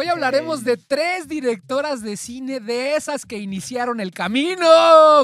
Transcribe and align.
Hoy 0.00 0.06
hablaremos 0.06 0.64
de 0.64 0.78
tres 0.78 1.28
directoras 1.28 2.02
de 2.02 2.16
cine 2.16 2.58
de 2.58 2.96
esas 2.96 3.26
que 3.26 3.36
iniciaron 3.36 4.00
el 4.00 4.12
camino. 4.12 4.66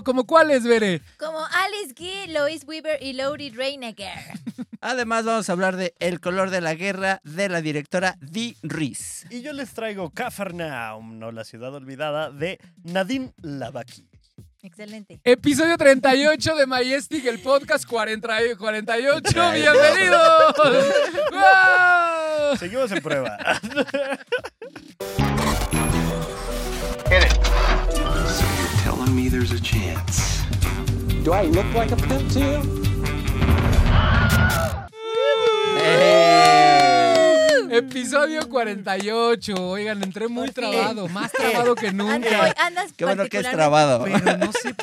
¿Como 0.04 0.26
cuáles, 0.26 0.64
Bere? 0.64 1.00
Como 1.18 1.38
Alice 1.38 1.94
Guy, 1.96 2.30
Lois 2.30 2.62
Weaver 2.66 3.02
y 3.02 3.14
Lori 3.14 3.48
Reiniger. 3.48 4.18
Además, 4.82 5.24
vamos 5.24 5.48
a 5.48 5.52
hablar 5.52 5.76
de 5.76 5.94
El 5.98 6.20
color 6.20 6.50
de 6.50 6.60
la 6.60 6.74
guerra 6.74 7.22
de 7.24 7.48
la 7.48 7.62
directora 7.62 8.18
Dee 8.20 8.58
Reese. 8.62 9.26
Y 9.30 9.40
yo 9.40 9.54
les 9.54 9.72
traigo 9.72 10.10
Cafarnaum, 10.10 11.18
no 11.18 11.32
la 11.32 11.44
ciudad 11.44 11.74
olvidada, 11.74 12.30
de 12.30 12.60
Nadine 12.84 13.32
Lavaki. 13.40 14.06
Excelente. 14.60 15.20
Episodio 15.24 15.78
38 15.78 16.54
de 16.54 16.66
Majestic, 16.66 17.24
el 17.24 17.38
podcast 17.38 17.86
40 17.86 18.44
y 18.44 18.54
48. 18.56 19.52
¡Bienvenidos! 19.52 20.54
¡Wow! 21.32 22.56
Seguimos 22.58 22.92
en 22.92 23.02
prueba. 23.02 23.38
So 25.00 25.16
you're 28.58 28.78
telling 28.78 29.14
me 29.14 29.28
there's 29.28 29.52
a 29.52 29.60
chance? 29.60 30.42
Do 31.22 31.32
I 31.32 31.42
look 31.42 31.66
like 31.74 31.92
a 31.92 31.96
pimp 31.96 32.30
to 32.32 32.40
you? 32.40 32.86
Episodio 37.70 38.48
48. 38.48 39.54
Oigan, 39.68 40.02
entré 40.02 40.28
muy 40.28 40.44
fin. 40.46 40.54
trabado, 40.54 41.08
más 41.08 41.32
trabado 41.32 41.74
que 41.74 41.92
nunca. 41.92 42.54
andas 42.58 42.92
Qué 42.96 43.04
bueno 43.04 43.26
que 43.26 43.38
es 43.38 43.50
trabado. 43.50 44.04
Pero 44.04 44.36
no 44.38 44.52
sé 44.52 44.74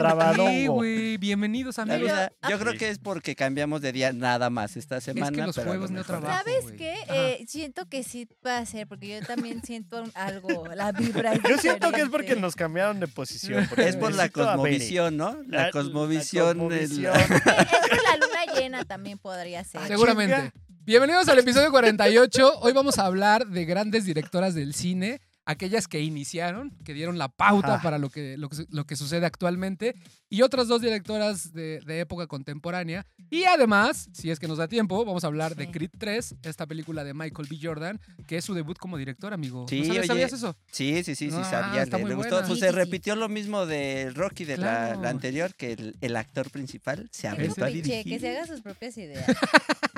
güey. 0.68 1.18
Bienvenidos, 1.18 1.78
La 1.78 1.84
amigos. 1.84 2.12
yo 2.50 2.60
creo 2.60 2.74
Sí. 2.74 2.78
que 2.80 2.90
es 2.90 3.00
porque 3.00 3.36
cambiamos 3.36 3.82
de 3.82 3.92
día 3.92 4.14
nada 4.14 4.50
más 4.50 4.76
esta 4.78 5.00
semana. 5.02 5.46
los 5.46 5.56
pero 5.56 5.72
a 5.72 5.74
lo 5.74 5.80
juegos 5.80 5.92
no 5.92 6.04
trabajan. 6.04 6.44
¿Sabes 6.44 6.72
qué? 6.78 6.96
Eh, 7.10 7.46
siento 7.48 7.88
que 7.88 8.04
sí 8.04 8.28
va 8.46 8.58
a 8.58 8.66
ser, 8.66 8.88
porque 8.88 9.08
yo 9.20 9.26
también 9.26 9.64
siento 9.64 10.04
algo, 10.16 10.68
la 10.76 10.92
vibra. 10.92 11.34
Yo 11.48 11.58
siento 11.58 11.92
que 11.92 12.02
es 12.02 12.10
porque 12.10 12.36
nos 12.36 12.56
cambiaron 12.56 13.00
de 13.00 13.08
posición. 13.08 13.68
Es 13.78 13.96
por 13.96 14.14
la 14.14 14.30
cosmovisión, 14.30 15.18
¿no? 15.18 15.28
Ah, 15.30 15.44
La 15.48 15.62
la 15.66 15.72
cosmovisión. 15.72 16.70
Sí, 16.70 16.76
es 16.76 16.92
por 16.92 18.04
la 18.04 18.18
luna 18.18 18.54
llena 18.60 18.84
también 18.86 19.18
podría 19.18 19.64
ser. 19.64 19.82
Seguramente. 19.88 20.52
Bienvenidos 20.86 21.28
al 21.30 21.40
episodio 21.40 21.72
48. 21.72 22.60
Hoy 22.60 22.74
vamos 22.74 23.00
a 23.00 23.06
hablar 23.06 23.48
de 23.48 23.64
grandes 23.66 24.04
directoras 24.06 24.54
del 24.54 24.74
cine, 24.74 25.22
aquellas 25.46 25.88
que 25.88 26.02
iniciaron, 26.02 26.72
que 26.84 26.94
dieron 26.94 27.18
la 27.18 27.30
pauta 27.30 27.76
Ah. 27.76 27.82
para 27.82 27.98
lo 27.98 28.10
que, 28.10 28.36
lo, 28.38 28.50
que, 28.50 28.66
lo 28.70 28.86
que 28.86 28.98
sucede 28.98 29.26
actualmente, 29.26 29.96
y 30.30 30.42
otras 30.42 30.68
dos 30.68 30.82
directoras 30.82 31.54
de, 31.54 31.80
de 31.86 32.02
época 32.02 32.28
contemporánea. 32.28 33.06
Y 33.30 33.46
además, 33.46 34.10
si 34.14 34.30
es 34.30 34.40
que 34.40 34.48
nos 34.50 34.58
da 34.58 34.68
tiempo, 34.68 35.06
vamos 35.06 35.24
a 35.24 35.28
hablar 35.28 35.56
de. 35.56 35.72
Creed 35.72 35.92
3, 35.98 36.36
esta 36.44 36.66
película 36.68 37.06
de 37.06 37.14
Michael 37.14 37.48
B. 37.50 37.58
Jordan, 37.62 38.00
que 38.28 38.38
es 38.38 38.44
su 38.46 38.54
debut 38.54 38.78
como 38.78 38.98
director, 38.98 39.34
amigo. 39.34 39.66
Sí, 39.70 39.80
¿No 39.80 39.86
sabes- 39.86 40.00
oye, 40.00 40.08
¿Sabías 40.08 40.34
eso? 40.34 40.58
Sí, 40.72 41.02
sí, 41.06 41.16
sí, 41.16 41.30
sí, 41.32 41.38
Ah, 41.40 41.50
sabía. 41.50 41.84
está 41.84 41.96
le, 41.98 42.04
muy 42.04 42.10
le 42.10 42.16
gustó. 42.18 42.40
Pues 42.40 42.48
Sí, 42.56 42.60
se 42.60 42.70
sí, 42.70 42.76
repitió 42.76 43.16
lo 43.16 43.30
mismo 43.30 43.66
de 43.66 44.12
Rocky 44.14 44.44
de 44.44 44.58
la, 44.58 44.64
Claro. 44.88 45.02
la 45.02 45.10
anterior, 45.10 45.56
que 45.56 45.72
el, 45.72 45.96
el 46.02 46.16
actor 46.18 46.50
principal 46.52 47.08
se 47.14 47.30
aventó 47.30 47.64
a 47.64 47.68
pinche, 47.70 47.90
que 47.90 47.98
dirigir. 48.04 48.20
se 48.20 48.30
haga 48.38 48.48
sus 48.48 48.60
propias 48.62 48.98
ideas. 48.98 49.26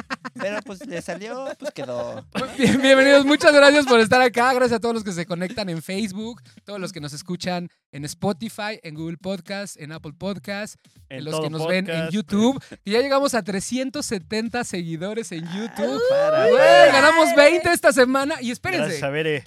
Pero 0.46 0.62
pues 0.62 0.86
le 0.86 1.02
salió, 1.02 1.48
pues 1.58 1.72
quedó. 1.74 2.24
Bien- 2.58 2.80
bienvenidos, 2.80 3.26
muchas 3.26 3.52
gracias 3.52 3.86
por 3.88 4.00
estar 4.00 4.22
acá. 4.22 4.54
Gracias 4.54 4.78
a 4.78 4.80
todos 4.80 4.94
los 4.94 5.04
que 5.04 5.12
se 5.12 5.26
conectan 5.26 5.70
en 5.70 5.82
Facebook, 5.82 6.42
todos 6.64 6.80
los 6.80 6.92
que 6.94 7.00
nos 7.02 7.14
escuchan 7.14 7.68
en 7.92 8.06
Spotify, 8.06 8.80
en 8.84 8.94
Google 8.94 9.18
Podcast, 9.18 9.76
en 9.82 9.92
Apple 9.92 10.14
Podcast, 10.16 10.76
en 11.10 11.26
los 11.26 11.40
que 11.40 11.50
nos 11.50 11.66
ven 11.68 11.90
en. 11.90 12.10
YouTube. 12.10 12.62
Y 12.84 12.92
ya 12.92 13.02
llegamos 13.02 13.34
a 13.34 13.42
370 13.42 14.64
seguidores 14.64 15.32
en 15.32 15.46
YouTube. 15.46 16.00
Para, 16.10 16.46
Güey, 16.48 16.58
para. 16.60 16.92
ganamos 16.92 17.36
20 17.36 17.72
esta 17.72 17.92
semana. 17.92 18.36
Y 18.36 18.50
Gracias 18.50 18.54
espérense, 18.54 19.04
a 19.06 19.10
Bere. 19.10 19.44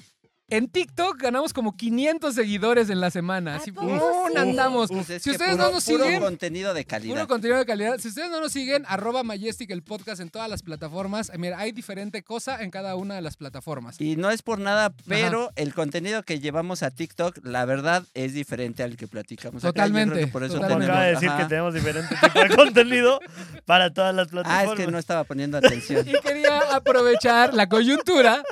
En 0.50 0.68
TikTok 0.68 1.20
ganamos 1.20 1.52
como 1.52 1.76
500 1.76 2.34
seguidores 2.34 2.88
en 2.90 3.00
la 3.00 3.10
semana. 3.10 3.54
¿A 3.54 3.56
Así, 3.58 3.70
¡pum! 3.72 3.88
andamos. 4.36 4.88
Pues 4.90 5.10
es 5.10 5.22
Si 5.22 5.30
que 5.30 5.36
ustedes 5.36 5.52
puro- 5.56 5.64
no 5.66 5.72
nos 5.72 5.84
puro 5.84 6.04
siguen, 6.04 6.20
contenido 6.22 6.72
de 6.74 6.84
calidad. 6.84 7.14
Puro 7.14 7.28
contenido 7.28 7.58
de 7.58 7.66
calidad. 7.66 7.98
Si 7.98 8.08
ustedes 8.08 8.30
no 8.30 8.40
nos 8.40 8.52
siguen, 8.52 8.84
arroba 8.88 9.22
Majestic 9.22 9.70
el 9.70 9.82
podcast 9.82 10.20
en 10.22 10.30
todas 10.30 10.48
las 10.48 10.62
plataformas. 10.62 11.30
Eh, 11.30 11.38
Mira, 11.38 11.58
hay 11.58 11.72
diferente 11.72 12.22
cosa 12.22 12.62
en 12.62 12.70
cada 12.70 12.96
una 12.96 13.14
de 13.14 13.20
las 13.22 13.36
plataformas. 13.36 14.00
Y 14.00 14.16
no 14.16 14.30
es 14.30 14.42
por 14.42 14.58
nada, 14.58 14.92
pero 15.06 15.50
el 15.56 15.74
contenido 15.74 16.22
que 16.22 16.40
llevamos 16.40 16.82
a 16.82 16.90
TikTok, 16.90 17.38
la 17.44 17.64
verdad, 17.66 18.04
es 18.14 18.32
diferente 18.32 18.82
al 18.82 18.96
que 18.96 19.06
platicamos. 19.06 19.62
acá. 19.64 19.68
Yo 19.68 19.72
creo 19.72 19.88
Totalmente, 20.04 20.20
que 20.26 20.32
por 20.32 20.44
eso 20.44 20.54
totalmente. 20.54 20.84
Acaba 20.86 21.00
de 21.06 21.14
tenemos- 21.16 21.20
decir 21.20 21.28
que 21.36 21.40
ajá. 21.42 21.48
tenemos 21.48 21.74
diferente 21.74 22.14
tipo 22.22 22.40
de 22.40 22.56
contenido 22.56 23.20
para 23.66 23.92
todas 23.92 24.14
las 24.14 24.28
Ah, 24.28 24.30
plataformas. 24.30 24.78
es 24.78 24.86
que 24.86 24.90
no 24.92 24.98
estaba 24.98 25.24
poniendo 25.24 25.58
atención. 26.02 26.08
Y 26.08 26.12
quería 26.20 26.74
aprovechar 26.74 27.52
la 27.54 27.68
coyuntura 27.68 28.42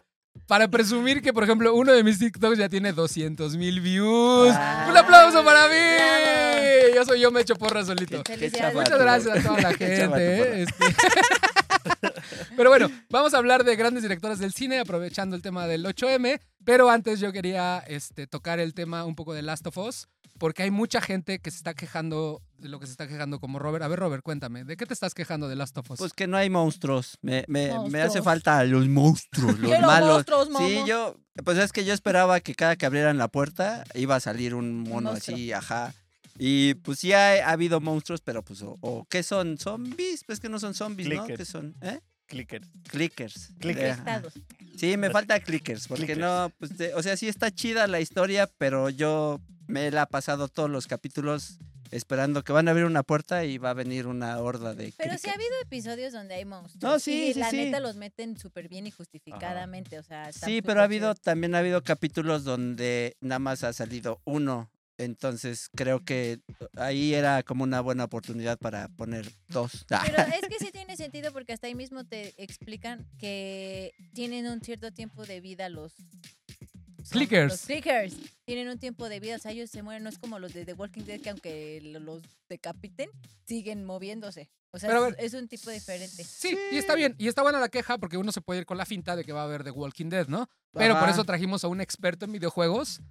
para 0.46 0.68
presumir 0.68 1.22
que, 1.22 1.32
por 1.32 1.44
ejemplo, 1.44 1.74
uno 1.74 1.92
de 1.92 2.02
mis 2.04 2.18
TikToks 2.18 2.58
ya 2.58 2.68
tiene 2.68 2.92
200 2.92 3.56
mil 3.56 3.80
views. 3.80 4.50
Ah. 4.54 4.86
¡Un 4.90 4.96
aplauso 4.96 5.44
para 5.44 5.68
mí! 5.68 5.74
Bravo. 5.74 6.94
Yo 6.94 7.04
soy 7.04 7.20
yo, 7.20 7.30
me 7.30 7.40
echo 7.42 7.56
porra 7.56 7.84
solito. 7.84 8.22
Muchas 8.74 8.98
gracias 8.98 9.38
a 9.38 9.42
toda 9.48 9.60
la 9.60 9.74
gente. 9.74 10.16
¿eh? 10.18 10.62
Este- 10.62 10.96
Pero 12.56 12.70
bueno, 12.70 12.90
vamos 13.10 13.34
a 13.34 13.38
hablar 13.38 13.64
de 13.64 13.76
grandes 13.76 14.02
directoras 14.02 14.38
del 14.38 14.52
cine, 14.52 14.78
aprovechando 14.78 15.36
el 15.36 15.42
tema 15.42 15.66
del 15.66 15.84
8M. 15.84 16.40
Pero 16.64 16.90
antes 16.90 17.20
yo 17.20 17.32
quería 17.32 17.84
este, 17.86 18.26
tocar 18.26 18.58
el 18.58 18.74
tema 18.74 19.04
un 19.04 19.14
poco 19.14 19.34
de 19.34 19.42
Last 19.42 19.66
of 19.66 19.76
Us, 19.78 20.08
porque 20.38 20.62
hay 20.64 20.70
mucha 20.70 21.00
gente 21.00 21.38
que 21.38 21.50
se 21.50 21.56
está 21.58 21.74
quejando 21.74 22.42
de 22.58 22.68
lo 22.68 22.78
que 22.80 22.86
se 22.86 22.92
está 22.92 23.06
quejando 23.06 23.38
como 23.40 23.58
Robert. 23.58 23.84
A 23.84 23.88
ver, 23.88 23.98
Robert, 23.98 24.22
cuéntame, 24.22 24.64
¿de 24.64 24.76
qué 24.76 24.86
te 24.86 24.94
estás 24.94 25.14
quejando 25.14 25.48
de 25.48 25.56
Last 25.56 25.76
of 25.78 25.90
Us? 25.90 25.98
Pues 25.98 26.12
que 26.12 26.26
no 26.26 26.36
hay 26.36 26.50
monstruos. 26.50 27.18
Me, 27.22 27.44
me- 27.48 27.68
me 27.68 27.72
hace 28.00 28.20
Monstruos. 28.20 28.24
falta 28.24 28.64
los 28.64 28.88
monstruos, 28.88 29.58
los 29.58 29.70
Quiero 29.70 29.86
malos. 29.86 30.24
monstruos, 30.28 30.48
Sí, 30.58 30.80
yo, 30.86 31.16
pues 31.44 31.58
es 31.58 31.72
que 31.72 31.84
yo 31.84 31.92
esperaba 31.94 32.40
que 32.40 32.54
cada 32.54 32.76
que 32.76 32.86
abrieran 32.86 33.18
la 33.18 33.28
puerta 33.28 33.84
iba 33.94 34.16
a 34.16 34.20
salir 34.20 34.54
un 34.54 34.80
mono 34.82 35.10
así, 35.10 35.52
ajá. 35.52 35.94
Y 36.38 36.74
pues 36.74 36.98
sí 36.98 37.12
ha, 37.14 37.48
ha 37.48 37.52
habido 37.52 37.80
monstruos, 37.80 38.20
pero 38.20 38.42
pues, 38.42 38.60
o, 38.62 38.76
o 38.82 39.06
¿qué 39.08 39.22
son? 39.22 39.56
¿Zombies? 39.58 40.22
Pues 40.26 40.38
que 40.40 40.48
no 40.50 40.58
son 40.58 40.74
zombies, 40.74 41.08
¿no? 41.08 41.24
Clickers. 41.24 41.38
¿Qué 41.38 41.44
son? 41.46 41.74
¿Eh? 41.80 42.00
Clicker. 42.26 42.62
Clickers. 42.90 43.52
Clickers. 43.60 44.00
Sí, 44.76 44.96
me 44.96 45.10
falta 45.10 45.38
clickers, 45.40 45.86
porque 45.88 46.04
Clickers. 46.06 46.20
no, 46.20 46.52
pues, 46.58 46.76
de- 46.76 46.92
o 46.94 47.02
sea, 47.02 47.16
sí 47.16 47.28
está 47.28 47.50
chida 47.50 47.86
la 47.86 48.00
historia, 48.00 48.50
pero 48.58 48.90
yo 48.90 49.40
me 49.66 49.90
la 49.90 50.02
he 50.02 50.06
pasado 50.06 50.48
todos 50.48 50.70
los 50.70 50.86
capítulos 50.86 51.58
esperando 51.90 52.42
que 52.42 52.52
van 52.52 52.68
a 52.68 52.72
abrir 52.72 52.86
una 52.86 53.02
puerta 53.02 53.44
y 53.44 53.58
va 53.58 53.70
a 53.70 53.74
venir 53.74 54.06
una 54.06 54.38
horda 54.40 54.74
de 54.74 54.92
Pero 54.96 55.16
sí 55.18 55.28
ha 55.28 55.34
habido 55.34 55.52
episodios 55.62 56.12
donde 56.12 56.34
hay 56.34 56.44
monstruos. 56.44 56.82
No, 56.82 56.98
sí, 56.98 57.28
y 57.28 57.34
sí, 57.34 57.40
la 57.40 57.50
sí. 57.50 57.56
neta 57.56 57.80
los 57.80 57.96
meten 57.96 58.36
súper 58.38 58.68
bien 58.68 58.86
y 58.86 58.90
justificadamente. 58.90 59.98
O 59.98 60.02
sea, 60.02 60.32
Sí, 60.32 60.62
pero 60.62 60.80
ha 60.80 60.84
habido, 60.84 61.14
también 61.14 61.54
ha 61.54 61.58
habido 61.58 61.82
capítulos 61.82 62.44
donde 62.44 63.16
nada 63.20 63.38
más 63.38 63.64
ha 63.64 63.72
salido 63.72 64.20
uno. 64.24 64.70
Entonces 64.98 65.68
creo 65.74 66.04
que 66.04 66.40
ahí 66.76 67.12
era 67.12 67.42
como 67.42 67.64
una 67.64 67.82
buena 67.82 68.04
oportunidad 68.04 68.58
para 68.58 68.88
poner 68.88 69.30
dos. 69.48 69.84
Pero 70.06 70.22
es 70.22 70.48
que 70.48 70.58
sí 70.58 70.70
tiene 70.72 70.96
sentido 70.96 71.32
porque 71.32 71.52
hasta 71.52 71.66
ahí 71.66 71.74
mismo 71.74 72.04
te 72.04 72.32
explican 72.42 73.06
que 73.18 73.92
tienen 74.14 74.46
un 74.46 74.62
cierto 74.62 74.92
tiempo 74.92 75.26
de 75.26 75.42
vida 75.42 75.68
los 75.68 75.92
Clickers. 77.10 77.52
Los 77.52 77.60
clickers 77.62 78.14
tienen 78.44 78.68
un 78.68 78.78
tiempo 78.78 79.08
de 79.08 79.20
vida, 79.20 79.36
o 79.36 79.38
sea, 79.38 79.52
ellos 79.52 79.70
se 79.70 79.82
mueren, 79.82 80.02
no 80.02 80.08
es 80.08 80.18
como 80.18 80.38
los 80.38 80.52
de 80.54 80.64
The 80.64 80.72
Walking 80.74 81.02
Dead 81.04 81.20
que 81.20 81.30
aunque 81.30 81.80
lo- 81.82 82.00
los 82.00 82.22
decapiten, 82.48 83.08
siguen 83.46 83.84
moviéndose. 83.84 84.48
O 84.72 84.78
sea, 84.78 84.94
es, 84.94 85.00
ver. 85.02 85.16
es 85.18 85.32
un 85.34 85.48
tipo 85.48 85.70
diferente. 85.70 86.22
Sí, 86.22 86.54
y 86.70 86.76
está 86.76 86.94
bien. 86.94 87.14
Y 87.16 87.28
está 87.28 87.40
buena 87.42 87.58
la 87.60 87.70
queja 87.70 87.96
porque 87.96 88.18
uno 88.18 88.30
se 88.30 88.42
puede 88.42 88.60
ir 88.60 88.66
con 88.66 88.76
la 88.76 88.84
finta 88.84 89.16
de 89.16 89.24
que 89.24 89.32
va 89.32 89.40
a 89.40 89.44
haber 89.44 89.64
The 89.64 89.70
Walking 89.70 90.10
Dead, 90.10 90.26
¿no? 90.28 90.48
Pero 90.74 90.98
por 91.00 91.08
eso 91.08 91.24
trajimos 91.24 91.64
a 91.64 91.68
un 91.68 91.80
experto 91.80 92.26
en 92.26 92.32
videojuegos. 92.32 93.00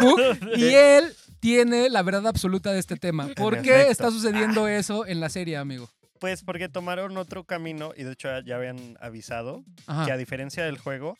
Y 0.56 0.64
él 0.74 1.14
tiene 1.40 1.90
la 1.90 2.02
verdad 2.02 2.26
absoluta 2.26 2.72
de 2.72 2.78
este 2.78 2.96
tema. 2.96 3.28
¿Por 3.36 3.56
En 3.56 3.62
qué 3.62 3.70
efecto. 3.74 3.92
está 3.92 4.10
sucediendo 4.10 4.68
eso 4.68 5.06
en 5.06 5.20
la 5.20 5.28
serie, 5.28 5.56
amigo? 5.56 5.90
Pues 6.18 6.42
porque 6.42 6.68
tomaron 6.68 7.16
otro 7.16 7.44
camino 7.44 7.92
y 7.96 8.04
de 8.04 8.12
hecho 8.12 8.28
ya 8.40 8.56
habían 8.56 8.96
avisado 9.00 9.64
Ajá. 9.86 10.04
que 10.06 10.12
a 10.12 10.16
diferencia 10.16 10.64
del 10.64 10.78
juego, 10.78 11.18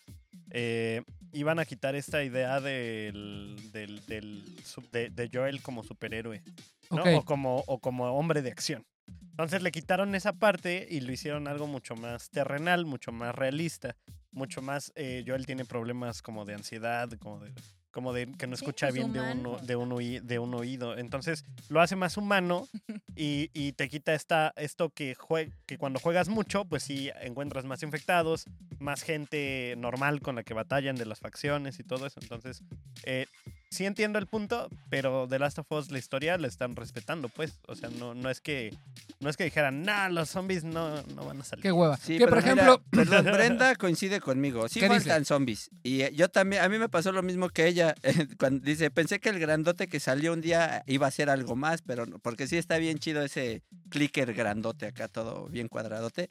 eh, 0.51 1.03
iban 1.33 1.59
a 1.59 1.65
quitar 1.65 1.95
esta 1.95 2.23
idea 2.25 2.61
del, 2.61 3.57
del, 3.73 4.05
del 4.07 4.43
su- 4.65 4.83
de, 4.93 5.11
de 5.11 5.31
Joel 5.33 5.63
como 5.63 5.83
superhéroe, 5.83 6.43
¿no? 6.91 7.03
O, 7.19 7.25
como, 7.25 7.65
o 7.67 7.79
como 7.79 8.13
hombre 8.19 8.43
de 8.43 8.51
acción. 8.51 8.85
Entonces 9.31 9.63
le 9.63 9.73
quitaron 9.73 10.15
esa 10.15 10.33
parte 10.35 10.87
y 10.91 11.01
lo 11.01 11.13
hicieron 11.13 11.49
algo 11.49 11.67
mucho 11.67 11.95
más 11.97 12.31
terrenal, 12.31 12.85
mucho 12.85 13.11
más 13.13 13.35
realista, 13.35 13.97
mucho 14.33 14.61
más... 14.61 14.93
eh, 14.97 15.25
Joel 15.27 15.47
tiene 15.47 15.65
problemas 15.65 16.21
como 16.21 16.45
de 16.45 16.55
ansiedad, 16.55 17.09
como 17.19 17.41
de, 17.41 17.53
como 17.91 18.13
de 18.13 18.27
que 18.33 18.47
no 18.47 18.57
Sí, 18.57 18.65
escucha 18.65 18.87
pues, 18.87 18.95
bien 18.95 19.13
de 19.13 19.21
un, 19.21 19.67
de, 19.67 19.77
un 19.77 19.91
oí- 19.93 20.21
de 20.21 20.39
un 20.39 20.55
oído. 20.55 20.97
Entonces 20.97 21.45
lo 21.69 21.81
hace 21.81 21.97
más 21.97 22.17
humano 22.17 22.69
y, 23.17 23.51
y 23.53 23.73
te 23.73 23.89
quita 23.89 24.15
esta, 24.15 24.53
esto 24.57 24.91
que, 24.91 25.17
jue- 25.17 25.53
que 25.67 25.79
cuando 25.79 25.99
juegas 26.01 26.29
mucho, 26.29 26.65
pues 26.65 26.83
sí 26.85 27.11
encuentras 27.21 27.65
más 27.65 27.83
infectados, 27.83 28.45
más 28.79 29.03
gente 29.03 29.75
normal 29.79 30.21
con 30.21 30.37
la 30.37 30.43
que 30.45 30.55
batallan 30.55 30.97
de 30.97 31.07
las 31.07 31.21
facciones 31.21 31.79
y 31.81 31.85
todo 31.85 32.07
eso. 32.07 32.21
Entonces, 32.23 32.63
eh, 33.05 33.27
sí 33.71 33.87
entiendo 33.87 34.19
el 34.19 34.27
punto, 34.27 34.69
pero 34.89 35.27
The 35.29 35.39
Last 35.39 35.59
of 35.61 35.71
Us, 35.71 35.91
la 35.91 35.99
historia 35.99 36.37
la 36.39 36.49
están 36.49 36.77
respetando, 36.77 37.29
pues. 37.29 37.61
O 37.69 37.77
sea, 37.77 37.89
no, 37.89 38.15
no 38.15 38.29
es 38.29 38.41
que 38.41 38.75
no 39.21 39.31
es 39.31 39.37
que 39.37 39.45
dijeran, 39.45 39.83
nah, 39.83 40.09
los 40.09 40.31
zombies 40.31 40.65
no, 40.65 41.03
no 41.15 41.25
van 41.25 41.41
a 41.41 41.45
salir. 41.45 41.63
Qué 41.63 41.71
hueva. 41.71 41.97
Sí, 41.97 42.19
que 42.19 42.25
pero 42.25 42.37
por 42.37 42.43
mira, 42.43 42.53
ejemplo, 42.53 42.83
perdón, 42.91 43.25
Brenda 43.33 43.77
coincide 43.77 44.21
conmigo. 44.21 44.69
Sí 44.69 44.81
faltan 44.81 45.25
zombies. 45.25 45.71
Y 45.83 46.03
eh, 46.03 46.13
yo 46.15 46.29
también, 46.29 46.63
a 46.63 46.69
mí 46.69 46.79
me 46.79 46.89
pasó 46.89 47.13
lo 47.13 47.23
mismo 47.23 47.49
que 47.49 47.67
ella. 47.67 47.95
Cuando 48.39 48.65
dice, 48.65 48.91
pensé 48.91 49.21
que 49.21 49.29
el 49.29 49.39
grandote 49.39 49.89
que 49.89 50.01
salió 50.01 50.33
un 50.33 50.41
día 50.41 50.83
iba 50.87 51.07
a 51.07 51.11
ser 51.11 51.31
algo 51.31 51.55
más, 51.55 51.83
pero 51.83 52.07
no, 52.07 52.19
porque 52.19 52.47
sí 52.47 52.57
está 52.57 52.79
bien 52.79 52.99
chido 52.99 53.23
ese 53.23 53.63
clicker 53.91 54.35
grandote 54.35 54.87
acá, 54.87 55.07
todo 55.07 55.47
bien 55.49 55.69
cuadradote. 55.69 56.31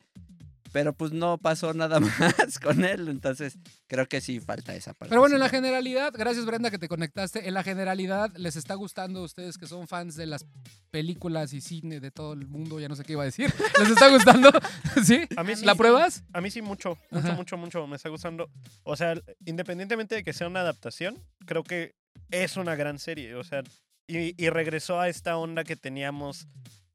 Pero 0.71 0.94
pues 0.94 1.12
no 1.12 1.38
pasó 1.38 1.74
nada 1.74 2.00
más 2.19 2.60
con 2.60 2.83
él, 2.86 3.07
entonces 3.07 3.57
creo 3.88 4.07
que 4.07 4.21
sí 4.21 4.39
falta 4.39 4.75
esa 4.75 4.94
parte. 4.94 5.10
Pero 5.10 5.21
bueno, 5.21 5.36
en 5.36 5.42
la 5.42 5.50
generalidad, 5.50 6.13
gracias 6.16 6.45
Brenda 6.45 6.71
que 6.71 6.80
te 6.80 6.88
conectaste, 6.88 7.48
en 7.48 7.54
la 7.54 7.63
generalidad 7.63 8.31
les 8.36 8.56
está 8.56 8.75
gustando 8.75 9.19
a 9.21 9.24
ustedes 9.24 9.57
que 9.57 9.68
son 9.68 9.88
fans 9.88 10.16
de 10.16 10.25
las 10.25 10.45
películas 10.92 11.54
y 11.54 11.62
cine 11.62 12.00
de 12.00 12.12
todo 12.12 12.33
el 12.33 12.48
mundo, 12.48 12.80
ya 12.80 12.88
no 12.88 12.95
sé 12.95 13.04
qué 13.04 13.13
iba 13.13 13.24
a 13.24 13.25
decir. 13.25 13.54
¿Les 13.80 13.89
está 13.89 14.10
gustando? 14.10 14.51
¿Sí? 15.04 15.21
A 15.36 15.44
mí 15.44 15.56
sí. 15.56 15.66
¿La 15.66 15.75
pruebas? 15.75 16.24
A 16.33 16.42
mí 16.42 16.51
sí 16.51 16.62
mucho, 16.62 16.98
mucho, 17.12 17.27
Ajá. 17.27 17.36
mucho, 17.36 17.57
mucho. 17.57 17.88
Me 17.88 17.95
está 17.95 18.10
gustando. 18.10 18.50
O 18.83 18.95
sea, 18.95 19.16
independientemente 19.45 20.16
de 20.16 20.24
que 20.24 20.33
sea 20.33 20.48
una 20.48 20.62
adaptación, 20.62 21.24
creo 21.45 21.63
que 21.63 21.95
es 22.31 22.57
una 22.57 22.75
gran 22.75 23.00
serie. 23.00 23.36
O 23.36 23.44
sea, 23.44 23.63
y, 24.07 24.33
y 24.44 24.50
regresó 24.50 25.00
a 25.00 25.10
esta 25.10 25.38
onda 25.38 25.63
que 25.63 25.75
teníamos 25.75 26.48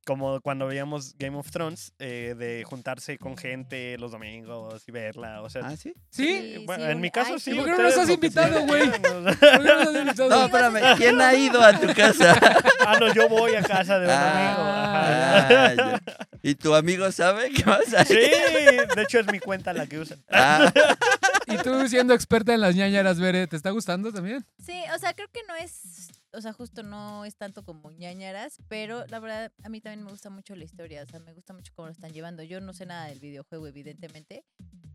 como 0.04 0.40
cuando 0.40 0.66
veíamos 0.66 1.16
Game 1.18 1.36
of 1.36 1.50
Thrones, 1.50 1.92
eh, 1.98 2.34
de 2.38 2.64
juntarse 2.64 3.18
con 3.18 3.36
gente 3.36 3.96
los 3.98 4.12
domingos 4.12 4.86
y 4.86 4.92
verla. 4.92 5.42
O 5.42 5.50
sea, 5.50 5.62
¿Ah, 5.66 5.76
sí? 5.76 5.94
¿Sí? 6.10 6.62
bueno, 6.66 6.84
sí, 6.84 6.90
en 6.90 7.00
mi 7.00 7.10
caso 7.10 7.34
ay, 7.34 7.40
sí. 7.40 7.50
¿Y 7.52 7.54
por 7.54 7.64
qué 7.64 7.70
no 7.72 7.82
nos 7.82 7.96
has 7.98 8.08
invitado, 8.10 8.66
güey? 8.66 8.90
quieran, 8.90 9.26
o 9.26 9.32
sea. 9.32 9.38
¿Por 9.38 9.62
qué 9.62 9.68
no 9.68 9.78
nos 9.84 9.88
has 9.88 9.96
invitado? 10.02 10.28
No, 10.30 10.44
espérame, 10.44 10.96
¿quién 10.96 11.20
ha 11.20 11.34
ido 11.34 11.62
a 11.62 11.78
tu 11.78 11.92
casa? 11.94 12.38
Ah, 12.86 12.98
no, 13.00 13.14
yo 13.14 13.30
voy 13.30 13.54
a 13.54 13.62
casa 13.62 13.98
de 13.98 14.04
un 14.04 14.12
amigo. 14.12 14.60
ajá. 14.62 15.74
Ah. 15.78 16.00
¿Y 16.42 16.54
tu 16.54 16.74
amigo 16.74 17.10
sabe 17.10 17.50
que 17.50 17.62
vas 17.62 17.94
a 17.94 18.02
ir? 18.02 18.06
Sí, 18.08 18.94
de 18.94 19.02
hecho 19.02 19.20
es 19.20 19.26
mi 19.32 19.38
cuenta 19.38 19.72
la 19.72 19.86
que 19.86 19.98
usan. 19.98 20.22
Ah, 20.30 20.70
Y 21.46 21.56
tú 21.58 21.88
siendo 21.88 22.12
experta 22.14 22.52
en 22.52 22.60
las 22.60 22.74
ñañaras, 22.74 23.18
Bere, 23.20 23.46
¿te 23.46 23.56
está 23.56 23.70
gustando 23.70 24.12
también? 24.12 24.44
Sí, 24.64 24.82
o 24.94 24.98
sea, 24.98 25.14
creo 25.14 25.28
que 25.32 25.40
no 25.48 25.54
es, 25.56 26.10
o 26.34 26.40
sea, 26.40 26.52
justo 26.52 26.82
no 26.82 27.25
es 27.25 27.36
tanto 27.36 27.64
como 27.64 27.90
ñañaras, 27.90 28.58
pero 28.69 29.06
la 29.06 29.20
verdad 29.20 29.52
a 29.62 29.69
mí 29.69 29.81
también 29.81 30.04
me 30.04 30.10
gusta 30.10 30.31
mucho 30.31 30.54
la 30.56 30.64
historia, 30.64 31.02
o 31.02 31.06
sea, 31.06 31.20
me 31.20 31.32
gusta 31.32 31.52
mucho 31.52 31.72
cómo 31.75 31.88
lo 31.88 31.92
están 31.92 32.12
llevando. 32.12 32.42
Yo 32.42 32.60
no 32.60 32.72
sé 32.72 32.86
nada 32.86 33.06
del 33.06 33.20
videojuego, 33.20 33.66
evidentemente, 33.66 34.44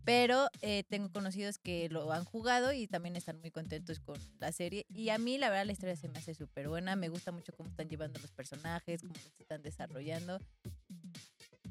pero 0.04 0.48
eh, 0.62 0.84
tengo 0.88 1.10
conocidos 1.10 1.58
que 1.58 1.88
lo 1.88 2.12
han 2.12 2.24
jugado 2.24 2.72
y 2.72 2.86
también 2.86 3.16
están 3.16 3.40
muy 3.40 3.50
contentos 3.50 4.00
con 4.00 4.18
la 4.38 4.52
serie. 4.52 4.86
Y 4.88 5.10
a 5.10 5.18
mí, 5.18 5.38
la 5.38 5.50
verdad, 5.50 5.66
la 5.66 5.72
historia 5.72 5.96
se 5.96 6.08
me 6.08 6.18
hace 6.18 6.34
súper 6.34 6.68
buena, 6.68 6.96
me 6.96 7.08
gusta 7.08 7.32
mucho 7.32 7.52
cómo 7.56 7.70
están 7.70 7.88
llevando 7.88 8.18
los 8.20 8.32
personajes, 8.32 9.02
cómo 9.02 9.14
los 9.14 9.40
están 9.40 9.62
desarrollando. 9.62 10.38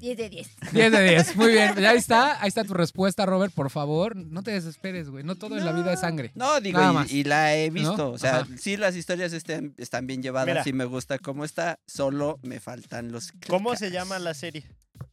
10 0.00 0.16
de 0.16 0.28
10. 0.30 0.48
10 0.72 0.92
de 0.92 1.02
10. 1.10 1.36
Muy 1.36 1.52
bien. 1.52 1.74
Ya 1.80 1.90
ahí 1.90 1.98
está. 1.98 2.40
Ahí 2.42 2.48
está 2.48 2.64
tu 2.64 2.74
respuesta, 2.74 3.26
Robert. 3.26 3.52
Por 3.54 3.70
favor, 3.70 4.16
no 4.16 4.42
te 4.42 4.50
desesperes, 4.50 5.08
güey. 5.10 5.22
No 5.24 5.36
todo 5.36 5.56
en 5.58 5.64
la 5.64 5.72
vida 5.72 5.92
es 5.92 6.00
sangre. 6.00 6.32
no, 6.34 6.60
digo, 6.60 6.78
Nada 6.80 6.90
y- 6.92 6.94
más. 6.94 7.12
y, 7.12 7.24
la 7.24 7.54
he 7.54 7.70
visto. 7.70 7.96
¿No? 7.96 8.10
O 8.10 8.18
sea, 8.18 8.38
Ajá. 8.40 8.48
sí, 8.58 8.76
las 8.76 8.96
historias 8.96 9.32
estén, 9.32 9.74
están 9.76 10.06
bien 10.06 10.22
llevadas, 10.22 10.48
Mira. 10.48 10.64
sí 10.64 10.72
me 10.72 10.86
gusta 10.86 11.18
cómo 11.18 11.44
está, 11.44 11.78
solo 11.86 12.38
me 12.42 12.60
faltan 12.60 13.12
los 13.12 13.32
¿Cómo 13.46 13.76
se 13.76 13.90
llama 13.90 14.18
la 14.18 14.34
serie? 14.34 14.64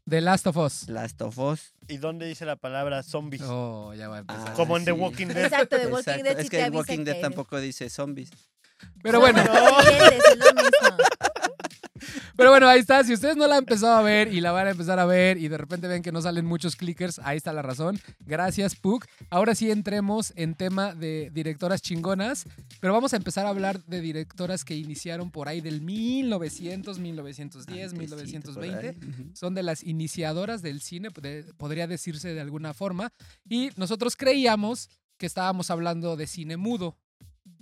The 0.09 0.21
Last 0.21 0.47
of 0.47 0.55
Us. 0.57 0.87
Last 0.89 1.21
of 1.21 1.37
Us. 1.37 1.73
¿Y 1.89 1.97
dónde 1.97 2.25
dice 2.25 2.45
la 2.45 2.55
palabra 2.55 3.03
zombies? 3.03 3.41
Oh, 3.43 3.93
ya 3.93 4.07
va 4.07 4.17
a 4.17 4.19
empezar. 4.19 4.47
Ah, 4.49 4.53
Como 4.53 4.77
en 4.77 4.85
The. 4.85 4.93
Walking 4.93 5.27
Dead. 5.27 5.45
Exacto, 5.45 5.77
de 5.77 5.87
Walking 5.87 5.99
Exacto, 6.11 6.23
Dead 6.23 6.39
Es 6.39 6.49
que 6.49 6.63
avisa 6.63 6.77
Walking 6.77 7.03
Dead 7.03 7.15
que- 7.15 7.21
tampoco 7.21 7.59
dice 7.59 7.89
zombies. 7.89 8.29
Pero 9.03 9.19
bueno, 9.19 9.41
rebeldes, 9.43 10.23
es 10.31 10.37
lo 10.37 10.45
mismo. 10.53 10.97
Pero 12.37 12.51
bueno, 12.51 12.67
ahí 12.67 12.79
está. 12.79 13.03
Si 13.03 13.13
ustedes 13.13 13.35
no 13.35 13.47
la 13.47 13.55
han 13.55 13.63
empezado 13.63 13.95
a 13.95 14.01
ver 14.01 14.31
y 14.31 14.39
la 14.39 14.51
van 14.51 14.67
a 14.67 14.69
empezar 14.69 14.99
a 14.99 15.05
ver 15.05 15.37
y 15.37 15.47
de 15.47 15.57
repente 15.57 15.87
ven 15.87 16.01
que 16.01 16.11
no 16.11 16.21
salen 16.21 16.45
muchos 16.45 16.75
clickers, 16.75 17.19
ahí 17.23 17.35
está 17.35 17.51
la 17.51 17.61
razón. 17.61 17.99
Gracias, 18.19 18.75
Puck. 18.75 19.05
Ahora 19.29 19.55
sí 19.55 19.71
entremos 19.71 20.31
en 20.35 20.53
tema 20.53 20.93
de 20.93 21.31
directoras 21.33 21.81
chingonas, 21.81 22.45
pero 22.79 22.93
vamos 22.93 23.13
a 23.13 23.17
empezar 23.17 23.45
a 23.45 23.49
hablar 23.49 23.83
de 23.85 24.01
directoras 24.01 24.63
que 24.63 24.75
iniciaron 24.75 25.31
por 25.31 25.49
ahí 25.49 25.61
del 25.61 25.81
1900, 25.81 26.99
1910, 26.99 27.93
Antesito 27.93 28.15
por 28.53 28.63
1920. 28.63 28.87
ahí, 28.87 29.09
ujú. 29.09 29.35
son 29.35 29.55
de 29.55 29.63
las 29.63 29.83
iniciadoras 29.83 30.61
del 30.61 30.81
cine, 30.81 31.09
podría 31.11 31.87
decirse 31.87 32.33
de 32.33 32.41
alguna 32.41 32.73
forma, 32.73 33.11
y 33.49 33.71
nosotros 33.75 34.15
creíamos 34.15 34.89
que 35.17 35.25
estábamos 35.25 35.71
hablando 35.71 36.15
de 36.15 36.27
cine 36.27 36.57
mudo, 36.57 36.97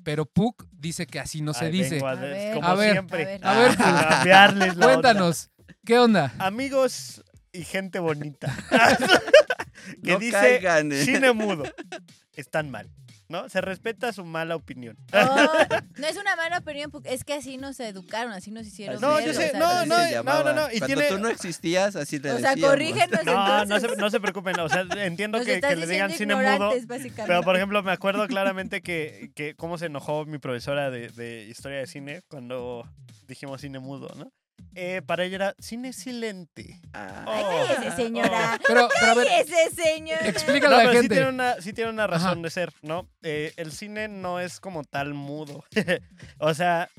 pero 0.06 0.25
Puck 0.25 0.66
dice 0.72 1.06
que 1.07 1.19
así 1.19 1.42
no 1.42 1.54
se 1.54 1.66
Ay, 1.66 1.72
dice. 1.72 2.00
a 2.02 2.12
A 2.12 2.16
ver, 2.16 2.30
ver. 2.31 2.54
como 2.54 2.68
A 2.68 2.75
ver. 2.75 2.92
siempre. 2.94 3.40
A 3.42 3.52
A 3.52 3.60
ver. 3.60 3.72
Puck, 3.75 3.86
la 4.28 4.46
onda. 4.72 4.75
cuéntanos, 4.86 5.50
¿qué 5.84 6.00
onda? 6.00 6.31
Amigos 6.38 7.24
y 7.52 7.63
gente 7.66 8.00
bonita. 8.00 8.56
que 10.04 10.12
No 10.13 10.19
dice 10.19 10.31
caigan, 10.31 10.92
eh. 10.92 11.04
cine 11.04 11.34
mudo. 11.34 11.63
Están 12.34 12.69
mal. 12.69 12.90
¿No? 13.27 13.50
Se 13.50 13.60
respeta 13.60 14.13
su 14.13 14.24
mala 14.24 14.56
opinión. 14.56 14.98
Oh, 15.13 15.54
no 15.98 16.07
es 16.07 16.18
una 16.18 16.36
mala 16.36 16.60
opinión, 16.60 16.92
porque 16.92 17.13
es 17.13 17.24
que 17.24 17.33
así 17.33 17.57
nos 17.57 17.80
educaron, 17.80 18.31
así 18.33 18.51
nos 18.51 18.68
hicieron 18.68 19.01
No, 19.01 19.19
yo 19.19 19.31
o 19.31 19.33
sé, 19.33 19.50
sea, 19.50 19.60
no, 19.60 19.66
Así 19.68 19.89
no, 19.89 19.95
se 19.98 20.24
no, 20.24 20.44
no, 20.44 20.54
no, 20.54 20.68
y 20.72 20.77
Cuando 20.80 20.86
tiene- 20.88 21.07
tú 21.10 21.18
no 21.19 21.30
existías, 21.30 21.95
así 21.95 22.19
le 22.19 22.31
O 22.31 22.38
sea, 22.39 22.50
decíamos. 22.51 22.69
corrígenos 22.72 23.25
No, 23.25 23.31
entonces. 23.63 23.68
no 23.69 23.80
se, 23.95 24.01
no 24.01 24.10
se 24.12 24.19
preocupen. 24.19 24.60
O 24.60 24.69
sea, 24.69 24.86
entiendo 24.98 25.39
que, 25.44 25.60
que 25.62 25.75
le 25.75 25.88
digan 25.88 26.12
cine 26.12 26.36
mudo. 26.36 26.72
Pero, 27.25 27.42
por 27.44 27.56
ejemplo, 27.56 27.81
me 27.83 27.92
acuerdo 27.92 28.27
claramente 28.27 28.81
que, 28.81 29.31
que 29.36 29.56
cómo 29.56 29.78
se 29.78 29.88
enojó 29.88 30.25
mi 30.25 30.38
profesora 30.38 30.92
de, 30.92 31.10
de 31.10 31.45
historia 31.45 31.80
de 31.80 31.88
cine 31.88 32.21
cuando 32.28 32.88
dijimos 33.28 33.62
cine 33.62 33.80
mudo, 33.80 34.10
¿no? 34.16 34.31
Eh, 34.78 35.02
para 35.06 35.24
ella 35.24 35.36
era 35.36 35.56
cine 35.60 35.94
silente. 35.94 36.81
Ah, 36.94 37.24
Ay, 37.28 37.44
Oh. 37.46 37.68
cállese, 37.78 37.96
señora. 37.96 38.60
Pero, 38.68 38.90
pero 39.00 39.12
a 39.12 39.16
ver, 39.16 39.28
Cállese, 39.28 39.69
señora. 39.84 40.28
explícale 40.28 40.75
No, 40.75 40.81
a 40.81 40.84
la 40.84 40.90
pero 40.90 40.92
sí 40.92 40.98
gente. 41.00 41.16
tiene 41.16 41.30
una, 41.30 41.62
sí 41.62 41.74
tiene 41.74 41.90
una 41.92 42.07
razón 42.07 42.31
Ajá. 42.31 42.42
de 42.42 42.50
ser, 42.50 42.74
¿no? 42.81 43.07
Eh, 43.24 43.54
el 43.57 43.72
cine 43.72 44.07
no 44.10 44.40
es 44.40 44.60
como 44.60 44.84
tal 44.84 45.13
mudo. 45.13 45.63
o 46.40 46.54
sea, 46.54 46.90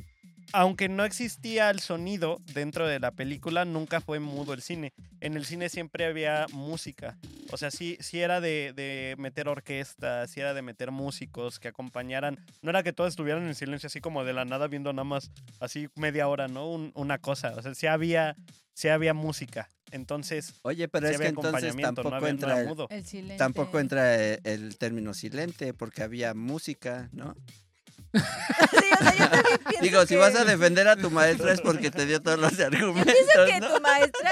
aunque 0.53 0.89
no 0.89 1.05
existía 1.05 1.71
el 1.71 1.81
sonido 1.81 2.41
dentro 2.55 2.87
de 2.87 2.99
la 3.01 3.11
película, 3.11 3.65
nunca 3.65 4.01
fue 4.01 4.21
mudo 4.21 4.53
el 4.55 4.63
cine. 4.63 4.93
En 5.21 5.37
el 5.37 5.45
cine 5.45 5.69
siempre 5.69 6.07
había 6.07 6.47
música. 6.53 7.17
O 7.53 7.57
sea, 7.57 7.71
sí, 7.71 7.97
sí 8.01 8.21
era 8.21 8.41
de, 8.41 8.73
de 8.75 9.15
meter 9.19 9.49
orquesta, 9.49 10.27
sí 10.27 10.41
era 10.41 10.55
de 10.55 10.63
meter 10.63 10.91
músicos 10.91 11.59
que 11.61 11.69
acompañaran. 11.69 12.39
No 12.63 12.71
era 12.71 12.83
que 12.83 12.93
todos 12.93 13.11
estuvieran 13.11 13.47
en 13.47 13.55
silencio 13.55 13.87
así 13.89 14.01
como 14.01 14.25
de 14.25 14.33
la 14.33 14.45
nada 14.45 14.67
viendo 14.69 14.93
nada 14.93 15.05
más 15.05 15.31
así 15.61 15.89
media 15.95 16.29
hora, 16.29 16.49
¿no? 16.49 16.71
Un- 16.71 16.93
una 16.95 17.19
cosa. 17.19 17.55
O 17.57 17.63
sea, 17.63 17.75
sí 17.75 17.87
había, 17.87 18.37
sí 18.75 18.89
había 18.89 19.15
música. 19.15 19.69
Entonces, 19.93 20.53
Oye, 20.63 20.89
pero 20.89 21.07
sí 21.07 21.13
es 21.15 21.19
que 21.21 21.27
había 21.27 21.29
entonces 21.29 21.53
acompañamiento, 21.55 22.03
no 22.03 22.11
tampoco 22.11 22.17
había- 22.17 22.33
no 22.33 22.35
entra 22.35 22.61
el, 22.61 22.67
mudo. 22.69 22.87
El 22.91 23.05
silencio. 23.07 23.37
tampoco 23.39 23.79
entra 23.79 24.21
eh, 24.21 24.41
el 24.43 24.77
término 24.79 25.15
silente 25.15 25.73
porque 25.75 26.03
había 26.03 26.35
música, 26.35 27.09
¿no? 27.13 27.37
Sí, 28.13 28.21
o 28.23 29.03
sea, 29.03 29.15
yo 29.17 29.29
también 29.31 29.59
pienso 29.69 29.83
Digo, 29.83 30.01
si 30.03 30.07
que- 30.09 30.17
vas 30.17 30.35
a 30.37 30.45
defender 30.45 30.89
a 30.89 30.97
tu 30.97 31.11
maestra 31.11 31.53
es 31.53 31.61
porque 31.61 31.91
te 31.91 32.07
dio 32.07 32.23
todos 32.23 32.39
los 32.39 32.59
argumentos, 32.61 33.13
Pienso 33.15 33.45
que 33.53 33.61
¿no? 33.61 33.75
tu 33.75 33.81
maestra. 33.83 34.31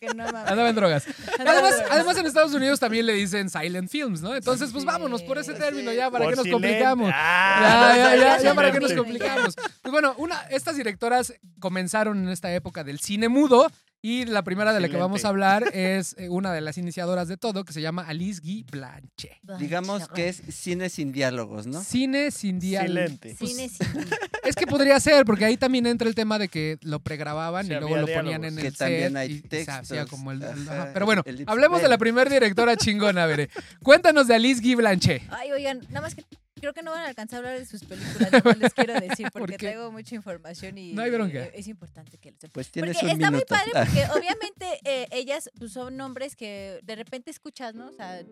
Que 0.00 0.06
no 0.08 0.24
mames. 0.24 0.50
Andaba 0.50 0.68
en 0.70 0.76
drogas. 0.76 1.04
Andaba 1.38 1.50
Además, 1.58 1.72
en 1.72 1.76
drogas. 1.78 1.90
además 1.96 2.16
en 2.18 2.26
Estados 2.26 2.54
Unidos 2.54 2.80
también 2.80 3.06
le 3.06 3.12
dicen 3.14 3.50
silent 3.50 3.90
films, 3.90 4.22
¿no? 4.22 4.34
Entonces, 4.34 4.70
pues 4.72 4.84
vámonos 4.84 5.22
por 5.22 5.38
ese 5.38 5.54
término 5.54 5.92
ya, 5.92 6.10
¿para 6.10 6.24
Por 6.24 6.34
qué 6.34 6.36
nos 6.42 6.48
complicamos? 6.52 7.10
Ah, 7.14 7.58
Ya, 7.60 7.96
ya, 7.96 8.16
ya, 8.16 8.36
ya 8.38 8.42
ya, 8.42 8.54
para 8.54 8.72
que 8.72 8.80
nos 8.80 8.92
complicamos. 8.92 9.54
Pues 9.82 9.92
bueno, 9.92 10.14
una, 10.18 10.40
estas 10.50 10.76
directoras 10.76 11.34
comenzaron 11.60 12.18
en 12.24 12.28
esta 12.30 12.52
época 12.54 12.84
del 12.84 13.00
cine 13.00 13.28
mudo 13.28 13.70
y 14.08 14.24
la 14.24 14.44
primera 14.44 14.72
de 14.72 14.78
la 14.80 14.88
que 14.88 14.96
vamos 14.96 15.24
a 15.24 15.28
hablar 15.28 15.64
es 15.74 16.14
eh, 16.18 16.28
una 16.28 16.52
de 16.52 16.60
las 16.60 16.78
iniciadoras 16.78 17.26
de 17.26 17.36
todo 17.36 17.64
que 17.64 17.72
se 17.72 17.80
llama 17.80 18.04
Alice 18.06 18.40
Guy 18.40 18.64
Blanche. 18.70 19.40
Digamos 19.58 20.06
que 20.08 20.28
es 20.28 20.42
cine 20.50 20.88
sin 20.90 21.10
diálogos, 21.10 21.66
¿no? 21.66 21.82
Cine 21.82 22.30
sin 22.30 22.60
diálogo. 22.60 22.92
Silente. 23.06 23.34
Cine 23.36 23.68
sin- 23.68 24.06
Es 24.44 24.54
que 24.54 24.66
podría 24.66 25.00
ser, 25.00 25.24
porque 25.24 25.44
ahí 25.44 25.56
también 25.56 25.86
entra 25.86 26.06
el 26.08 26.14
tema 26.14 26.38
de 26.38 26.48
que 26.48 26.78
lo 26.82 27.00
pregrababan 27.00 27.66
Sí, 27.66 27.72
y 27.72 27.76
luego 27.76 27.96
había 27.96 28.00
lo 28.16 28.22
ponían 28.22 28.44
en 28.44 28.54
diálogos. 28.56 28.58
el 28.58 28.62
Que 28.64 28.70
set 28.70 28.78
también 28.78 29.16
hay 29.16 29.30
y 29.32 29.34
se 29.40 29.48
textos, 29.48 29.74
hacía 29.76 30.06
como 30.06 30.30
el, 30.30 30.42
el- 30.42 30.48
ajá, 30.68 30.82
ajá. 30.82 30.90
Pero 30.92 31.06
bueno, 31.06 31.22
el 31.24 31.38
lip- 31.38 31.48
hablemos 31.50 31.82
de 31.82 31.88
la 31.88 31.98
primera 31.98 32.30
directora 32.30 32.76
chingona, 32.76 33.26
Bere. 33.26 33.50
Cuéntanos 33.82 34.28
de 34.28 34.34
Alice 34.36 34.60
Guy 34.62 34.76
Blanche. 34.76 35.22
Ay, 35.30 35.50
oigan, 35.50 35.80
nada 35.88 36.02
más 36.02 36.14
que 36.14 36.24
creo 36.60 36.72
que 36.72 36.82
no 36.82 36.90
van 36.90 37.04
a 37.04 37.08
alcanzar 37.08 37.36
a 37.36 37.48
hablar 37.48 37.58
de 37.58 37.66
sus 37.66 37.84
películas, 37.84 38.30
más 38.44 38.58
les 38.58 38.74
quiero 38.74 38.94
decir, 39.00 39.28
¿Por 39.32 39.42
porque 39.42 39.56
qué? 39.56 39.66
traigo 39.66 39.92
mucha 39.92 40.14
información 40.14 40.76
y 40.78 40.92
No 40.92 41.02
hay 41.02 41.10
bronca. 41.10 41.44
eh, 41.44 41.52
es 41.54 41.68
importante 41.68 42.18
que 42.18 42.30
lo 42.32 42.36
sepan. 42.38 42.52
Pues 42.52 42.70
tienes 42.70 42.96
Porque 42.96 43.06
un 43.06 43.12
está 43.20 43.30
muy 43.30 43.38
minuto. 43.46 43.54
Ah, 43.54 43.58
padre 43.74 43.86
porque 43.86 44.18
obviamente 44.18 44.80
eh, 44.84 45.06
ellas 45.12 45.50
pues, 45.58 45.72
son 45.72 45.96
nombres 45.96 46.34
que 46.36 46.80
de 46.82 46.96
repente 46.96 47.30
escuchas, 47.30 47.74
¿no? 47.74 47.88
O 47.88 47.92
sea, 47.92 48.24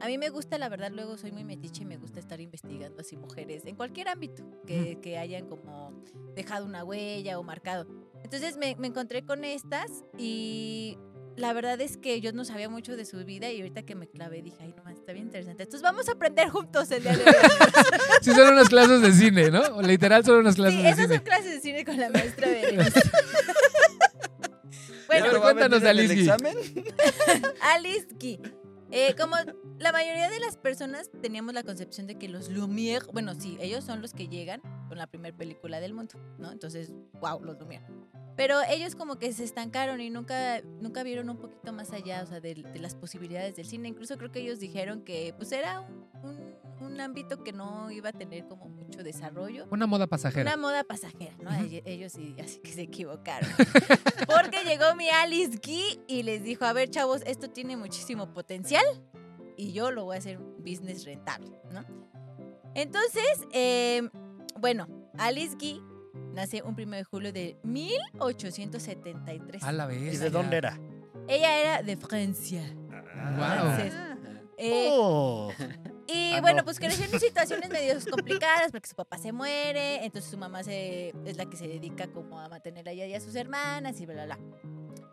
a 0.00 0.06
mí 0.06 0.16
me 0.16 0.28
gusta, 0.28 0.58
la 0.58 0.68
verdad, 0.68 0.90
luego 0.92 1.18
soy 1.18 1.32
muy 1.32 1.44
metiche 1.44 1.82
y 1.82 1.86
me 1.86 1.96
gusta 1.96 2.20
estar 2.20 2.40
investigando 2.40 3.00
así 3.00 3.16
mujeres 3.16 3.64
en 3.66 3.74
cualquier 3.76 4.08
ámbito 4.08 4.44
que, 4.66 4.98
que 5.02 5.18
hayan 5.18 5.46
como 5.48 6.04
dejado 6.34 6.64
una 6.66 6.84
huella 6.84 7.38
o 7.38 7.42
marcado. 7.42 7.86
Entonces 8.22 8.56
me, 8.56 8.76
me 8.76 8.86
encontré 8.88 9.24
con 9.24 9.44
estas 9.44 9.90
y 10.16 10.96
la 11.38 11.52
verdad 11.52 11.80
es 11.80 11.96
que 11.96 12.20
yo 12.20 12.32
no 12.32 12.44
sabía 12.44 12.68
mucho 12.68 12.96
de 12.96 13.04
su 13.04 13.24
vida 13.24 13.50
y 13.50 13.58
ahorita 13.60 13.82
que 13.84 13.94
me 13.94 14.06
clavé 14.08 14.42
dije, 14.42 14.56
ay, 14.60 14.74
no 14.76 14.82
más, 14.84 14.94
está 14.96 15.12
bien 15.12 15.26
interesante. 15.26 15.62
Entonces 15.62 15.82
vamos 15.82 16.08
a 16.08 16.12
aprender 16.12 16.48
juntos 16.48 16.90
el 16.90 17.02
día 17.02 17.16
de 17.16 17.24
hoy. 17.24 17.30
Sí, 18.22 18.32
son 18.34 18.52
unas 18.52 18.68
clases 18.68 19.00
de 19.00 19.12
cine, 19.12 19.50
¿no? 19.50 19.60
O 19.76 19.82
Literal 19.82 20.24
son 20.24 20.38
unas 20.38 20.56
clases 20.56 20.74
Sí, 20.76 20.82
de 20.82 20.88
esas 20.90 21.02
cine. 21.04 21.14
son 21.16 21.24
clases 21.24 21.50
de 21.52 21.60
cine 21.60 21.84
con 21.84 21.96
la 21.96 22.10
maestra 22.10 22.48
Berenice. 22.50 23.00
Bueno, 25.06 25.24
¿Esto 25.26 25.40
va 25.40 25.48
a 25.48 25.52
cuéntanos 25.54 25.80
de 25.80 25.88
Alice 25.88 26.12
examen? 26.12 26.54
Alice 27.62 28.08
Guy. 28.20 28.38
Eh, 28.90 29.14
como 29.18 29.36
la 29.78 29.92
mayoría 29.92 30.30
de 30.30 30.40
las 30.40 30.56
personas 30.56 31.10
teníamos 31.20 31.52
la 31.54 31.62
concepción 31.62 32.06
de 32.06 32.14
que 32.16 32.28
los 32.28 32.50
Lumière, 32.50 33.04
bueno, 33.12 33.34
sí, 33.34 33.58
ellos 33.60 33.84
son 33.84 34.00
los 34.00 34.12
que 34.14 34.28
llegan 34.28 34.62
con 34.88 34.96
la 34.98 35.06
primera 35.06 35.36
película 35.36 35.78
del 35.80 35.92
mundo, 35.92 36.14
¿no? 36.38 36.50
Entonces, 36.50 36.92
wow, 37.20 37.40
los 37.44 37.58
Lumière. 37.58 37.84
Pero 38.36 38.60
ellos 38.70 38.94
como 38.94 39.18
que 39.18 39.32
se 39.32 39.42
estancaron 39.44 40.00
y 40.00 40.10
nunca, 40.10 40.62
nunca 40.80 41.02
vieron 41.02 41.28
un 41.28 41.38
poquito 41.38 41.72
más 41.72 41.90
allá, 41.92 42.22
o 42.22 42.26
sea, 42.26 42.40
de, 42.40 42.54
de 42.54 42.78
las 42.78 42.94
posibilidades 42.94 43.56
del 43.56 43.66
cine. 43.66 43.88
Incluso 43.88 44.16
creo 44.16 44.30
que 44.30 44.38
ellos 44.40 44.60
dijeron 44.60 45.02
que 45.02 45.34
pues 45.36 45.50
era 45.52 45.80
un, 45.80 46.06
un- 46.22 46.48
un 46.80 47.00
ámbito 47.00 47.42
que 47.42 47.52
no 47.52 47.90
iba 47.90 48.10
a 48.10 48.12
tener 48.12 48.46
como 48.46 48.68
mucho 48.68 48.87
desarrollo. 49.02 49.66
Una 49.70 49.86
moda 49.86 50.06
pasajera. 50.06 50.42
Una 50.52 50.56
moda 50.60 50.84
pasajera, 50.84 51.34
¿no? 51.42 51.50
Ellos 51.84 52.12
sí, 52.12 52.34
así 52.42 52.60
que 52.60 52.72
se 52.72 52.82
equivocaron. 52.82 53.48
Porque 54.26 54.64
llegó 54.64 54.94
mi 54.96 55.08
Alice 55.08 55.58
Guy 55.64 56.00
y 56.06 56.22
les 56.22 56.42
dijo, 56.42 56.64
a 56.64 56.72
ver, 56.72 56.90
chavos, 56.90 57.22
esto 57.26 57.50
tiene 57.50 57.76
muchísimo 57.76 58.32
potencial 58.32 58.84
y 59.56 59.72
yo 59.72 59.90
lo 59.90 60.04
voy 60.04 60.16
a 60.16 60.18
hacer 60.18 60.38
un 60.38 60.56
business 60.58 61.04
rentable, 61.04 61.60
¿no? 61.72 61.84
Entonces, 62.74 63.46
eh, 63.52 64.08
bueno, 64.58 64.86
Alice 65.18 65.56
Guy 65.58 65.82
nace 66.32 66.62
un 66.62 66.74
1 66.80 66.96
de 66.96 67.04
julio 67.04 67.32
de 67.32 67.56
1873. 67.64 69.62
A 69.62 69.72
la 69.72 69.86
vez. 69.86 70.14
¿Y 70.14 70.16
de 70.16 70.30
dónde 70.30 70.56
era? 70.58 70.78
Ella 71.26 71.60
era 71.60 71.82
de 71.82 71.96
Francia. 71.96 72.62
Wow. 72.74 73.36
Francés. 73.36 73.94
Eh, 74.58 74.88
Oh. 74.90 75.52
Y 76.08 76.32
Ah, 76.34 76.40
bueno, 76.40 76.58
no. 76.58 76.64
pues 76.64 76.78
creció 76.78 77.04
en 77.04 77.20
situaciones 77.20 77.68
medio 77.70 77.94
complicadas 78.10 78.72
porque 78.72 78.88
su 78.88 78.94
papá 78.96 79.18
se 79.18 79.30
muere, 79.32 80.04
entonces 80.04 80.30
su 80.30 80.38
mamá 80.38 80.62
se, 80.64 81.12
es 81.26 81.36
la 81.36 81.44
que 81.46 81.56
se 81.56 81.68
dedica 81.68 82.06
como 82.08 82.40
a 82.40 82.48
mantener 82.48 82.88
a 82.88 82.92
ella 82.92 83.06
y 83.06 83.14
a 83.14 83.20
sus 83.20 83.34
hermanas 83.34 84.00
y 84.00 84.06
bla, 84.06 84.24
bla, 84.24 84.36
bla. 84.36 84.38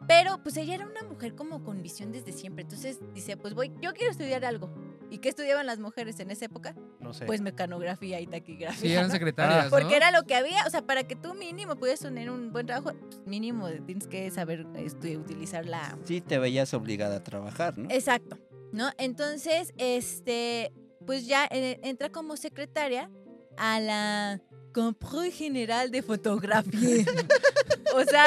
Pero 0.08 0.42
pues 0.44 0.56
ella 0.58 0.76
era 0.76 0.86
una 0.86 1.02
mujer 1.04 1.34
como 1.36 1.64
con 1.64 1.82
visión 1.82 2.12
desde 2.12 2.32
siempre, 2.32 2.62
entonces 2.64 3.00
dice, 3.14 3.38
pues 3.38 3.54
voy, 3.56 3.72
yo 3.82 3.94
quiero 3.94 4.12
estudiar 4.12 4.46
algo. 4.46 4.72
¿Y 5.10 5.18
qué 5.20 5.30
estudiaban 5.30 5.66
las 5.66 5.80
mujeres 5.80 6.20
en 6.20 6.32
esa 6.32 6.46
época? 6.46 6.76
No 7.00 7.14
sé. 7.14 7.26
Pues 7.26 7.42
mecanografía 7.42 8.20
y 8.20 8.28
taquigrafía. 8.28 8.80
Sí, 8.82 8.92
eran 8.94 9.12
secretarias, 9.12 9.66
¿no? 9.66 9.70
Porque 9.72 9.96
era 9.96 10.12
lo 10.12 10.24
que 10.24 10.36
había, 10.36 10.64
o 10.66 10.70
sea, 10.70 10.82
para 10.82 11.04
que 11.06 11.16
tú 11.16 11.34
mínimo 11.34 11.76
pudieras 11.76 12.00
tener 12.02 12.30
un 12.30 12.52
buen 12.52 12.66
trabajo, 12.68 12.94
pues, 12.94 13.20
mínimo 13.26 13.68
tienes 13.86 14.08
que 14.08 14.30
saber 14.32 14.66
este, 14.76 15.18
utilizar 15.18 15.66
la, 15.66 15.98
Sí, 16.06 16.22
te 16.22 16.38
veías 16.40 16.74
obligada 16.74 17.18
a 17.18 17.24
trabajar, 17.24 17.78
¿no? 17.78 17.90
Exacto, 17.90 18.38
¿no? 18.72 18.90
Entonces, 18.98 19.74
este, 19.78 20.72
pues 21.06 21.26
ya 21.28 21.48
eh, 21.52 21.80
entra 21.84 22.10
como 22.10 22.38
secretaria 22.38 23.10
a 23.58 23.80
la 23.80 24.42
Compro 24.74 25.22
General 25.32 25.90
de 25.92 26.02
Fotografía. 26.02 27.06
o 27.96 28.04
sea, 28.04 28.26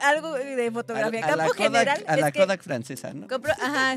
algo 0.00 0.34
de 0.34 0.70
fotografía. 0.70 1.24
a, 1.26 1.28
a 1.28 1.32
Kodak, 1.48 1.56
general. 1.56 2.04
a 2.06 2.14
es 2.14 2.20
la 2.20 2.30
que 2.32 2.38
Kodak 2.40 2.62
francesa, 2.62 3.12
¿no? 3.12 3.26
compro- 3.26 3.56
ajá, 3.58 3.96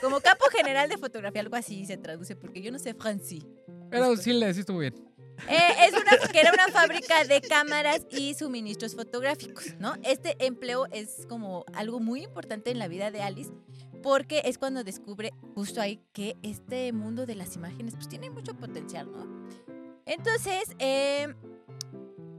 como 0.00 0.20
campo 0.20 0.44
general 0.56 0.88
de 0.88 0.98
fotografía, 0.98 1.40
algo 1.40 1.56
así 1.56 1.84
se 1.86 1.96
traduce, 1.96 2.36
porque 2.36 2.62
yo 2.62 2.70
no 2.70 2.78
sé 2.78 2.94
francés. 2.94 3.44
Pero 3.90 4.16
sí 4.16 4.32
le 4.32 4.46
decís 4.46 4.68
muy 4.68 4.90
bien. 4.90 5.08
Eh, 5.48 5.86
es 5.88 5.94
una, 5.94 6.30
que 6.30 6.40
era 6.40 6.52
una 6.52 6.68
fábrica 6.68 7.24
de 7.24 7.40
cámaras 7.40 8.02
y 8.10 8.34
suministros 8.34 8.94
fotográficos, 8.94 9.74
¿no? 9.80 9.94
Este 10.04 10.36
empleo 10.38 10.86
es 10.92 11.26
como 11.28 11.64
algo 11.74 11.98
muy 11.98 12.22
importante 12.22 12.70
en 12.70 12.78
la 12.78 12.86
vida 12.86 13.10
de 13.10 13.22
Alice 13.22 13.50
porque 14.02 14.42
es 14.44 14.58
cuando 14.58 14.84
descubre 14.84 15.32
justo 15.54 15.80
ahí 15.80 16.00
que 16.12 16.36
este 16.42 16.92
mundo 16.92 17.24
de 17.26 17.34
las 17.34 17.54
imágenes 17.56 17.94
pues 17.94 18.08
tiene 18.08 18.30
mucho 18.30 18.54
potencial, 18.54 19.10
¿no? 19.10 19.26
Entonces, 20.06 20.64
eh, 20.78 21.32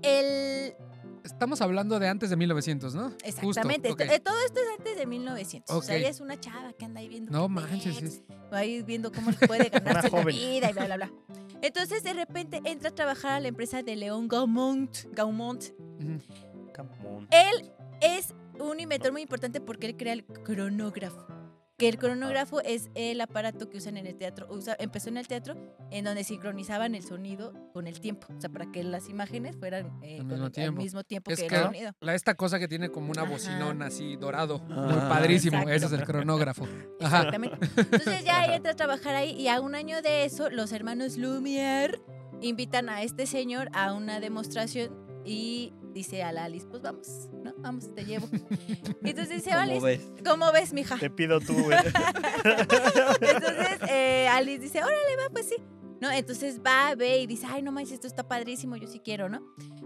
el... 0.01 0.73
Estamos 1.23 1.61
hablando 1.61 1.99
de 1.99 2.09
antes 2.09 2.29
de 2.29 2.35
1900, 2.35 2.95
¿no? 2.95 3.13
Exactamente, 3.23 3.87
eh, 3.89 4.19
todo 4.19 4.35
esto 4.45 4.59
es 4.59 4.77
antes 4.77 4.97
de 4.97 5.05
1900. 5.05 5.73
O 5.73 5.81
sea, 5.81 5.95
ella 5.95 6.09
es 6.09 6.19
una 6.19 6.37
chava 6.37 6.73
que 6.73 6.83
anda 6.83 6.99
ahí 6.99 7.07
viendo... 7.07 7.31
No 7.31 7.47
manches, 7.47 8.01
es- 8.01 8.21
va 8.51 8.57
ahí 8.57 8.81
viendo 8.81 9.09
cómo 9.09 9.31
le 9.31 9.47
puede 9.47 9.69
ganarse 9.69 10.09
la 10.11 10.23
vida 10.25 10.69
y 10.69 10.73
bla, 10.73 10.85
bla, 10.85 10.95
bla. 10.97 11.11
Entonces, 11.61 12.03
de 12.03 12.11
repente, 12.13 12.61
entra 12.65 12.89
a 12.89 12.91
trabajar 12.93 13.31
a 13.31 13.39
la 13.39 13.47
empresa 13.47 13.81
de 13.83 13.95
León 13.95 14.27
Gaumont. 14.27 14.97
Gaumont. 15.13 15.63
Ujú. 15.99 16.19
Camón. 16.73 17.27
Él 17.31 17.71
es 18.01 18.33
un 18.59 18.81
inventor 18.81 19.13
muy 19.13 19.21
importante 19.21 19.61
porque 19.61 19.87
él 19.87 19.95
crea 19.95 20.11
el 20.13 20.25
cronógrafo. 20.25 21.25
Que 21.83 21.89
el 21.89 21.97
cronógrafo 21.97 22.61
es 22.61 22.89
el 22.95 23.19
aparato 23.19 23.69
que 23.69 23.75
usan 23.77 23.97
en 23.97 24.07
el 24.07 24.15
teatro. 24.15 24.47
Usa- 24.49 24.77
empezó 24.79 25.09
en 25.09 25.17
el 25.17 25.27
teatro 25.27 25.55
en 25.91 26.05
donde 26.05 26.23
sincronizaban 26.23 26.95
el 26.95 27.03
sonido 27.03 27.51
con 27.73 27.87
el 27.87 27.99
tiempo. 27.99 28.27
O 28.37 28.39
sea, 28.39 28.49
para 28.49 28.71
que 28.71 28.85
las 28.85 29.09
imágenes 29.09 29.57
fueran 29.57 29.99
eh, 30.01 30.19
Al 30.19 30.25
mismo 30.25 30.45
el- 30.45 30.51
tiempo. 30.53 30.77
al 30.79 30.83
mismo 30.85 31.03
tiempo 31.03 31.31
Es 31.31 31.41
que, 31.41 31.47
que 31.47 31.55
el 31.57 31.63
sonido. 31.63 31.91
la, 31.99 32.15
esta 32.15 32.35
cosa 32.35 32.57
que 32.57 32.69
tiene 32.69 32.89
como 32.89 33.11
una 33.11 33.23
bocinona 33.23 33.87
así 33.87 34.15
dorado, 34.15 34.59
muy 34.59 34.95
Ah, 34.97 35.07
padrísimo. 35.09 35.57
exacto. 35.57 35.73
Ese 35.75 35.85
es 35.87 35.91
el 35.91 36.03
cronógrafo. 36.05 36.63
Ajá. 37.01 37.17
Exactamente. 37.17 37.57
Entonces 37.77 38.23
ya 38.23 38.45
ella 38.45 38.55
entra 38.55 38.71
a 38.71 38.75
trabajar 38.75 39.15
ahí 39.15 39.31
y 39.31 39.49
a 39.49 39.59
un 39.59 39.75
año 39.75 40.01
de 40.01 40.23
eso 40.23 40.49
los 40.49 40.71
hermanos 40.71 41.17
Lumière 41.17 41.99
invitan 42.41 42.87
a 42.87 43.01
este 43.03 43.25
señor 43.25 43.67
a 43.73 43.91
una 43.91 44.21
demostración 44.21 44.89
y 45.25 45.73
dice 45.93 46.23
a 46.23 46.31
la 46.31 46.45
Alice, 46.45 46.65
pues 46.67 46.81
vamos, 46.81 47.29
¿no? 47.43 47.53
Vamos, 47.59 47.93
te 47.93 48.03
llevo. 48.05 48.27
Y 49.03 49.09
entonces 49.11 49.29
dice, 49.43 49.51
¿Cómo 49.51 49.61
Alice, 49.61 49.85
ves? 49.85 50.01
¿cómo 50.27 50.51
ves, 50.51 50.73
mija? 50.73 50.97
Te 50.97 51.09
pido 51.09 51.39
tú, 51.39 51.53
güey. 51.53 51.77
Entonces 53.21 53.79
eh, 53.89 54.27
Alice 54.29 54.59
dice, 54.59 54.79
órale, 54.79 55.15
va, 55.17 55.29
pues 55.31 55.47
sí. 55.49 55.55
¿No? 56.01 56.11
Entonces 56.11 56.59
va, 56.65 56.95
ve 56.95 57.19
y 57.19 57.27
dice, 57.27 57.45
ay, 57.49 57.61
no 57.61 57.71
manches, 57.71 57.93
esto 57.93 58.07
está 58.07 58.27
padrísimo, 58.27 58.75
yo 58.75 58.87
sí 58.89 58.99
quiero, 58.99 59.29
¿no? 59.29 59.41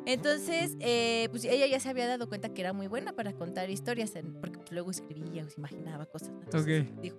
Entonces, 0.07 0.75
eh, 0.79 1.27
pues 1.29 1.43
ella 1.45 1.67
ya 1.67 1.79
se 1.79 1.89
había 1.89 2.07
dado 2.07 2.27
cuenta 2.27 2.49
que 2.49 2.61
era 2.61 2.73
muy 2.73 2.87
buena 2.87 3.13
para 3.13 3.33
contar 3.33 3.69
historias, 3.69 4.15
en- 4.15 4.33
porque 4.39 4.57
pues, 4.57 4.71
luego 4.71 4.89
escribía 4.89 5.43
o 5.45 5.49
se 5.49 5.59
imaginaba 5.59 6.07
cosas. 6.07 6.29
¿no? 6.29 6.41
Entonces, 6.41 6.87
Ok. 6.91 7.01
dijo- 7.01 7.17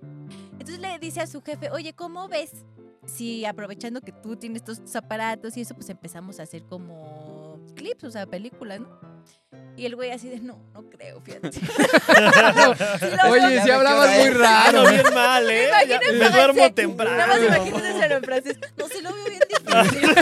entonces 0.53 0.81
le 0.81 0.99
dice 0.99 1.21
a 1.21 1.29
su 1.29 1.43
jefe, 1.43 1.71
oye, 1.71 1.93
¿cómo 1.93 2.27
ves? 2.27 2.51
Si 3.07 3.45
aprovechando 3.45 4.01
que 4.01 4.11
tú 4.11 4.35
tienes 4.35 4.63
estos 4.69 4.97
aparatos 4.97 5.57
y 5.57 5.61
eso, 5.61 5.75
pues 5.77 5.89
empezamos 5.91 6.41
a 6.41 6.43
hacer 6.43 6.65
como 6.65 7.48
clips, 7.79 8.05
o 8.05 8.11
sea, 8.11 8.27
películas, 8.27 8.81
¿no? 8.81 8.89
Y 9.77 9.87
el 9.87 9.95
güey 9.95 10.11
así 10.11 10.29
de, 10.29 10.41
no, 10.41 10.59
no 10.75 10.91
creo, 10.91 11.21
fíjate. 11.21 11.51
Sí 11.61 13.29
Oye, 13.31 13.63
si 13.63 13.71
hablabas 13.71 14.19
muy 14.19 14.31
raro. 14.31 14.81
Ando 14.81 14.91
bien 14.91 15.15
mal, 15.15 15.49
¿eh? 15.51 15.69
Me 16.19 16.31
duermo 16.31 16.73
temprano. 16.75 17.17
Nada 17.17 17.29
más 17.29 17.43
imagínense 17.43 18.05
en 18.07 18.23
francés. 18.23 18.59
No, 18.77 18.89
se 18.89 19.01
lo 19.03 19.15
veo 19.15 19.25
bien 19.27 19.41
difícil. 19.49 20.15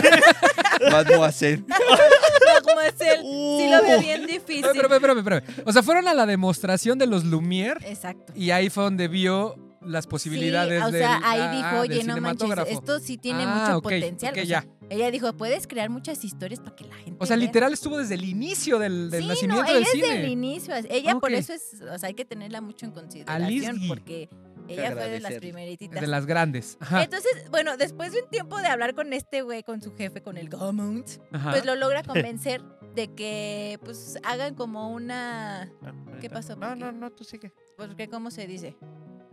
Mademoiselle. 0.91 1.63
Mademoiselle, 1.67 3.21
sí 3.21 3.69
lo 3.71 3.81
veo 3.81 3.99
bien 3.99 4.27
difícil. 4.27 4.65
Espérame, 4.65 4.93
espérame, 4.93 5.17
espérame. 5.17 5.43
O 5.65 5.73
sea, 5.73 5.81
fueron 5.81 6.07
a 6.07 6.13
la 6.13 6.25
demostración 6.27 6.99
de 6.99 7.07
los 7.07 7.25
Lumière 7.25 7.79
Exacto. 7.85 8.33
y 8.35 8.51
ahí 8.51 8.69
fue 8.69 8.83
donde 8.83 9.07
vio 9.07 9.55
las 9.87 10.07
posibilidades 10.07 10.81
sí, 10.81 10.87
o 10.87 10.91
sea, 10.91 11.15
del, 11.15 11.23
ahí 11.23 11.39
ah, 11.41 11.51
dijo, 11.55 11.81
oye, 11.81 12.03
no 12.03 12.17
manches, 12.21 12.49
esto 12.69 12.99
sí 12.99 13.17
tiene 13.17 13.43
Ah, 13.45 13.67
mucho 13.69 13.81
potencial. 13.81 14.31
ok, 14.33 14.37
o 14.43 14.45
sea, 14.45 14.61
ya. 14.63 14.67
Ella 14.89 15.11
dijo, 15.11 15.33
puedes 15.33 15.67
crear 15.67 15.89
muchas 15.89 16.23
historias 16.23 16.59
para 16.61 16.75
que 16.75 16.85
la 16.85 16.95
gente 16.95 17.17
O 17.19 17.25
sea, 17.25 17.35
vea". 17.35 17.45
literal 17.45 17.73
estuvo 17.73 17.97
desde 17.97 18.15
el 18.15 18.23
inicio 18.23 18.79
del, 18.79 19.09
del 19.09 19.23
sí, 19.23 19.27
nacimiento 19.27 19.63
no, 19.63 19.67
del 19.67 19.77
ella 19.83 19.91
cine. 19.91 20.07
es 20.07 20.21
del 20.21 20.29
inicio. 20.31 20.73
Ella 20.89 21.15
por 21.19 21.33
eso 21.33 21.53
es, 21.53 21.81
o 21.81 21.97
sea, 21.99 22.07
hay 22.07 22.13
que 22.13 22.23
tenerla 22.25 22.61
mucho 22.61 22.85
en 22.85 22.91
consideración 22.93 23.81
porque 23.87 24.29
ella 24.69 24.91
fue 24.93 25.09
de 25.09 25.19
las 25.19 25.33
primeritas. 25.35 25.99
De 26.01 26.07
las 26.07 26.25
grandes. 26.25 26.77
Ajá, 26.79 27.03
Entonces, 27.03 27.31
bueno, 27.51 27.75
después 27.77 28.13
de 28.13 28.21
un 28.23 28.29
tiempo 28.29 28.57
de 28.59 28.67
hablar 28.67 28.95
con 28.95 29.11
este 29.13 29.41
güey, 29.41 29.63
con 29.63 29.81
su 29.81 29.93
jefe, 29.95 30.21
con 30.21 30.37
el 30.37 30.47
Gaumont, 30.49 31.07
pues 31.51 31.65
lo 31.65 31.75
logra 31.75 32.03
convencer 32.03 32.61
de 32.95 33.13
que 33.13 33.79
pues 33.83 34.17
hagan 34.23 34.55
como 34.55 34.89
una 34.91 35.69
¿Qué 36.21 36.29
pasó, 36.29 36.55
No, 36.55 36.75
no, 36.75 36.91
no, 36.91 37.11
tú 37.11 37.23
sigue. 37.25 37.51
porque 37.77 38.07
cómo 38.07 38.31
se 38.31 38.47
dice 38.47 38.75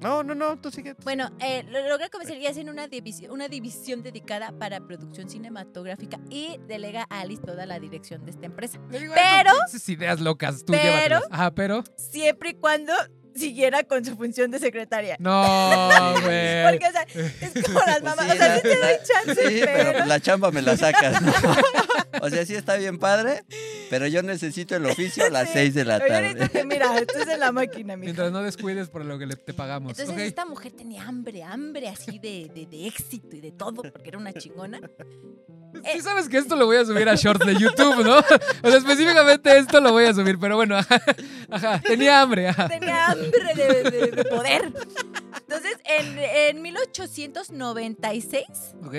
No, 0.05 0.23
no, 0.23 0.35
no, 0.35 0.59
tú 0.61 0.71
sigue. 0.71 0.95
bueno 1.03 1.31
eh, 1.41 1.65
lo 1.71 1.89
logra 1.89 2.09
y 2.39 2.47
hacen 2.47 2.69
una 2.69 2.87
división 2.89 3.31
una 3.33 3.49
división 3.49 4.03
dedicada 4.03 4.53
para 4.59 4.81
producción 4.81 5.29
cinematográfica 5.31 6.19
y 6.31 6.59
delega 6.69 7.07
a 7.09 7.21
Alice 7.21 7.43
toda 7.43 7.65
la 7.65 7.79
dirección 7.81 8.25
de 8.25 8.31
esta 8.33 8.45
empresa 8.47 8.79
digo, 8.91 9.15
pero- 9.15 9.51
"Ay, 9.51 9.57
tus 9.63 9.71
pinches 9.73 9.89
ideas 9.89 10.21
locas, 10.21 10.65
tú 10.65 10.73
pero-. 10.75 11.23
Ajá, 11.31 11.51
pero. 11.55 11.83
siempre 11.97 12.51
y 12.51 12.55
cuando 12.55 12.93
siguiera 13.35 13.83
con 13.83 14.05
su 14.05 14.15
función 14.17 14.51
de 14.51 14.59
secretaria 14.61 15.17
No, 15.19 15.41
güey. 16.23 16.63
porque 16.71 16.87
o 16.87 16.93
sea 16.93 17.03
es 17.41 17.65
como 17.67 17.79
las 17.81 18.01
Pues 18.01 18.03
mamás 18.03 18.27
sí, 18.27 18.31
o 18.33 18.37
sea 18.37 18.49
la- 18.49 18.57
sí 18.57 18.63
te 18.63 18.77
doy 18.77 18.95
chance 19.05 19.49
Sí, 19.49 19.61
pero, 19.65 19.93
pero 19.93 20.05
la 20.07 20.21
chamba 20.21 20.51
me 20.51 20.63
la 20.63 20.77
sacas. 20.77 21.21
¿no? 21.23 21.33
O 22.23 22.30
sea, 22.30 22.44
sí 22.47 22.54
está 22.54 22.76
bien 22.76 22.99
padre, 22.99 23.44
pero 23.90 24.06
yo 24.06 24.23
necesito 24.23 24.76
el 24.76 24.87
oficio 24.87 25.25
a 25.25 25.30
las 25.30 25.49
Sí, 25.49 25.54
6 25.54 25.75
de 25.75 25.85
la 25.85 25.99
tarde. 26.00 26.49
que 26.49 26.64
mira 26.64 26.97
esto 26.99 27.18
es 27.18 27.28
en 27.28 27.40
la 27.40 27.52
máquina 27.52 27.97
mija. 27.97 28.04
Mientras 28.04 28.33
no 28.33 28.42
descuides 28.42 28.88
por 28.88 29.04
lo 29.04 29.18
que 29.18 29.26
le, 29.26 29.37
te 29.37 29.52
pagamos. 29.54 29.99
Entonces 29.99 30.26
esta 30.26 30.44
mujer 30.44 30.73
tenía 30.73 31.04
hambre, 31.04 31.42
hambre 31.42 31.88
así 31.88 32.18
de, 32.18 32.50
de, 32.54 32.66
de 32.66 32.87
éxito 32.87 33.37
y 33.37 33.40
de 33.40 33.52
todo, 33.52 33.83
porque 33.83 34.09
era 34.09 34.18
una 34.18 34.33
chingona. 34.33 34.80
Sí 35.92 36.00
sabes 36.02 36.28
que 36.28 36.38
esto 36.38 36.54
lo 36.54 36.66
voy 36.66 36.76
a 36.76 36.85
subir 36.85 37.09
a 37.09 37.16
shorts 37.16 37.44
de 37.44 37.54
YouTube, 37.56 38.04
¿no? 38.04 38.18
O 38.18 38.68
sea, 38.71 38.78
específicamente 38.78 39.59
esto 39.59 39.80
lo 39.80 39.90
voy 39.90 40.04
a 40.04 40.14
subir, 40.14 40.38
pero 40.38 40.54
bueno, 40.56 40.76
ajá, 40.76 41.02
ajá, 41.50 41.80
tenía 41.80 42.23
hambre, 42.23 42.49
ajá. 42.49 42.68
Tenía 42.68 43.06
hambre 43.06 43.54
de, 43.56 43.90
de- 43.90 44.06
de 44.12 44.25
poder. 44.25 44.73
Entonces, 45.40 45.76
en, 45.85 46.16
en 46.56 46.62
1896 46.62 48.44
Ok. 48.87 48.94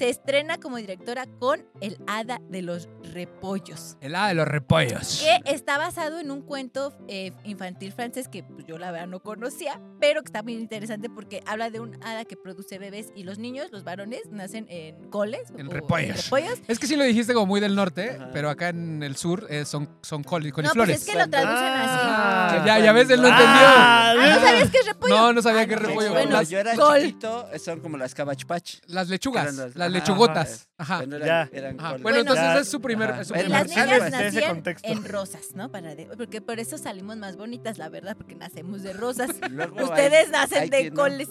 Se 0.00 0.08
estrena 0.08 0.56
como 0.56 0.78
directora 0.78 1.26
con 1.38 1.62
El 1.82 1.98
Hada 2.06 2.40
de 2.48 2.62
los 2.62 2.88
Repollos. 3.12 3.98
El 4.00 4.14
hada 4.14 4.28
de 4.28 4.34
los 4.34 4.48
repollos. 4.48 5.20
Que 5.44 5.52
está 5.52 5.76
basado 5.76 6.20
en 6.20 6.30
un 6.30 6.40
cuento 6.40 6.96
eh, 7.06 7.32
infantil 7.44 7.92
francés 7.92 8.26
que 8.26 8.42
pues, 8.42 8.64
yo 8.64 8.78
la 8.78 8.92
verdad 8.92 9.08
no 9.08 9.20
conocía, 9.20 9.78
pero 10.00 10.22
que 10.22 10.28
está 10.28 10.42
muy 10.42 10.54
interesante 10.54 11.10
porque 11.10 11.42
habla 11.44 11.68
de 11.68 11.80
un 11.80 12.02
hada 12.02 12.24
que 12.24 12.34
produce 12.38 12.78
bebés 12.78 13.12
y 13.14 13.24
los 13.24 13.38
niños, 13.38 13.68
los 13.72 13.84
varones, 13.84 14.22
nacen 14.30 14.64
en 14.70 15.10
coles. 15.10 15.42
En 15.58 15.66
o 15.66 15.70
repollos. 15.70 16.24
repollos. 16.24 16.60
Es 16.66 16.78
que 16.78 16.86
sí 16.86 16.96
lo 16.96 17.04
dijiste 17.04 17.34
como 17.34 17.44
muy 17.44 17.60
del 17.60 17.74
norte, 17.74 18.12
Ajá. 18.16 18.30
pero 18.32 18.48
acá 18.48 18.70
en 18.70 19.02
el 19.02 19.16
sur 19.16 19.48
eh, 19.50 19.66
son, 19.66 19.86
son 20.00 20.24
coli- 20.24 20.48
No, 20.48 20.54
pues 20.54 20.68
coliflores. 20.68 21.00
es 21.02 21.06
que 21.06 21.18
lo 21.18 21.28
traducen 21.28 21.56
Ah, 21.58 22.46
así. 22.56 22.66
ya, 22.66 22.78
ya 22.78 22.92
ves, 22.92 23.10
él 23.10 23.20
no 23.20 23.28
entendió. 23.28 23.46
Ah, 23.52 23.98
Ah, 24.12 24.14
¿no 24.36 24.40
sabías 24.46 24.70
qué 24.70 24.78
es 24.78 24.86
repollo? 24.86 25.14
No, 25.14 25.32
no 25.34 25.42
sabía 25.42 25.60
Ah, 25.62 25.66
que 25.66 25.76
no, 25.76 25.82
repollo. 25.82 26.10
Bueno, 26.12 26.30
Cuando 26.30 26.50
yo 26.50 26.58
era 26.58 26.74
col. 26.74 27.00
chiquito, 27.00 27.48
son 27.62 27.80
como 27.80 27.98
las 27.98 28.14
Cabbage 28.14 28.46
Patch. 28.46 28.76
Las 28.86 29.08
lechugas, 29.08 29.54
las- 29.54 29.74
las 29.76 29.89
lechugotas. 29.90 30.68
Ajá. 30.78 31.00
Pero 31.00 31.16
eran- 31.16 31.26
Ya. 31.50 31.58
eran 31.58 31.78
Ajá. 31.80 31.88
Bueno, 31.90 32.02
Bueno, 32.02 32.18
entonces 32.20 32.44
Ya. 32.44 32.58
es 32.60 32.68
su 32.68 32.80
primer. 32.80 33.10
Es 33.10 33.28
su 33.28 33.34
Bueno, 33.34 33.48
primer- 33.48 33.66
las 33.66 33.76
niñas 33.76 34.02
ese 34.14 34.24
nacían 34.24 34.54
contexto. 34.54 34.88
en 34.88 35.04
rosas, 35.04 35.54
¿no? 35.54 35.70
Para 35.70 35.94
de- 35.94 36.06
porque 36.16 36.40
por 36.40 36.58
eso 36.60 36.78
salimos 36.78 37.16
más 37.16 37.36
bonitas, 37.36 37.78
la 37.78 37.88
verdad, 37.88 38.16
porque 38.16 38.34
nacemos 38.34 38.82
de 38.82 38.92
rosas. 38.92 39.30
Luego 39.50 39.78
hay- 39.78 39.84
Ustedes 39.84 40.30
nacen 40.30 40.62
hay 40.62 40.70
de 40.70 40.90
no. 40.90 40.96
coles 40.96 41.28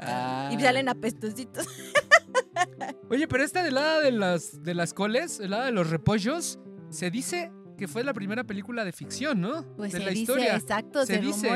Ah. 0.00 0.50
y 0.52 0.60
salen 0.60 0.88
apestositos. 0.88 1.66
Oye, 3.10 3.26
pero 3.28 3.42
esta 3.44 3.62
del 3.62 3.76
hada 3.76 4.00
de 4.00 4.12
las, 4.12 4.62
de 4.62 4.74
las 4.74 4.94
coles, 4.94 5.40
el 5.40 5.52
hada 5.52 5.66
de 5.66 5.72
los 5.72 5.90
repollos, 5.90 6.58
se 6.90 7.10
dice 7.10 7.50
que 7.76 7.88
fue 7.88 8.04
la 8.04 8.12
primera 8.12 8.44
película 8.44 8.84
de 8.84 8.92
ficción, 8.92 9.40
¿no? 9.40 9.64
Pues 9.76 9.92
de 9.92 9.98
se 9.98 10.04
la 10.04 10.10
dice, 10.10 10.20
historia. 10.22 10.56
exacto, 10.56 11.06
Se 11.06 11.14
se, 11.14 11.20
dice. 11.20 11.48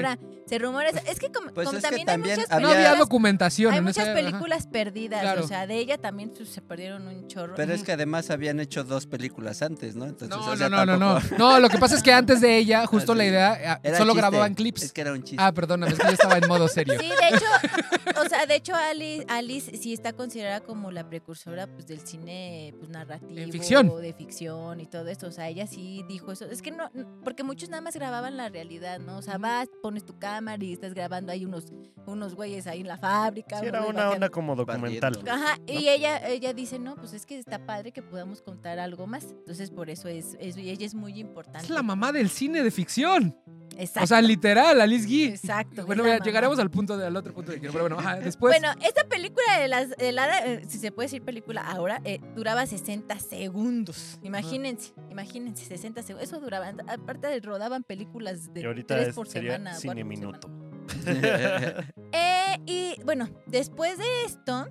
Se 0.47 0.59
rumora. 0.59 0.91
Es 0.91 1.19
que 1.19 1.31
como, 1.33 1.53
Pues 1.53 1.67
como 1.67 1.79
es 1.79 1.85
que 1.85 1.91
también, 2.05 2.09
hay 2.11 2.19
muchas 2.19 2.51
había- 2.51 2.61
No 2.61 2.69
había 2.69 2.77
películas, 2.83 2.99
documentación 2.99 3.73
hay 3.73 3.79
en 3.79 3.85
muchas 3.85 4.05
esa- 4.09 4.13
ajá. 4.13 4.21
películas 4.21 4.67
perdidas, 4.67 5.21
Claro. 5.23 5.45
o 5.45 5.49
sea, 5.49 5.67
de 5.67 5.77
ella 5.79 5.99
también 5.99 6.33
se 6.45 6.61
perdieron 6.61 7.07
un 7.09 7.27
chorro. 7.29 7.55
Pero 7.55 7.73
es 7.73 7.83
que 7.83 7.93
además 7.93 8.31
habían 8.31 8.61
hecho 8.61 8.85
dos 8.85 9.07
películas 9.07 9.63
antes, 9.63 9.97
¿no? 9.97 10.05
Entonces, 10.05 10.29
No, 10.37 10.45
o 10.51 10.57
sea, 10.57 10.69
no, 10.69 10.85
no, 10.85 10.97
no, 10.99 11.21
no. 11.39 11.59
lo 11.61 11.69
que 11.69 11.79
pasa 11.79 11.95
es 11.95 12.03
que 12.03 12.13
antes 12.13 12.41
de 12.41 12.57
ella, 12.59 12.87
justo 12.87 13.13
Ah, 13.13 13.17
la 13.17 13.25
idea, 13.25 13.77
eh, 13.77 13.79
Era 13.85 13.99
solo 13.99 14.15
grababan 14.15 14.55
clips. 14.55 14.83
Es 14.83 14.93
que 14.93 15.01
era 15.01 15.13
un 15.13 15.23
chiste. 15.23 15.37
Ah, 15.43 15.53
perdóname, 15.53 15.93
es 15.93 15.99
que 15.99 16.07
yo 16.07 16.13
estaba 16.13 16.37
en 16.39 16.47
modo 16.49 16.69
serio. 16.69 16.99
Sí, 17.01 17.09
de 17.09 17.29
hecho, 17.37 17.45
o 18.21 18.29
sea, 18.29 18.47
de 18.47 18.55
hecho 18.57 18.75
Alice, 18.75 19.25
Alice 19.29 19.77
sí 19.77 19.93
está 19.93 20.13
considerada 20.13 20.61
como 20.61 20.91
la 20.91 21.09
precursora 21.09 21.67
pues 21.67 21.87
del 21.87 22.01
cine 22.07 22.75
pues 22.79 22.91
narrativo, 22.91 23.39
En 23.41 23.51
ficción. 23.53 24.01
de 24.01 24.13
ficción 24.13 24.81
y 24.81 24.87
todo 24.87 25.09
esto, 25.09 25.27
o 25.29 25.33
sea, 25.33 25.49
ella 25.49 25.67
sí 25.67 26.05
dijo 26.09 26.33
eso. 26.33 26.45
Es 26.47 26.61
que 26.63 26.71
no 26.71 26.91
porque 27.25 27.43
muchos 27.45 27.69
nada 27.71 27.81
más 27.81 27.95
grababan 27.95 28.37
la 28.37 28.49
realidad, 28.49 28.99
¿no? 28.99 29.17
O 29.19 29.23
sea, 29.23 29.39
vas, 29.39 29.69
pones 29.83 30.05
tu 30.05 30.19
cámara 30.35 30.65
y 30.65 30.73
estás 30.73 30.95
grabando 30.95 31.31
hay 31.33 31.45
unos 31.45 31.73
unos 32.07 32.35
güeyes 32.35 32.67
ahí 32.67 32.81
en 32.81 32.89
la 32.89 32.99
fábrica. 32.99 33.61
Sí, 33.61 33.67
era 33.67 33.87
una 33.87 34.11
onda 34.11 34.29
como 34.29 34.55
documental. 34.57 35.19
Ajá, 35.29 35.59
y 35.67 35.89
ella, 35.89 36.27
ella 36.29 36.53
dice, 36.53 36.79
no, 36.79 36.97
pues 36.97 37.15
es 37.15 37.25
que 37.25 37.39
está 37.39 37.65
padre 37.65 37.93
que 37.93 38.03
podamos 38.03 38.43
contar 38.43 38.79
algo 38.79 39.07
más. 39.07 39.25
Entonces, 39.25 39.71
por 39.71 39.89
eso 39.89 40.09
es, 40.09 40.37
es 40.39 40.57
y 40.57 40.71
ella 40.71 40.85
es 40.85 40.95
muy 40.95 41.19
importante. 41.19 41.65
Es 41.65 41.71
la 41.71 41.83
mamá 41.83 42.13
del 42.13 42.29
cine 42.29 42.63
de 42.63 42.71
ficción. 42.71 43.37
Exacto. 43.77 44.05
O 44.05 44.07
sea, 44.07 44.23
literal, 44.23 44.81
Alice 44.81 45.07
Guy. 45.07 45.25
Exacto, 45.25 45.85
Bueno, 45.87 46.05
mamá. 46.05 46.19
llegaremos 46.19 46.59
al 46.59 46.71
punto 46.71 46.97
de, 46.97 47.07
al 47.07 47.17
otro 47.17 47.33
punto 47.35 47.53
de 47.53 47.59
quiero, 47.59 47.73
pero 47.73 47.85
bueno, 47.85 47.99
ajá, 47.99 48.17
después. 48.21 48.53
Bueno, 48.59 48.75
esta 48.87 49.05
película 49.09 49.59
de 49.61 49.69
las 49.69 49.91
de 49.91 50.13
la- 50.13 50.39
eh, 50.47 50.63
si 50.69 50.79
se 50.79 50.93
puede 50.93 51.07
decir 51.07 51.23
película 51.23 51.61
ahora, 51.63 52.01
eh, 52.05 52.21
duraba 52.37 52.67
60 52.67 53.19
segundos. 53.19 54.19
Imagínense, 54.23 54.93
imagínense, 55.11 55.65
60 55.65 56.03
segundos. 56.03 56.29
Eso 56.29 56.41
duraba. 56.41 56.73
Aparte 56.89 57.41
rodaban 57.41 57.83
películas 57.85 58.53
de 58.55 58.61
Y 58.63 58.65
ahorita 58.65 58.95
tres 58.97 59.09
es- 59.09 59.15
por 59.15 59.27
sería 59.29 59.53
semana. 59.55 59.75
cine 59.75 60.05
minuto. 60.05 60.49
semana. 60.49 60.65
Eh, 62.13 62.59
y 62.67 62.95
bueno, 63.05 63.29
después 63.47 63.99
de 63.99 64.05
esto. 64.27 64.69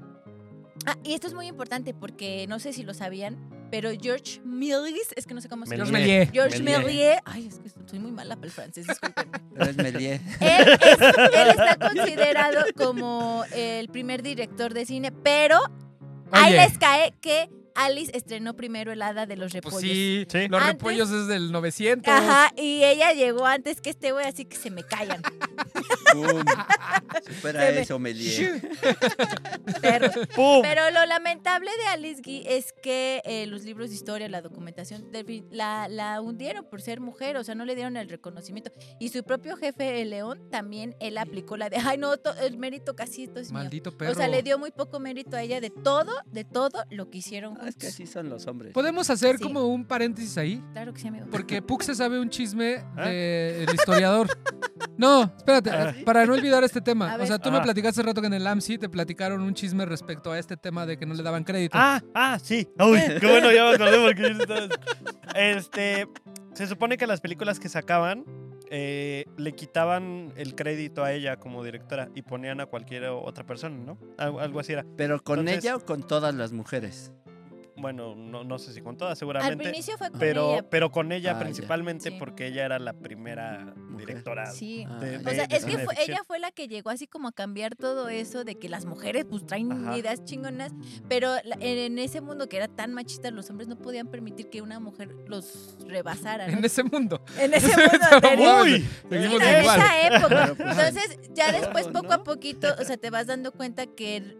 Ah, 0.85 0.97
y 1.03 1.13
esto 1.13 1.27
es 1.27 1.33
muy 1.33 1.47
importante 1.47 1.93
porque 1.93 2.45
no 2.47 2.59
sé 2.59 2.73
si 2.73 2.83
lo 2.83 2.93
sabían, 2.93 3.37
pero 3.73 3.89
George 3.99 4.39
Méliès, 4.45 5.07
es 5.15 5.25
que 5.25 5.33
no 5.33 5.41
sé 5.41 5.49
cómo 5.49 5.65
se 5.65 5.75
George 5.75 5.91
llama. 5.91 5.97
Méliès. 6.05 6.31
George 6.31 6.61
Méliès. 6.61 7.17
Ay, 7.25 7.47
es 7.47 7.57
que 7.57 7.69
soy 7.89 7.97
muy 7.97 8.11
mala 8.11 8.35
para 8.35 8.45
el 8.45 8.51
francés, 8.51 8.85
discúlpenme. 8.85 9.31
Es 9.67 9.75
Méliès. 9.77 10.21
Él, 10.39 10.67
es- 10.79 10.99
él 11.33 11.49
está 11.49 11.77
considerado 11.79 12.65
como 12.77 13.43
el 13.51 13.89
primer 13.89 14.21
director 14.21 14.75
de 14.75 14.85
cine, 14.85 15.11
pero 15.11 15.57
ahí 16.31 16.53
les 16.53 16.77
cae 16.77 17.15
que 17.19 17.49
Alice 17.73 18.11
estrenó 18.15 18.53
primero 18.55 18.91
El 18.91 19.01
Hada 19.01 19.25
de 19.25 19.35
los 19.37 19.51
Repollos. 19.53 19.79
Pues 19.79 19.83
sí, 19.91 20.27
Sí. 20.29 20.47
los 20.47 20.61
Antes- 20.61 20.73
repollos 20.73 21.09
es 21.09 21.25
del 21.25 21.51
900. 21.51 22.13
Ajá, 22.13 22.51
y 22.55 22.83
ella 22.83 23.13
llegó 23.13 23.47
antes 23.47 23.81
que 23.81 23.89
este 23.89 24.11
güey, 24.11 24.27
así 24.27 24.45
que 24.45 24.55
se 24.55 24.69
me 24.69 24.83
callan. 24.83 25.23
Pum. 26.11 26.43
Supera 27.35 27.59
me- 27.59 27.79
eso, 27.81 27.99
perros. 29.81 30.11
¡Pum! 30.35 30.61
Pero 30.61 30.89
lo 30.91 31.05
lamentable 31.05 31.69
de 31.81 31.87
Alice 31.87 32.21
Guy 32.23 32.43
es 32.47 32.73
que 32.73 33.21
eh, 33.25 33.45
los 33.47 33.63
libros 33.63 33.89
de 33.89 33.95
historia, 33.95 34.27
la 34.29 34.41
documentación, 34.41 35.09
la, 35.51 35.87
la 35.89 36.21
hundieron 36.21 36.65
por 36.69 36.81
ser 36.81 36.99
mujer, 36.99 37.37
o 37.37 37.43
sea, 37.43 37.55
no 37.55 37.65
le 37.65 37.75
dieron 37.75 37.97
el 37.97 38.09
reconocimiento. 38.09 38.71
Y 38.99 39.09
su 39.09 39.23
propio 39.23 39.55
jefe, 39.55 40.01
el 40.01 40.09
León, 40.09 40.41
también 40.49 40.95
él 40.99 41.17
aplicó 41.17 41.57
la 41.57 41.69
de, 41.69 41.77
ay, 41.77 41.97
no, 41.97 42.17
to- 42.17 42.35
el 42.37 42.57
mérito 42.57 42.95
casi 42.95 43.23
esto 43.23 43.39
es 43.39 43.51
mío. 43.51 43.59
Maldito 43.59 43.95
perro. 43.97 44.11
O 44.11 44.15
sea, 44.15 44.27
le 44.27 44.43
dio 44.43 44.57
muy 44.57 44.71
poco 44.71 44.99
mérito 44.99 45.35
a 45.37 45.41
ella 45.41 45.61
de 45.61 45.69
todo, 45.69 46.11
de 46.25 46.43
todo 46.43 46.83
lo 46.89 47.09
que 47.09 47.19
hicieron 47.19 47.57
Ah, 47.61 47.67
es 47.69 47.75
que 47.75 47.87
así 47.87 48.07
son 48.07 48.29
los 48.29 48.47
hombres. 48.47 48.73
¿Podemos 48.73 49.09
hacer 49.09 49.37
Sí. 49.37 49.43
como 49.43 49.67
un 49.67 49.85
paréntesis 49.85 50.37
ahí? 50.37 50.61
Claro 50.73 50.93
que 50.93 51.01
sí, 51.01 51.07
amigo. 51.07 51.27
Porque 51.31 51.61
Puck 51.61 51.81
se 51.83 51.95
sabe 51.95 52.19
un 52.19 52.29
chisme 52.29 52.83
¿Ah? 52.97 53.07
del 53.09 53.73
historiador. 53.73 54.27
No, 54.97 55.23
espérate. 55.37 55.71
Para 56.05 56.25
no 56.25 56.33
olvidar 56.33 56.63
este 56.63 56.81
tema. 56.81 57.17
O 57.19 57.25
sea, 57.25 57.39
tú 57.39 57.51
me 57.51 57.61
platicaste 57.61 58.01
hace 58.01 58.07
rato 58.07 58.21
que 58.21 58.27
en 58.27 58.33
el 58.33 58.47
AMSI 58.47 58.77
te 58.77 58.89
platicaron 58.89 59.41
un 59.41 59.53
chisme 59.53 59.85
respecto 59.85 60.31
a 60.31 60.39
este 60.39 60.57
tema 60.57 60.85
de 60.85 60.97
que 60.97 61.05
no 61.05 61.13
le 61.13 61.23
daban 61.23 61.43
crédito. 61.43 61.77
Ah, 61.79 62.01
ah, 62.15 62.39
sí. 62.41 62.67
Uy, 62.79 62.99
qué 63.19 63.27
bueno, 63.27 63.51
ya 63.51 63.65
me 63.65 63.75
acordé 63.75 63.97
porque 64.05 64.21
yo 64.21 64.41
estaba... 64.41 64.67
Este, 65.35 66.07
se 66.53 66.67
supone 66.67 66.97
que 66.97 67.07
las 67.07 67.21
películas 67.21 67.59
que 67.59 67.69
sacaban 67.69 68.25
eh, 68.69 69.25
le 69.37 69.53
quitaban 69.53 70.33
el 70.35 70.55
crédito 70.55 71.03
a 71.03 71.11
ella 71.11 71.37
como 71.37 71.63
directora 71.63 72.09
y 72.15 72.23
ponían 72.23 72.59
a 72.59 72.65
cualquier 72.65 73.05
otra 73.05 73.45
persona, 73.45 73.77
¿no? 73.77 73.97
Algo, 74.17 74.39
algo 74.39 74.59
así 74.59 74.73
era. 74.73 74.85
¿Pero 74.97 75.21
con 75.21 75.39
Entonces- 75.39 75.63
ella 75.63 75.75
o 75.75 75.79
con 75.79 76.01
todas 76.01 76.33
las 76.33 76.51
mujeres? 76.51 77.11
Bueno, 77.83 78.15
no, 78.15 78.43
no 78.45 78.57
sé 78.59 78.73
si 78.73 78.81
con 78.81 78.95
todas, 78.97 79.11
Al 79.11 79.17
seguramente. 79.17 79.67
inicio 79.69 79.97
fue 79.97 80.09
con 80.09 80.19
Pero, 80.19 80.53
ella. 80.53 80.69
pero 80.69 80.89
con 80.91 81.11
ella 81.11 81.33
Ah, 81.35 81.39
principalmente 81.39 82.09
Sí. 82.11 82.15
porque 82.17 82.47
ella 82.47 82.65
era 82.65 82.79
la 82.79 82.93
primera 82.93 83.75
directora. 83.97 84.47
Sí. 84.51 84.85
Ah, 84.89 84.99
de- 84.99 85.17
O 85.17 85.19
de- 85.19 85.35
sea, 85.35 85.47
de 85.47 85.55
es 85.57 85.65
que 85.65 85.77
fue- 85.79 85.93
ella 86.01 86.21
fue 86.25 86.39
la 86.39 86.51
que 86.51 86.67
llegó 86.69 86.89
así 86.89 87.07
como 87.07 87.27
a 87.27 87.31
cambiar 87.33 87.75
todo 87.75 88.07
eso 88.09 88.43
de 88.45 88.55
que 88.55 88.69
las 88.69 88.85
mujeres 88.85 89.25
pues 89.29 89.45
traen 89.45 89.69
Ajá. 89.71 89.97
ideas 89.97 90.23
chingonas, 90.23 90.71
pero 91.09 91.35
la- 91.43 91.57
en, 91.59 91.99
ese 91.99 92.21
mundo 92.21 92.47
que 92.47 92.55
era 92.57 92.67
tan 92.69 92.93
machista, 92.93 93.29
los 93.31 93.49
hombres 93.49 93.67
no 93.67 93.75
podían 93.77 94.07
permitir 94.07 94.49
que 94.49 94.61
una 94.61 94.79
mujer 94.79 95.13
los 95.27 95.77
rebasara. 95.85 96.47
¿no? 96.47 96.53
En 96.63 96.65
ese 96.65 96.83
mundo. 96.83 97.21
En 97.37 97.53
ese 97.53 97.67
mundo 97.77 98.05
anterior. 98.11 98.61
Uy, 98.65 98.87
seguimos 99.09 99.41
en 99.41 99.59
igual. 99.61 99.79
esa 99.79 100.07
época. 100.07 100.53
Pues, 100.55 100.77
Entonces, 100.77 101.19
ya 101.33 101.51
después, 101.51 101.87
poco 101.89 102.13
a 102.13 102.23
poquito, 102.23 102.67
o 102.79 102.83
sea, 102.85 102.95
te 102.95 103.09
vas 103.09 103.27
dando 103.27 103.51
cuenta 103.51 103.85
que 103.87 104.37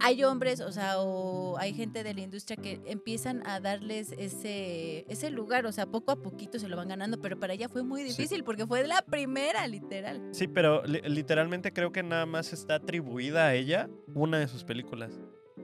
hay 0.00 0.22
hombres, 0.24 0.60
o 0.60 0.70
sea, 0.72 0.98
o 1.00 1.56
hay 1.58 1.72
gente 1.74 2.02
de 2.04 2.14
la 2.14 2.20
industria 2.20 2.56
que 2.56 2.80
empiezan 2.86 3.46
a 3.46 3.60
darles 3.60 4.12
ese, 4.18 5.04
ese 5.08 5.30
lugar, 5.30 5.66
o 5.66 5.72
sea, 5.72 5.86
poco 5.86 6.12
a 6.12 6.16
poquito 6.16 6.58
se 6.58 6.68
lo 6.68 6.76
van 6.76 6.88
ganando, 6.88 7.18
pero 7.20 7.38
para 7.38 7.54
ella 7.54 7.68
fue 7.68 7.82
muy 7.82 8.02
Sí. 8.02 8.08
difícil 8.08 8.44
porque 8.44 8.66
fue 8.66 8.86
la 8.86 9.02
primera, 9.02 9.66
literal. 9.66 10.20
Sí, 10.32 10.46
pero 10.48 10.82
li- 10.84 11.00
literalmente 11.02 11.72
creo 11.72 11.92
que 11.92 12.02
nada 12.02 12.26
más 12.26 12.52
está 12.52 12.76
atribuida 12.76 13.46
a 13.46 13.54
ella 13.54 13.88
una 14.14 14.38
de 14.38 14.48
sus 14.48 14.64
películas. 14.64 15.18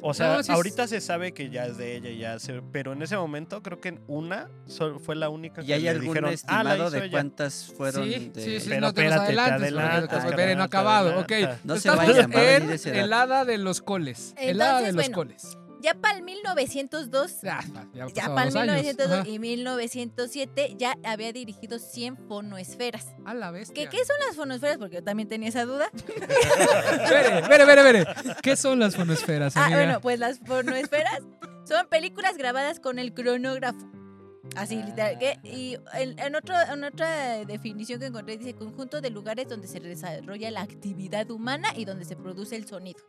O 0.04 0.14
sea, 0.14 0.28
No, 0.34 0.42
sí 0.42 0.50
es- 0.50 0.56
ahorita 0.56 0.88
se 0.88 1.00
sabe 1.00 1.32
que 1.32 1.48
ya 1.48 1.66
es 1.66 1.76
de 1.76 1.96
ella, 1.96 2.10
ya 2.10 2.38
se, 2.40 2.60
pero 2.72 2.92
en 2.92 3.02
ese 3.02 3.16
momento 3.16 3.62
creo 3.62 3.80
que 3.80 3.90
en 3.90 4.00
una 4.08 4.48
sol- 4.66 4.98
fue 5.00 5.14
la 5.14 5.28
única 5.28 5.62
que 5.62 5.68
¿Y 5.68 5.72
hay 5.74 5.82
le 5.82 5.90
algún 5.90 6.08
dijeron, 6.08 6.30
"Ah, 6.30 6.32
estimado 6.32 6.74
hizo 6.76 6.90
de 6.90 6.98
ella". 6.98 7.10
cuántas 7.10 7.72
fueron? 7.76 8.04
Sí, 8.04 8.30
de- 8.34 8.42
sí, 8.44 8.60
sí, 8.60 8.68
Pero 8.68 8.80
no 8.80 8.92
te 8.92 9.02
espérate, 9.02 9.32
te 9.32 9.40
adelantas, 9.40 9.60
pues, 10.00 10.08
cabrón, 10.10 10.28
espere, 10.30 10.56
no 10.56 10.62
ha 10.64 10.68
te 10.68 10.76
acabado. 10.76 11.20
Ok, 11.20 11.32
adelantas. 11.32 11.64
No 11.64 11.76
se 11.76 11.90
vayan, 11.90 12.30
va 12.30 12.40
a 12.40 12.42
venir 12.42 12.62
en 12.62 12.70
ese 12.70 12.90
dato. 12.90 13.04
el 13.04 13.12
hada 13.12 13.44
de 13.44 13.58
los 13.58 13.80
coles. 13.80 14.34
el 14.38 14.60
hada 14.60 14.80
de 14.80 14.88
Entonces, 14.88 14.94
los 14.94 15.04
bueno, 15.04 15.14
coles. 15.14 15.58
Ya 15.82 15.94
para 15.94 16.16
el 16.16 16.22
1902, 16.22 17.40
Ya, 17.42 17.60
ya, 17.92 18.06
ya 18.06 18.14
pasaban 18.14 18.34
para 18.34 18.48
el 18.48 18.54
los 18.54 18.56
años. 18.56 18.68
1902 18.84 19.18
Ajá. 19.20 19.28
y 19.28 19.38
1907 19.38 20.74
ya 20.78 20.96
había 21.04 21.32
dirigido 21.32 21.78
100 21.78 22.16
fonoesferas. 22.28 23.06
A 23.24 23.34
la 23.34 23.50
bestia. 23.50 23.74
¿Qué, 23.74 23.88
¿Qué 23.96 24.04
son 24.04 24.16
las 24.26 24.36
fonoesferas? 24.36 24.78
Porque 24.78 24.96
yo 24.96 25.04
también 25.04 25.28
tenía 25.28 25.48
esa 25.48 25.64
duda. 25.64 25.90
Espere, 25.94 27.38
espere, 27.40 27.62
espere, 27.64 28.00
espere. 28.02 28.36
¿Qué 28.42 28.56
son 28.56 28.78
las 28.78 28.96
fonosferas, 28.96 29.56
Ah, 29.56 29.64
amiga? 29.66 29.78
bueno, 29.80 30.00
pues 30.00 30.18
las 30.18 30.38
fonoesferas 30.40 31.20
son 31.64 31.86
películas 31.88 32.36
grabadas 32.36 32.80
con 32.80 32.98
el 32.98 33.12
cronógrafo. 33.14 33.90
Así, 34.56 34.76
literal. 34.82 35.18
que- 35.18 35.38
y 35.44 35.78
en, 35.94 36.18
en 36.18 36.34
otro, 36.34 36.54
en 36.72 36.84
otra 36.84 37.44
definición 37.44 38.00
que 38.00 38.06
encontré 38.06 38.36
dice 38.36 38.54
conjunto 38.54 39.00
de 39.00 39.08
lugares 39.10 39.48
donde 39.48 39.66
se 39.68 39.80
desarrolla 39.80 40.50
la 40.50 40.60
actividad 40.62 41.30
humana 41.30 41.68
y 41.76 41.84
donde 41.84 42.04
se 42.04 42.16
produce 42.16 42.56
el 42.56 42.66
sonido. 42.66 43.00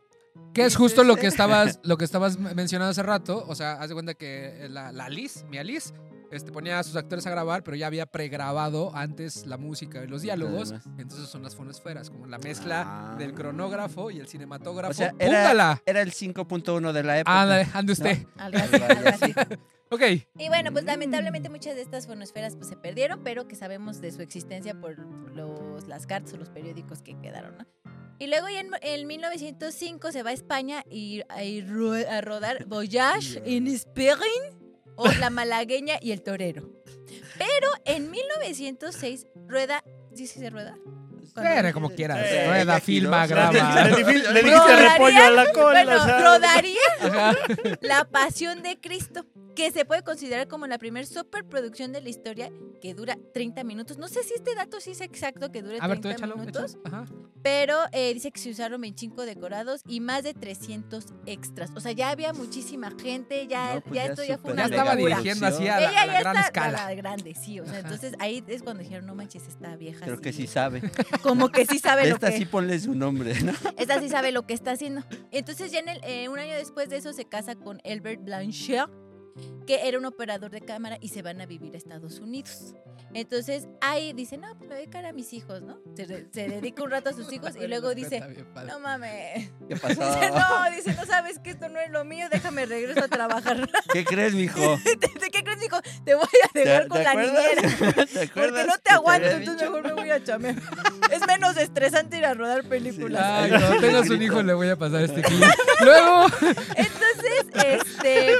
Que 0.52 0.64
es 0.64 0.76
justo 0.76 1.02
lo 1.04 1.16
que 1.16 1.26
estabas, 1.26 1.80
lo 1.84 1.96
que 1.96 2.04
estabas 2.04 2.38
mencionando 2.38 2.90
hace 2.90 3.02
rato. 3.02 3.44
O 3.48 3.54
sea, 3.54 3.74
haz 3.74 3.88
de 3.88 3.94
cuenta 3.94 4.14
que 4.14 4.66
la, 4.70 4.92
la 4.92 5.06
Alice, 5.06 5.44
mi 5.46 5.58
Alice, 5.58 5.92
este, 6.30 6.50
ponía 6.52 6.78
a 6.78 6.82
sus 6.82 6.96
actores 6.96 7.26
a 7.26 7.30
grabar, 7.30 7.62
pero 7.62 7.76
ya 7.76 7.86
había 7.86 8.06
pregrabado 8.06 8.90
antes 8.94 9.46
la 9.46 9.56
música 9.56 10.02
y 10.02 10.08
los 10.08 10.22
diálogos. 10.22 10.72
Entonces 10.98 11.28
son 11.28 11.42
las 11.42 11.54
fonosferas, 11.54 12.10
como 12.10 12.26
la 12.26 12.38
mezcla 12.38 12.84
Ah. 12.86 13.16
del 13.18 13.34
cronógrafo 13.34 14.10
y 14.10 14.18
el 14.18 14.26
cinematógrafo. 14.26 14.90
O 14.90 14.94
sea, 14.94 15.12
era, 15.18 15.38
¡Púngala! 15.42 15.82
era 15.86 16.02
el 16.02 16.12
5.1 16.12 16.92
de 16.92 17.02
la 17.02 17.18
época. 17.18 17.42
Ándale, 17.42 17.68
ande 17.72 17.92
usted. 17.92 18.26
Algo 18.36 18.58
así, 18.58 18.82
algo 18.82 19.08
así. 19.08 19.34
Ok. 19.90 20.02
Y 20.38 20.48
bueno, 20.48 20.72
pues 20.72 20.84
lamentablemente 20.84 21.48
muchas 21.50 21.74
de 21.76 21.82
estas 21.82 22.06
fonosferas 22.06 22.56
pues, 22.56 22.68
se 22.68 22.76
perdieron, 22.76 23.22
pero 23.22 23.46
que 23.46 23.54
sabemos 23.54 24.00
de 24.00 24.10
su 24.10 24.22
existencia 24.22 24.74
por 24.80 24.98
los, 25.34 25.86
las 25.86 26.06
cartas 26.06 26.32
o 26.34 26.36
los 26.36 26.48
periódicos 26.50 27.02
que 27.02 27.16
quedaron, 27.20 27.58
¿no? 27.58 27.66
Y 28.18 28.28
luego 28.28 28.48
ya 28.48 28.60
en, 28.60 28.70
en 28.82 29.06
1905 29.06 30.12
se 30.12 30.22
va 30.22 30.30
a 30.30 30.32
España 30.32 30.84
y, 30.88 31.22
y 31.42 31.60
ro- 31.62 31.94
a 32.08 32.20
rodar 32.20 32.64
Voyage 32.66 33.42
en 33.44 33.66
Spain 33.68 34.18
o 34.96 35.08
La 35.20 35.30
Malagueña 35.30 35.96
y 36.00 36.12
El 36.12 36.22
Torero. 36.22 36.70
Pero 37.38 37.68
en 37.84 38.10
1906 38.10 39.26
rueda, 39.48 39.82
¿sí 40.14 40.26
sí 40.26 40.38
se 40.38 40.50
rueda? 40.50 40.78
Era 41.36 41.72
como 41.72 41.90
quieras. 41.90 42.18
Sí, 42.28 42.36
Rueda, 42.46 42.80
filma, 42.80 43.26
graba. 43.26 43.84
Le, 43.88 43.96
di- 44.04 44.12
le 44.12 44.42
Rodaría- 44.42 44.42
diste 44.54 44.76
repollo 44.88 45.24
a 45.24 45.30
la 45.30 45.44
cola. 45.52 45.84
Bueno, 45.84 46.02
o 46.02 46.04
sea, 46.06 46.20
rodaría 46.20 46.78
Ajá. 47.00 47.34
La 47.80 48.04
Pasión 48.04 48.62
de 48.62 48.78
Cristo, 48.80 49.26
que 49.54 49.70
se 49.70 49.84
puede 49.84 50.02
considerar 50.02 50.48
como 50.48 50.66
la 50.66 50.78
primer 50.78 51.06
superproducción 51.06 51.92
de 51.92 52.00
la 52.00 52.08
historia 52.08 52.50
que 52.80 52.94
dura 52.94 53.16
30 53.32 53.64
minutos. 53.64 53.98
No 53.98 54.08
sé 54.08 54.22
si 54.24 54.34
este 54.34 54.54
dato 54.54 54.80
sí 54.80 54.90
es 54.92 55.00
exacto 55.00 55.50
que 55.52 55.62
dure 55.62 55.78
A 55.80 55.86
ver, 55.86 55.98
tú 55.98 56.02
30 56.02 56.18
échalo. 56.26 56.36
minutos. 56.36 56.76
Ajá. 56.84 57.04
pero 57.42 57.78
eh, 57.92 58.12
dice 58.14 58.30
que 58.30 58.40
se 58.40 58.50
usaron 58.50 58.80
25 58.80 59.22
decorados 59.26 59.80
y 59.86 60.00
más 60.00 60.22
de 60.24 60.34
300 60.34 61.04
extras. 61.26 61.70
O 61.76 61.80
sea, 61.80 61.92
ya 61.92 62.10
había 62.10 62.32
muchísima 62.32 62.90
gente, 63.00 63.46
ya, 63.46 63.74
No, 63.76 63.80
pues 63.82 63.94
ya 63.94 64.04
ya 64.06 64.10
esto 64.12 64.24
ya 64.24 64.38
fue 64.38 64.52
una 64.52 64.62
Ya 64.62 64.68
estaba 64.76 64.94
locura. 64.94 65.16
dirigiendo 65.16 65.46
así 65.46 65.68
a 65.68 65.78
la, 65.80 65.88
Ella 65.90 66.02
a 66.02 66.06
la 66.06 66.12
ya 66.14 66.20
gran 66.20 66.36
está 66.36 66.46
escala. 66.48 66.84
a 66.84 66.88
la 66.90 66.94
grande, 66.94 67.34
sí. 67.34 67.60
O 67.60 67.64
sea, 67.64 67.74
Ajá. 67.74 67.80
entonces 67.82 68.14
ahí 68.18 68.42
es 68.48 68.62
cuando 68.62 68.82
dijeron, 68.82 69.06
no 69.06 69.14
manches, 69.14 69.46
esta 69.46 69.76
vieja. 69.76 70.04
Creo 70.04 70.20
que 70.20 70.32
sí 70.32 70.46
sabe. 70.46 70.82
Como 71.22 71.50
que 71.50 71.66
sí 71.66 71.78
sabe 71.78 72.08
lo 72.08 72.14
Esta 72.14 72.30
que... 72.30 72.38
sí 72.38 72.46
ponle 72.46 72.78
su 72.78 72.94
nombre, 72.94 73.40
¿no? 73.42 73.52
Esta 73.78 74.00
sí 74.00 74.08
sabe 74.08 74.32
lo 74.32 74.46
que 74.46 74.54
está 74.54 74.72
haciendo. 74.72 75.02
Entonces 75.30 75.72
ya 75.72 75.80
en 75.80 75.88
el, 75.88 76.00
eh, 76.04 76.28
un 76.28 76.38
año 76.38 76.54
después 76.54 76.88
de 76.88 76.96
eso 76.96 77.12
se 77.12 77.24
casa 77.24 77.54
con 77.54 77.80
Albert 77.84 78.22
Blanchet, 78.24 78.88
que 79.66 79.88
era 79.88 79.98
un 79.98 80.04
operador 80.04 80.50
de 80.50 80.60
cámara 80.60 80.98
y 81.00 81.08
se 81.08 81.22
van 81.22 81.40
a 81.40 81.46
vivir 81.46 81.74
a 81.74 81.78
Estados 81.78 82.18
Unidos. 82.18 82.74
Entonces 83.14 83.68
ahí 83.80 84.12
dice, 84.12 84.36
no, 84.36 84.48
pues 84.58 84.62
me 84.62 84.66
voy 84.66 84.74
a 84.74 84.78
dedicar 84.78 85.06
a 85.06 85.12
mis 85.12 85.32
hijos, 85.32 85.62
¿no? 85.62 85.78
Se, 85.94 86.06
dedica 86.32 86.82
un 86.82 86.90
rato 86.90 87.10
a 87.10 87.12
sus 87.12 87.32
hijos 87.32 87.54
y 87.54 87.66
luego 87.68 87.94
dice, 87.94 88.20
no 88.66 88.80
mames. 88.80 89.50
¿Qué 89.68 89.76
pasó? 89.76 90.04
Dice, 90.14 90.30
no, 90.30 90.70
dice, 90.76 90.94
no 90.94 91.06
sabes 91.06 91.38
que 91.38 91.50
esto 91.50 91.68
no 91.68 91.78
es 91.80 91.90
lo 91.90 92.04
mío, 92.04 92.26
déjame 92.30 92.66
regreso 92.66 93.04
a 93.04 93.08
trabajar. 93.08 93.68
¿Qué 93.92 94.04
crees, 94.04 94.34
mijo? 94.34 94.60
¿De 95.20 95.30
qué 95.30 95.44
crees, 95.44 95.64
hijo? 95.64 95.80
Te 96.04 96.14
voy 96.14 96.24
a 96.24 96.58
dejar 96.58 96.88
con 96.88 97.02
la 97.02 97.14
niñera. 97.14 97.62
Porque 98.34 98.64
no 98.66 98.78
te 98.78 98.90
aguanto, 98.90 99.28
entonces 99.28 99.70
mejor 99.70 99.82
me 99.84 99.92
voy 99.92 100.10
a 100.10 100.22
chamear. 100.22 100.56
Es 101.10 101.26
menos 101.26 101.56
estresante 101.56 102.18
ir 102.18 102.26
a 102.26 102.34
rodar 102.34 102.64
películas. 102.64 103.22
Ay, 103.24 103.50
cuando 103.50 103.80
tengas 103.80 104.10
un 104.10 104.22
hijo 104.22 104.42
le 104.42 104.54
voy 104.54 104.68
a 104.68 104.76
pasar 104.76 105.02
este 105.02 105.22
clip. 105.22 105.44
Luego, 105.80 106.26
Entonces, 106.76 107.44
este. 107.64 108.34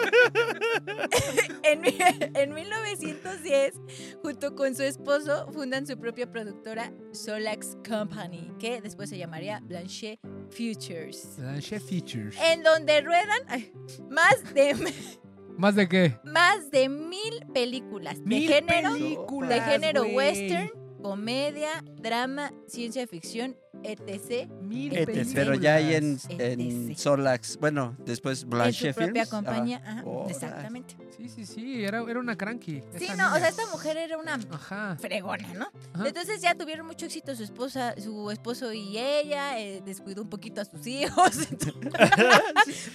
en, 1.63 1.81
mi- 1.81 1.97
en 2.35 2.55
1910, 2.55 3.75
junto 4.23 4.55
con 4.55 4.75
su 4.75 4.83
esposo, 4.83 5.47
fundan 5.53 5.87
su 5.87 5.99
propia 5.99 6.31
productora 6.31 6.93
Solax 7.13 7.77
Company, 7.89 8.51
que 8.59 8.81
después 8.81 9.09
se 9.11 9.19
llamaría 9.19 9.61
Blanchet 9.63 10.19
Futures. 10.51 11.37
Chef 11.61 11.83
Features. 11.85 12.37
En 12.41 12.63
donde 12.63 13.01
ruedan 13.01 13.41
ay, 13.49 13.73
más 14.11 14.43
de, 14.55 14.75
¿Más 15.57 15.75
de 15.75 15.89
qué? 15.89 16.17
más 16.25 16.71
de 16.71 16.89
mil 16.89 17.47
películas 17.53 18.17
de 18.25 18.41
género, 18.41 18.93
películas, 18.93 19.49
de 19.51 19.61
género 19.61 20.03
western, 20.05 20.71
comedia, 21.03 21.85
drama, 22.01 22.53
ciencia 22.67 23.07
ficción, 23.07 23.57
etc. 23.83 24.49
Etc. 24.73 25.29
Pero 25.35 25.55
ya 25.55 25.75
hay 25.77 25.95
en, 25.95 26.19
en 26.29 26.97
Solax, 26.97 27.59
bueno, 27.59 27.97
después 28.05 28.43
En 28.43 28.51
Blanche 28.51 28.93
su 28.93 28.99
propia 28.99 29.23
Films. 29.25 29.29
compañía. 29.31 29.83
Ajá, 29.85 30.03
órale. 30.05 30.33
exactamente. 30.33 30.97
Sí, 31.17 31.29
sí, 31.29 31.47
sí, 31.47 31.85
era, 31.85 32.03
era 32.09 32.19
una 32.19 32.37
cranky. 32.37 32.83
Sí, 32.99 33.09
no, 33.17 33.33
o 33.35 33.37
sea, 33.39 33.49
esta 33.49 33.67
mujer 33.67 33.97
era 33.97 34.19
una 34.19 34.39
Ajá. 34.51 34.97
fregona, 35.01 35.47
¿no? 35.55 35.69
Ajá. 35.93 36.07
Entonces 36.09 36.41
ya 36.41 36.55
tuvieron 36.55 36.87
mucho 36.87 37.07
éxito 37.07 37.35
su 37.37 37.43
esposa, 37.45 37.95
su 38.03 38.31
esposo 38.31 38.73
y 38.73 38.99
ella, 38.99 39.59
eh, 39.59 39.83
descuidó 39.85 40.23
un 40.23 40.29
poquito 40.29 40.61
a 40.61 40.65
sus 40.65 40.87
hijos. 40.87 41.31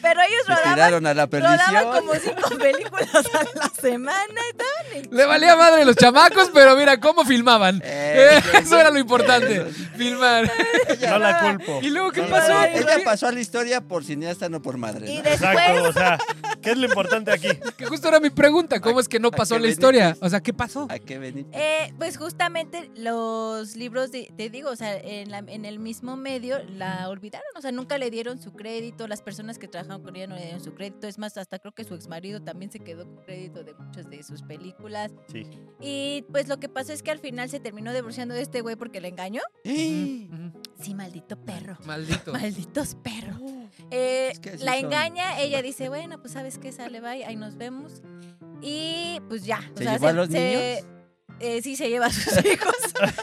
Pero 0.01 0.21
ellos 0.21 0.43
Se 0.45 0.53
rodaban, 0.55 1.05
a 1.05 1.13
la 1.13 1.25
rodaban 1.25 1.99
como 1.99 2.13
cinco 2.15 2.49
películas 2.59 3.25
a 3.33 3.43
la 3.57 3.69
semana. 3.81 4.41
estaban 4.51 5.09
Le 5.11 5.25
valía 5.25 5.55
madre 5.55 5.85
los 5.85 5.95
chamacos, 5.95 6.49
pero 6.53 6.75
mira 6.75 6.99
cómo 6.99 7.23
filmaban. 7.25 7.81
Eh, 7.83 8.39
Eso 8.61 8.79
era 8.79 8.89
lo 8.89 8.99
importante, 8.99 9.65
filmar. 9.97 10.51
no 11.09 11.19
la 11.19 11.39
culpo. 11.39 11.79
¿Y 11.81 11.89
luego 11.89 12.11
qué 12.11 12.21
No 12.21 12.29
pasó? 12.29 12.63
Ella 12.63 12.97
pasó 13.03 13.27
a 13.27 13.31
la 13.31 13.39
historia 13.39 13.81
por 13.81 14.03
cineasta, 14.03 14.49
no 14.49 14.61
por 14.61 14.77
madre. 14.77 15.11
Y 15.11 15.17
¿no? 15.17 15.23
después, 15.23 15.51
Exacto, 15.51 15.83
o 15.83 15.93
sea, 15.93 16.17
¿qué 16.61 16.71
es 16.71 16.77
lo 16.77 16.85
importante 16.87 17.31
aquí? 17.31 17.47
Que 17.77 17.85
justo 17.85 18.07
era 18.09 18.19
mi 18.19 18.29
pregunta, 18.29 18.79
¿cómo 18.81 18.97
¿A- 18.97 19.01
es 19.01 19.07
que 19.07 19.19
no 19.19 19.31
pasó 19.31 19.57
la 19.57 19.67
historia? 19.67 20.17
O 20.21 20.29
sea, 20.29 20.41
¿qué 20.41 20.53
pasó? 20.53 20.87
¿A 20.89 20.99
qué 20.99 21.17
veniste? 21.17 21.49
eh, 21.57 21.93
pues 21.97 22.17
justamente 22.17 22.91
los 22.95 23.75
libros, 23.75 24.11
de, 24.11 24.31
te 24.35 24.49
digo, 24.49 24.69
o 24.69 24.75
sea, 24.75 24.97
en, 24.97 25.31
la- 25.31 25.39
en 25.39 25.65
el 25.65 25.79
mismo 25.79 26.17
medio 26.17 26.59
la 26.75 27.07
olvidaron, 27.09 27.47
o 27.55 27.61
sea, 27.61 27.71
nunca 27.71 27.97
le 27.97 28.09
dieron 28.11 28.41
su 28.41 28.51
crédito, 28.53 29.07
las 29.07 29.21
personas 29.21 29.57
que 29.59 29.67
trabajaron 29.67 30.03
con 30.03 30.15
ella 30.15 30.27
no 30.27 30.35
le 30.35 30.41
dieron 30.41 30.63
su 30.63 30.73
crédito, 30.73 31.07
es 31.07 31.17
más, 31.17 31.37
hasta 31.37 31.59
creo 31.59 31.71
que 31.73 31.83
su 31.83 31.95
exmarido 31.95 32.41
también 32.41 32.71
se 32.71 32.79
quedó 32.79 33.05
con 33.05 33.23
crédito 33.23 33.63
de 33.63 33.73
muchas 33.75 34.09
de 34.09 34.21
sus 34.23 34.41
películas. 34.43 35.11
Sí. 35.31 35.47
Y 35.79 36.25
pues 36.31 36.47
lo 36.47 36.59
que 36.59 36.67
pasó 36.69 36.91
es 36.93 37.03
que 37.03 37.11
al 37.11 37.19
final 37.19 37.49
se 37.49 37.59
terminó 37.59 37.93
divorciando 37.93 38.33
de 38.35 38.41
este 38.41 38.61
güey 38.61 38.75
porque 38.75 38.99
le 39.01 39.07
engañó. 39.09 39.41
Ujú. 39.63 40.51
Sí, 40.81 40.93
maldito 40.93 41.37
perro. 41.37 41.77
Maldito. 41.85 42.31
Malditos 42.33 42.95
perros. 42.95 43.39
Eh, 43.91 44.29
Es 44.31 44.39
que 44.39 44.57
la 44.57 44.73
son. 44.75 44.85
engaña, 44.85 45.39
ella 45.39 45.61
dice, 45.61 45.89
bueno, 45.89 46.19
pues 46.19 46.33
sabes 46.33 46.48
qué, 46.57 46.71
sale, 46.71 46.99
bye, 47.01 47.23
ahí 47.25 47.35
nos 47.35 47.55
vemos. 47.57 48.01
Y 48.61 49.19
pues 49.29 49.45
ya. 49.45 49.59
o 49.73 49.77
¿Se 49.77 49.83
sea, 49.83 49.93
llevó 49.93 50.07
a 50.07 50.13
los 50.13 50.29
niños? 50.29 50.61
eh, 51.41 51.61
sí, 51.61 51.75
se 51.77 51.87
lleva 51.89 52.07
a 52.07 52.11
sus 52.11 52.33
hijos. 52.45 52.75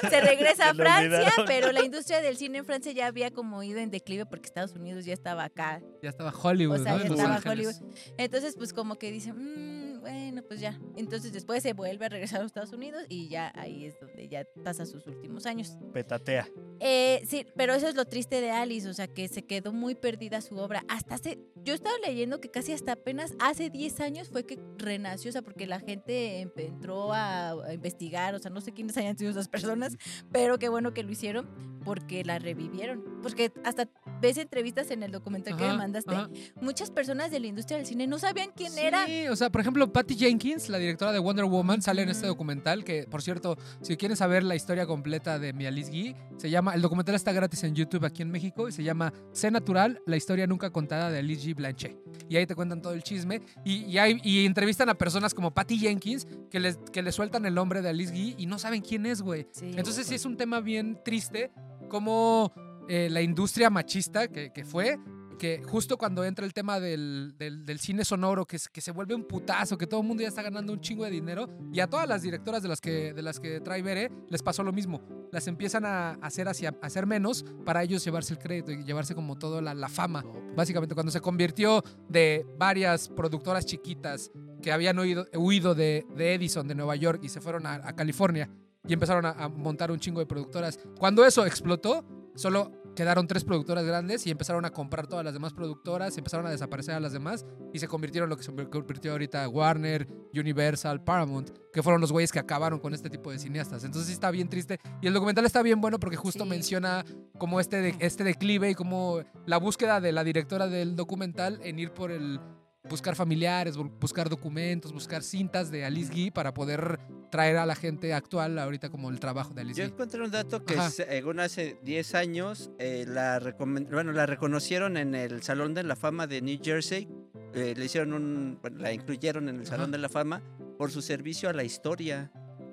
se 0.08 0.20
regresa 0.22 0.70
a 0.70 0.74
Se 0.74 0.76
Francia, 0.76 1.32
pero 1.46 1.72
la 1.72 1.84
industria 1.84 2.22
del 2.22 2.36
cine 2.38 2.58
en 2.58 2.64
Francia 2.64 2.92
ya 2.92 3.06
había 3.06 3.30
como 3.30 3.62
ido 3.62 3.78
en 3.78 3.90
declive 3.90 4.24
porque 4.24 4.46
Estados 4.46 4.72
Unidos 4.72 5.04
ya 5.04 5.12
estaba 5.12 5.44
acá. 5.44 5.82
Ya 6.02 6.08
estaba 6.10 6.30
Hollywood, 6.32 6.80
O 6.80 6.82
sea, 6.82 6.92
¿no? 6.96 6.98
ya 7.04 7.04
estaba 7.14 7.34
Ángeles. 7.36 7.82
Entonces, 8.16 8.54
pues 8.56 8.72
como 8.72 8.96
que 8.96 9.10
dicen, 9.12 9.34
"Mm, 9.36 9.85
bueno, 10.06 10.42
pues 10.42 10.60
ya. 10.60 10.78
Entonces 10.96 11.32
después 11.32 11.62
se 11.64 11.72
vuelve 11.72 12.06
a 12.06 12.08
regresar 12.08 12.38
a 12.38 12.42
los 12.42 12.50
Estados 12.50 12.72
Unidos 12.72 13.04
y 13.08 13.28
ya 13.28 13.52
ahí 13.56 13.84
es 13.86 13.98
donde 13.98 14.28
ya 14.28 14.46
pasa 14.62 14.86
sus 14.86 15.04
últimos 15.08 15.46
años. 15.46 15.76
Petatea. 15.92 16.48
Eh, 16.78 17.22
sí, 17.26 17.44
pero 17.56 17.74
eso 17.74 17.88
es 17.88 17.96
lo 17.96 18.04
triste 18.04 18.40
de 18.40 18.52
Alice, 18.52 18.88
o 18.88 18.94
sea, 18.94 19.08
que 19.08 19.26
se 19.26 19.42
quedó 19.42 19.72
muy 19.72 19.96
perdida 19.96 20.40
su 20.42 20.56
obra. 20.58 20.84
Hasta 20.88 21.16
hace, 21.16 21.40
yo 21.64 21.74
estaba 21.74 21.96
leyendo 22.06 22.40
que 22.40 22.50
casi 22.50 22.72
hasta 22.72 22.92
apenas 22.92 23.34
hace 23.40 23.68
10 23.68 24.00
años 24.00 24.28
fue 24.28 24.46
que 24.46 24.60
renació, 24.78 25.30
o 25.30 25.32
sea, 25.32 25.42
porque 25.42 25.66
la 25.66 25.80
gente 25.80 26.40
entró 26.40 27.12
a, 27.12 27.50
a 27.50 27.74
investigar, 27.74 28.34
o 28.36 28.38
sea, 28.38 28.50
no 28.52 28.60
sé 28.60 28.72
quiénes 28.72 28.96
hayan 28.96 29.18
sido 29.18 29.32
esas 29.32 29.48
personas, 29.48 29.96
pero 30.30 30.58
qué 30.58 30.68
bueno 30.68 30.94
que 30.94 31.02
lo 31.02 31.10
hicieron 31.10 31.75
porque 31.86 32.24
la 32.24 32.38
revivieron. 32.40 33.02
Porque 33.22 33.52
hasta 33.64 33.88
ves 34.20 34.36
entrevistas 34.38 34.90
en 34.90 35.02
el 35.02 35.12
documental 35.12 35.56
que 35.56 35.64
Ajá, 35.64 35.72
me 35.72 35.78
mandaste, 35.78 36.14
ajá. 36.14 36.28
muchas 36.60 36.90
personas 36.90 37.30
de 37.30 37.38
la 37.40 37.46
industria 37.46 37.76
del 37.78 37.86
cine 37.86 38.06
no 38.06 38.18
sabían 38.18 38.50
quién 38.54 38.76
era. 38.76 39.06
Sí, 39.06 39.28
o 39.28 39.36
sea, 39.36 39.50
por 39.50 39.60
ejemplo, 39.60 39.92
Patty 39.92 40.16
Jenkins, 40.16 40.68
la 40.68 40.78
directora 40.78 41.12
de 41.12 41.18
Wonder 41.20 41.44
Woman, 41.44 41.80
sale 41.80 42.02
en 42.02 42.08
este 42.08 42.26
documental 42.26 42.82
que, 42.84 43.04
por 43.08 43.22
cierto, 43.22 43.56
si 43.82 43.96
quieren 43.96 44.16
saber 44.16 44.42
la 44.42 44.56
historia 44.56 44.86
completa 44.86 45.38
de 45.38 45.52
mi 45.52 45.64
Alice 45.66 45.90
Guy, 45.90 46.16
se 46.38 46.50
llama, 46.50 46.74
el 46.74 46.82
documental 46.82 47.14
está 47.14 47.32
gratis 47.32 47.62
en 47.64 47.74
YouTube 47.74 48.04
aquí 48.04 48.22
en 48.22 48.30
México 48.30 48.68
y 48.68 48.72
se 48.72 48.82
llama 48.82 49.12
Sé 49.32 49.50
Natural, 49.50 50.00
la 50.06 50.16
historia 50.16 50.46
nunca 50.46 50.70
contada 50.70 51.10
de 51.10 51.20
Alice 51.20 51.46
G. 51.48 51.54
Blanchet. 51.54 51.96
Y 52.28 52.36
ahí 52.36 52.46
te 52.46 52.54
cuentan 52.56 52.82
todo 52.82 52.92
el 52.94 53.02
chisme 53.04 53.40
y, 53.64 53.84
y, 53.84 53.98
hay- 53.98 54.20
y 54.24 54.44
entrevistan 54.44 54.88
a 54.88 54.94
personas 54.94 55.32
como 55.34 55.52
Patty 55.54 55.78
Jenkins 55.78 56.26
que 56.50 56.58
les, 56.58 56.76
que 56.92 57.02
le 57.02 57.12
sueltan 57.12 57.46
el 57.46 57.54
nombre 57.54 57.80
de 57.82 57.90
Alice 57.90 58.12
Guy 58.12 58.34
y 58.38 58.46
no 58.46 58.58
saben 58.58 58.80
quién 58.82 59.06
es, 59.06 59.22
güey. 59.22 59.46
Sí. 59.52 59.70
Entonces 59.76 60.06
sí 60.06 60.14
es 60.14 60.24
un 60.24 60.36
tema 60.36 60.60
bien 60.60 60.98
triste 61.04 61.50
como 61.88 62.52
eh, 62.88 63.08
la 63.10 63.22
industria 63.22 63.70
machista 63.70 64.28
que, 64.28 64.52
que 64.52 64.64
fue, 64.64 64.98
que 65.38 65.62
justo 65.62 65.98
cuando 65.98 66.24
entra 66.24 66.46
el 66.46 66.54
tema 66.54 66.80
del, 66.80 67.34
del- 67.36 67.66
del 67.66 67.78
cine 67.78 68.06
sonoro, 68.06 68.46
que, 68.46 68.58
se 68.58 68.90
vuelve 68.90 69.14
un 69.14 69.24
putazo, 69.24 69.76
que 69.76 69.86
todo 69.86 70.00
el 70.00 70.06
mundo 70.06 70.22
ya 70.22 70.28
está 70.28 70.40
ganando 70.40 70.72
un 70.72 70.80
chingo 70.80 71.04
de 71.04 71.10
dinero, 71.10 71.46
y 71.72 71.80
a 71.80 71.88
todas 71.88 72.08
las 72.08 72.22
directoras 72.22 72.62
de 72.62 72.68
las 72.70 72.80
que, 72.80 73.12
de 73.12 73.20
las 73.22 73.38
que 73.38 73.60
trae 73.60 73.82
Bere 73.82 74.10
les 74.30 74.42
pasó 74.42 74.62
lo 74.62 74.72
mismo. 74.72 75.02
Las 75.32 75.46
empiezan 75.46 75.84
a 75.84 76.12
hacer, 76.22 76.48
hacia, 76.48 76.70
a 76.80 76.86
hacer 76.86 77.04
menos 77.06 77.44
para 77.66 77.82
ellos 77.82 78.02
llevarse 78.02 78.32
el 78.32 78.38
crédito 78.38 78.72
y 78.72 78.82
llevarse 78.84 79.14
como 79.14 79.36
toda 79.36 79.60
la, 79.60 79.74
la 79.74 79.88
fama. 79.90 80.24
Básicamente 80.56 80.94
cuando 80.94 81.12
se 81.12 81.20
convirtió 81.20 81.82
de 82.08 82.46
varias 82.56 83.10
productoras 83.10 83.66
chiquitas 83.66 84.30
que 84.62 84.72
habían 84.72 84.98
huido, 84.98 85.26
huido 85.34 85.74
de, 85.74 86.06
de 86.16 86.32
Edison, 86.34 86.66
de 86.66 86.74
Nueva 86.74 86.96
York, 86.96 87.20
y 87.22 87.28
se 87.28 87.42
fueron 87.42 87.66
a, 87.66 87.74
a 87.74 87.94
California 87.94 88.48
y 88.88 88.92
empezaron 88.92 89.26
a, 89.26 89.30
a 89.30 89.48
montar 89.48 89.90
un 89.90 89.98
chingo 89.98 90.20
de 90.20 90.26
productoras. 90.26 90.78
Cuando 90.98 91.24
eso 91.24 91.44
explotó, 91.46 92.04
solo 92.34 92.70
quedaron 92.94 93.26
tres 93.26 93.44
productoras 93.44 93.84
grandes 93.84 94.26
y 94.26 94.30
empezaron 94.30 94.64
a 94.64 94.70
comprar 94.70 95.06
todas 95.06 95.22
las 95.22 95.34
demás 95.34 95.52
productoras, 95.52 96.16
empezaron 96.16 96.46
a 96.46 96.50
desaparecer 96.50 96.94
a 96.94 97.00
las 97.00 97.12
demás 97.12 97.44
y 97.74 97.78
se 97.78 97.88
convirtieron 97.88 98.26
en 98.26 98.30
lo 98.30 98.36
que 98.38 98.42
se 98.42 98.54
convirtió 98.70 99.12
ahorita 99.12 99.46
Warner, 99.50 100.08
Universal, 100.34 101.04
Paramount, 101.04 101.50
que 101.74 101.82
fueron 101.82 102.00
los 102.00 102.10
güeyes 102.10 102.32
que 102.32 102.38
acabaron 102.38 102.78
con 102.80 102.94
este 102.94 103.10
tipo 103.10 103.30
de 103.30 103.38
cineastas. 103.38 103.84
Entonces 103.84 104.06
sí 104.06 104.14
está 104.14 104.30
bien 104.30 104.48
triste. 104.48 104.78
Y 105.02 105.08
el 105.08 105.12
documental 105.12 105.44
está 105.44 105.60
bien 105.62 105.80
bueno 105.82 105.98
porque 106.00 106.16
justo 106.16 106.44
Sí. 106.44 106.48
menciona 106.50 107.04
como 107.36 107.60
este, 107.60 107.82
de- 107.82 107.96
este 107.98 108.24
declive 108.24 108.70
y 108.70 108.74
como 108.74 109.20
la 109.44 109.58
búsqueda 109.58 110.00
de 110.00 110.12
la 110.12 110.24
directora 110.24 110.66
del 110.66 110.96
documental 110.96 111.60
en 111.64 111.78
ir 111.78 111.90
por 111.92 112.10
el 112.10 112.40
buscar 112.88 113.14
familiares, 113.16 113.76
bu- 113.76 113.90
buscar 114.00 114.28
documentos, 114.28 114.92
buscar 114.92 115.22
cintas 115.22 115.70
de 115.70 115.84
Alice 115.84 116.12
Guy 116.12 116.30
para 116.30 116.52
poder 116.54 116.98
traer 117.30 117.56
a 117.56 117.66
la 117.66 117.74
gente 117.74 118.14
actual 118.14 118.58
ahorita 118.58 118.88
como 118.90 119.10
el 119.10 119.18
trabajo 119.20 119.52
de 119.54 119.62
Alice 119.62 119.78
Yo 119.80 119.84
Guy. 119.86 119.92
encontré 119.94 120.22
un 120.22 120.30
dato 120.30 120.64
que 120.64 120.74
Ajá. 120.74 120.90
según 120.90 121.40
hace 121.40 121.78
10 121.82 122.14
años 122.14 122.70
eh, 122.78 123.04
la, 123.08 123.40
bueno, 123.58 124.12
la 124.12 124.26
reconocieron 124.26 124.96
en 124.96 125.14
el 125.14 125.42
Salón 125.42 125.74
de 125.74 125.82
la 125.82 125.96
Fama 125.96 126.26
de 126.26 126.40
New 126.42 126.58
Jersey. 126.62 127.08
Eh, 127.54 127.74
le 127.76 127.84
hicieron 127.84 128.12
un, 128.12 128.58
bueno, 128.60 128.78
la 128.78 128.92
incluyeron 128.92 129.48
en 129.48 129.60
el 129.60 129.66
Salón 129.66 129.84
Ajá. 129.86 129.92
de 129.92 129.98
la 129.98 130.08
Fama 130.08 130.42
por 130.78 130.90
su 130.90 131.02
servicio 131.02 131.48
a 131.48 131.52
la 131.52 131.64
historia. 131.64 132.30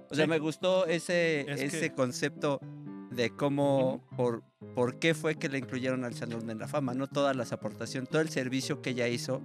O 0.09 0.15
sea, 0.15 0.25
Sí. 0.25 0.29
me 0.29 0.39
gustó 0.39 0.85
ese, 0.85 1.41
Es 1.51 1.61
ese 1.61 1.79
que- 1.89 1.95
concepto 1.95 2.59
de 3.11 3.29
cómo, 3.29 4.03
por, 4.17 4.43
por 4.75 4.99
qué 4.99 5.13
fue 5.13 5.35
que 5.35 5.47
la 5.49 5.57
incluyeron 5.57 6.03
al 6.03 6.13
Salón 6.15 6.47
de 6.47 6.55
la 6.55 6.67
Fama, 6.67 6.93
no 6.93 7.07
todas 7.07 7.35
las 7.35 7.51
aportaciones, 7.53 8.09
todo 8.09 8.21
el 8.21 8.29
servicio 8.29 8.81
que 8.81 8.91
ella 8.91 9.07
hizo 9.07 9.41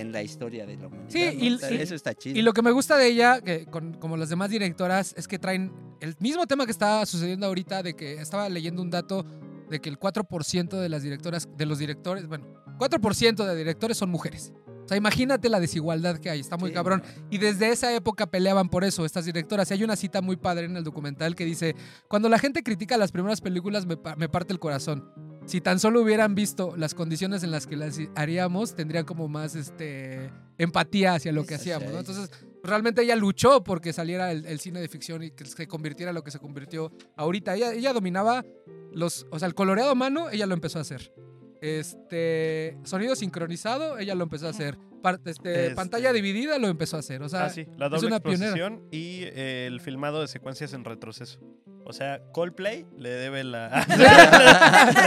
en 0.00 0.12
la 0.12 0.22
historia 0.22 0.66
de 0.66 0.76
la 0.76 0.86
humanidad. 0.86 1.08
Sí, 1.10 1.24
¿no? 1.24 1.44
y- 1.44 1.54
O 1.54 1.58
sea, 1.58 1.70
y- 1.72 1.76
eso 1.80 1.94
está 1.94 2.14
chido. 2.14 2.38
Y 2.38 2.42
lo 2.42 2.52
que 2.52 2.62
me 2.62 2.70
gusta 2.70 2.96
de 2.96 3.06
ella, 3.08 3.40
que 3.40 3.66
con- 3.66 3.94
como 3.94 4.16
las 4.16 4.28
demás 4.28 4.50
directoras, 4.50 5.14
es 5.16 5.26
que 5.28 5.38
traen 5.38 5.72
el 6.00 6.14
mismo 6.20 6.46
tema 6.46 6.64
que 6.66 6.72
está 6.72 7.04
sucediendo 7.06 7.46
ahorita, 7.46 7.82
de 7.82 7.94
que 7.94 8.14
estaba 8.14 8.48
leyendo 8.48 8.82
un 8.82 8.90
dato 8.90 9.24
de 9.68 9.80
que 9.80 9.88
el 9.90 9.98
4% 9.98 10.80
de 10.80 10.88
las 10.88 11.02
directoras, 11.02 11.48
de 11.56 11.66
los 11.66 11.78
directores, 11.78 12.26
bueno, 12.26 12.46
4% 12.78 13.44
de 13.44 13.54
directores 13.56 13.96
son 13.98 14.10
mujeres. 14.10 14.52
O 14.84 14.88
sea, 14.88 14.96
imagínate 14.96 15.50
la 15.50 15.60
desigualdad 15.60 16.16
que 16.16 16.30
hay, 16.30 16.40
está 16.40 16.56
muy 16.56 16.70
Sí, 16.70 16.74
cabrón. 16.74 17.02
Y 17.28 17.36
desde 17.36 17.68
esa 17.70 17.94
época 17.94 18.26
peleaban 18.26 18.70
por 18.70 18.84
eso, 18.84 19.04
estas 19.04 19.26
directoras. 19.26 19.70
Y 19.70 19.74
hay 19.74 19.84
una 19.84 19.96
cita 19.96 20.22
muy 20.22 20.36
padre 20.36 20.64
en 20.64 20.78
el 20.78 20.84
documental 20.84 21.34
que 21.36 21.44
dice, 21.44 21.74
cuando 22.08 22.30
la 22.30 22.38
gente 22.38 22.62
critica 22.62 22.96
las 22.96 23.12
primeras 23.12 23.42
películas 23.42 23.84
me 23.84 23.96
parte 23.96 24.54
el 24.54 24.58
corazón. 24.58 25.12
Si 25.48 25.62
tan 25.62 25.80
solo 25.80 26.02
hubieran 26.02 26.34
visto 26.34 26.76
las 26.76 26.92
condiciones 26.92 27.42
en 27.42 27.50
las 27.50 27.66
que 27.66 27.74
las 27.74 27.98
haríamos, 28.14 28.76
tendrían 28.76 29.06
como 29.06 29.28
más 29.28 29.54
este, 29.54 30.30
empatía 30.58 31.14
hacia 31.14 31.32
lo 31.32 31.46
que 31.46 31.54
hacíamos. 31.54 31.90
¿no? 31.90 32.00
Entonces, 32.00 32.30
realmente 32.62 33.02
ella 33.02 33.16
luchó 33.16 33.64
porque 33.64 33.94
saliera 33.94 34.30
el, 34.30 34.44
el 34.44 34.60
cine 34.60 34.78
de 34.78 34.88
ficción 34.88 35.22
y 35.22 35.30
que 35.30 35.46
se 35.46 35.66
convirtiera 35.66 36.10
en 36.10 36.16
lo 36.16 36.22
que 36.22 36.30
se 36.30 36.38
convirtió 36.38 36.92
ahorita. 37.16 37.56
Ella, 37.56 37.72
ella 37.72 37.94
dominaba 37.94 38.44
los, 38.92 39.26
o 39.30 39.38
sea, 39.38 39.48
el 39.48 39.54
coloreado 39.54 39.92
a 39.92 39.94
mano, 39.94 40.28
ella 40.28 40.44
lo 40.44 40.52
empezó 40.52 40.80
a 40.80 40.82
hacer. 40.82 41.14
Este 41.62 42.76
sonido 42.84 43.16
sincronizado, 43.16 43.98
ella 43.98 44.14
lo 44.14 44.24
empezó 44.24 44.48
a 44.48 44.50
hacer. 44.50 44.76
Este, 45.24 45.30
Este- 45.66 45.74
Pantalla 45.74 46.12
dividida 46.12 46.58
lo 46.58 46.68
empezó 46.68 46.96
a 46.96 47.00
hacer. 47.00 47.22
O 47.22 47.28
sea, 47.28 47.44
Ah, 47.46 47.50
sí, 47.50 47.66
la 47.76 47.86
es 47.86 47.92
doble 47.92 48.06
una 48.08 48.20
pionera. 48.20 48.46
exposición 48.50 48.82
y 48.90 49.22
eh, 49.24 49.66
el 49.66 49.80
filmado 49.80 50.20
de 50.20 50.28
secuencias 50.28 50.72
en 50.72 50.84
retroceso. 50.84 51.38
O 51.84 51.92
sea, 51.94 52.20
Coldplay 52.32 52.84
le 52.98 53.08
debe 53.08 53.44
la... 53.44 53.68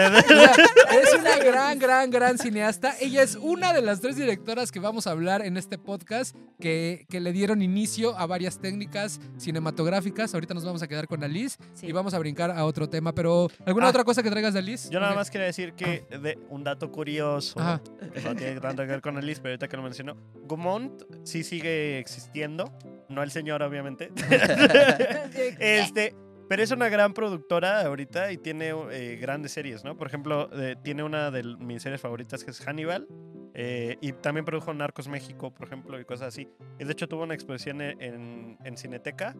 Es 0.92 1.14
una 1.20 1.38
gran, 1.38 1.80
gran, 1.80 2.10
gran 2.10 2.38
cineasta. 2.38 2.96
Ella 3.00 3.22
es 3.22 3.36
una 3.36 3.72
de 3.74 3.82
las 3.82 4.02
tres 4.02 4.16
directoras 4.16 4.72
que 4.72 4.80
vamos 4.80 5.08
a 5.08 5.12
hablar 5.12 5.46
en 5.46 5.58
este 5.58 5.78
podcast 5.78 6.36
que, 6.60 7.06
que 7.10 7.20
le 7.20 7.32
dieron 7.34 7.62
inicio 7.62 8.18
a 8.18 8.26
varias 8.26 8.60
técnicas 8.60 9.20
cinematográficas. 9.38 10.34
Ahorita 10.34 10.54
nos 10.54 10.66
vamos 10.66 10.82
a 10.82 10.88
quedar 10.88 11.08
con 11.08 11.24
Alice 11.24 11.58
Sí. 11.74 11.88
y 11.88 11.92
vamos 11.92 12.14
a 12.14 12.20
brincar 12.20 12.52
a 12.52 12.66
otro 12.66 12.90
tema. 12.90 13.14
Pero, 13.14 13.50
¿alguna 13.66 13.86
Ah. 13.88 13.90
otra 13.90 14.04
cosa 14.04 14.24
que 14.24 14.30
traigas 14.32 14.54
de 14.54 14.60
Alice? 14.60 14.90
Yo 14.92 15.00
nada 15.00 15.14
más 15.16 15.30
quería 15.30 15.48
decir 15.48 15.74
que 15.74 16.06
de 16.10 16.38
un 16.50 16.64
dato 16.64 16.92
curioso, 16.92 17.60
Ajá. 17.60 17.82
no 18.24 18.36
tiene 18.36 18.60
tanto 18.60 18.82
que 18.84 18.88
ver 18.90 19.02
con 19.02 19.18
Alice, 19.18 19.40
pero 19.42 19.52
ahorita 19.54 19.68
que 19.68 19.78
lo 19.82 19.86
mencionó, 19.86 20.16
Gaumont 20.48 21.04
sí 21.24 21.44
sigue 21.44 22.00
existiendo, 22.00 22.72
no 23.10 23.24
el 23.24 23.32
señor 23.32 23.64
obviamente, 23.64 24.12
este, 25.60 26.16
pero 26.52 26.64
es 26.64 26.72
una 26.72 26.90
gran 26.90 27.14
productora 27.14 27.80
ahorita 27.86 28.34
y 28.34 28.38
tiene 28.38 28.74
eh, 28.92 29.16
grandes 29.16 29.54
series, 29.54 29.86
¿no? 29.86 29.98
Por 29.98 30.08
ejemplo, 30.08 30.50
eh, 30.52 30.76
tiene 30.84 31.02
una 31.02 31.32
de 31.32 31.44
mis 31.44 31.82
series 31.82 32.02
favoritas 32.02 32.44
que 32.44 32.52
es 32.52 32.60
Hannibal. 32.60 33.08
eh, 33.54 33.98
y 34.02 34.12
también 34.12 34.44
produjo 34.44 34.74
Narcos 34.74 35.08
México, 35.08 35.54
por 35.54 35.68
ejemplo, 35.68 35.98
y 35.98 36.04
cosas 36.04 36.28
así. 36.28 36.50
Y 36.78 36.84
de 36.84 36.92
hecho 36.92 37.08
tuvo 37.08 37.24
una 37.24 37.36
exposición 37.36 37.80
en, 37.80 38.02
en, 38.02 38.58
en 38.66 38.76
Cineteca 38.76 39.34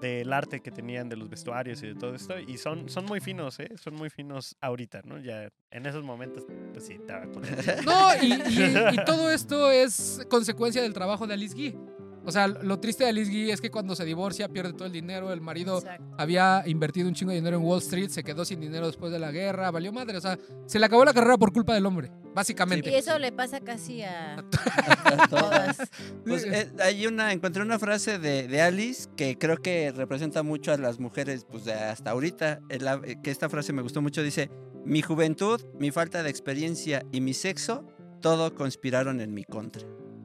del 0.00 0.32
arte 0.32 0.60
que 0.60 0.70
tenían 0.70 1.08
de 1.08 1.16
los 1.16 1.28
vestuarios 1.28 1.82
y 1.82 1.88
de 1.88 1.94
todo 1.96 2.14
esto. 2.14 2.38
Y 2.38 2.58
son, 2.58 2.86
muy 3.08 3.18
finos, 3.18 3.58
¿eh? 3.58 3.68
Son 3.76 3.96
muy 3.96 4.08
finos 4.08 4.56
ahorita, 4.60 5.00
¿no? 5.04 5.18
Ya 5.18 5.48
en 5.72 5.86
esos 5.86 6.04
momentos, 6.04 6.44
pues 6.72 6.86
sí, 6.86 6.92
estaba 6.92 7.26
con 7.26 7.42
No, 7.84 8.08
y 8.22 9.04
todo 9.04 9.30
esto 9.32 9.68
es 9.72 10.24
consecuencia 10.30 10.80
del 10.80 10.92
trabajo 10.92 11.26
de 11.26 11.34
Alice 11.34 11.56
Guy. 11.56 11.76
O 12.24 12.30
sea, 12.32 12.46
lo 12.46 12.78
triste 12.78 13.04
de 13.04 13.10
Alice 13.10 13.30
Guy 13.30 13.50
es 13.50 13.60
que 13.60 13.70
cuando 13.70 13.96
se 13.96 14.04
divorcia 14.04 14.48
pierde 14.48 14.72
todo 14.72 14.86
el 14.86 14.92
dinero. 14.92 15.32
El 15.32 15.40
marido 15.40 15.78
Exacto. 15.78 16.04
había 16.18 16.62
invertido 16.66 17.08
un 17.08 17.14
chingo 17.14 17.30
de 17.30 17.36
dinero 17.38 17.56
en 17.56 17.62
Wall 17.64 17.80
Street, 17.80 18.10
se 18.10 18.22
quedó 18.22 18.44
sin 18.44 18.60
dinero 18.60 18.86
después 18.86 19.10
de 19.12 19.18
la 19.18 19.32
guerra, 19.32 19.70
valió 19.70 19.92
madre. 19.92 20.16
O 20.16 20.20
sea, 20.20 20.38
se 20.66 20.78
le 20.78 20.86
acabó 20.86 21.04
la 21.04 21.12
carrera 21.12 21.36
por 21.36 21.52
culpa 21.52 21.74
del 21.74 21.84
hombre, 21.86 22.12
básicamente. 22.34 22.90
Y 22.90 22.94
eso 22.94 23.18
le 23.18 23.32
pasa 23.32 23.60
casi 23.60 24.02
a 24.02 24.34
A 25.04 25.28
todas. 25.28 25.78
Pues, 26.24 26.44
eh, 26.44 26.70
hay 26.80 27.06
una, 27.06 27.32
encontré 27.32 27.62
una 27.62 27.78
frase 27.78 28.18
de, 28.18 28.46
de 28.46 28.62
Alice 28.62 29.08
que 29.16 29.36
creo 29.36 29.56
que 29.56 29.90
representa 29.92 30.42
mucho 30.42 30.72
a 30.72 30.76
las 30.76 31.00
mujeres, 31.00 31.44
pues 31.50 31.64
de 31.64 31.72
hasta 31.74 32.10
ahorita, 32.12 32.60
el 32.68 32.84
la- 32.84 33.00
eh, 33.04 33.16
que 33.22 33.30
esta 33.30 33.48
frase 33.48 33.72
me 33.72 33.82
gustó 33.82 34.00
mucho, 34.00 34.22
dice, 34.22 34.50
mi 34.84 35.02
juventud, 35.02 35.60
mi 35.78 35.90
falta 35.90 36.22
de 36.22 36.30
experiencia 36.30 37.04
y 37.12 37.20
mi 37.20 37.34
sexo, 37.34 37.84
todo 38.20 38.54
conspiraron 38.54 39.20
en 39.20 39.34
mi 39.34 39.44
contra. 39.44 39.82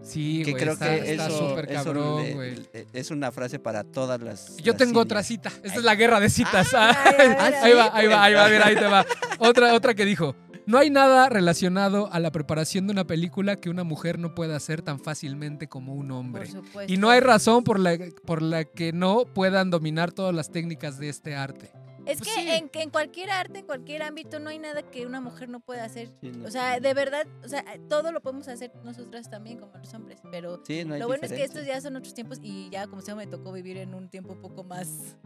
Sí, 0.07 0.43
que 0.43 0.53
creo 0.53 0.73
está, 0.73 0.85
que 0.95 1.11
está 1.11 1.27
eso, 1.27 1.55
cabrón, 1.71 2.33
güey. 2.33 2.55
le- 2.73 2.87
es 2.93 3.11
una 3.11 3.31
frase 3.31 3.59
para 3.59 3.83
todas 3.83 4.21
las... 4.21 4.57
Yo 4.57 4.73
las 4.73 4.77
tengo 4.77 4.99
otra 5.01 5.21
cita. 5.23 5.51
Esta 5.63 5.79
es 5.79 5.83
la 5.83 5.95
guerra 5.95 6.19
de 6.19 6.29
citas. 6.29 6.73
Ah, 6.73 6.91
a 6.91 7.11
ver, 7.11 7.31
a 7.31 7.43
ver, 7.49 7.55
ahí 7.55 7.73
va, 7.73 7.91
ahí 7.93 8.07
va, 8.07 8.23
ahí 8.23 8.33
va, 8.33 8.47
mira, 8.49 8.65
ahí 8.67 8.75
te 8.75 8.85
va. 8.85 9.05
Otra, 9.39 9.73
otra 9.75 9.93
que 9.93 10.03
dijo. 10.05 10.35
No 10.65 10.77
hay 10.79 10.89
nada 10.89 11.29
relacionado 11.29 12.09
a 12.11 12.19
la 12.19 12.31
preparación 12.31 12.87
de 12.87 12.91
una 12.91 13.05
película 13.07 13.55
que 13.55 13.69
una 13.69 13.83
mujer 13.85 14.19
no 14.19 14.35
pueda 14.35 14.55
hacer 14.57 14.81
tan 14.81 14.99
fácilmente 14.99 15.67
como 15.67 15.93
un 15.93 16.11
hombre. 16.11 16.41
Por 16.43 16.51
supuesto. 16.63 16.91
Y 16.93 16.97
no 16.97 17.09
hay 17.09 17.19
razón 17.21 17.63
por 17.63 17.79
la, 17.79 17.97
por 18.25 18.41
la 18.41 18.65
que 18.65 18.91
no 18.91 19.23
puedan 19.33 19.69
dominar 19.69 20.11
todas 20.11 20.35
las 20.35 20.51
técnicas 20.51 20.97
de 20.99 21.07
este 21.09 21.35
arte. 21.35 21.71
Es 22.07 22.19
Pues 22.19 22.33
que 22.35 22.41
sí. 22.41 22.49
en, 22.49 22.69
que 22.69 22.81
en 22.81 22.89
cualquier 22.89 23.29
arte, 23.29 23.59
en 23.59 23.65
cualquier 23.65 24.03
ámbito, 24.03 24.39
no 24.39 24.49
hay 24.49 24.59
nada 24.59 24.81
que 24.81 25.05
una 25.05 25.19
mujer 25.21 25.49
no 25.49 25.59
pueda 25.59 25.83
hacer. 25.83 26.09
Sí, 26.21 26.31
no, 26.31 26.47
O 26.47 26.51
sea, 26.51 26.79
de 26.79 26.93
verdad, 26.93 27.27
o 27.43 27.47
sea, 27.47 27.63
todo 27.89 28.11
lo 28.11 28.21
podemos 28.21 28.47
hacer 28.47 28.71
nosotras 28.83 29.29
también, 29.29 29.59
como 29.59 29.73
los 29.77 29.93
hombres. 29.93 30.19
Pero 30.31 30.61
sí, 30.65 30.85
no 30.85 30.93
hay 30.93 30.99
lo 30.99 31.07
bueno 31.07 31.23
es 31.23 31.33
que 31.33 31.43
estos 31.43 31.65
ya 31.65 31.79
son 31.81 31.95
otros 31.95 32.13
tiempos 32.13 32.39
y 32.41 32.69
ya, 32.69 32.87
como 32.87 33.01
se 33.01 33.13
me 33.15 33.27
tocó 33.27 33.51
vivir 33.51 33.77
en 33.77 33.93
un 33.93 34.09
tiempo 34.09 34.33
un 34.33 34.41
poco 34.41 34.63
más, 34.63 35.17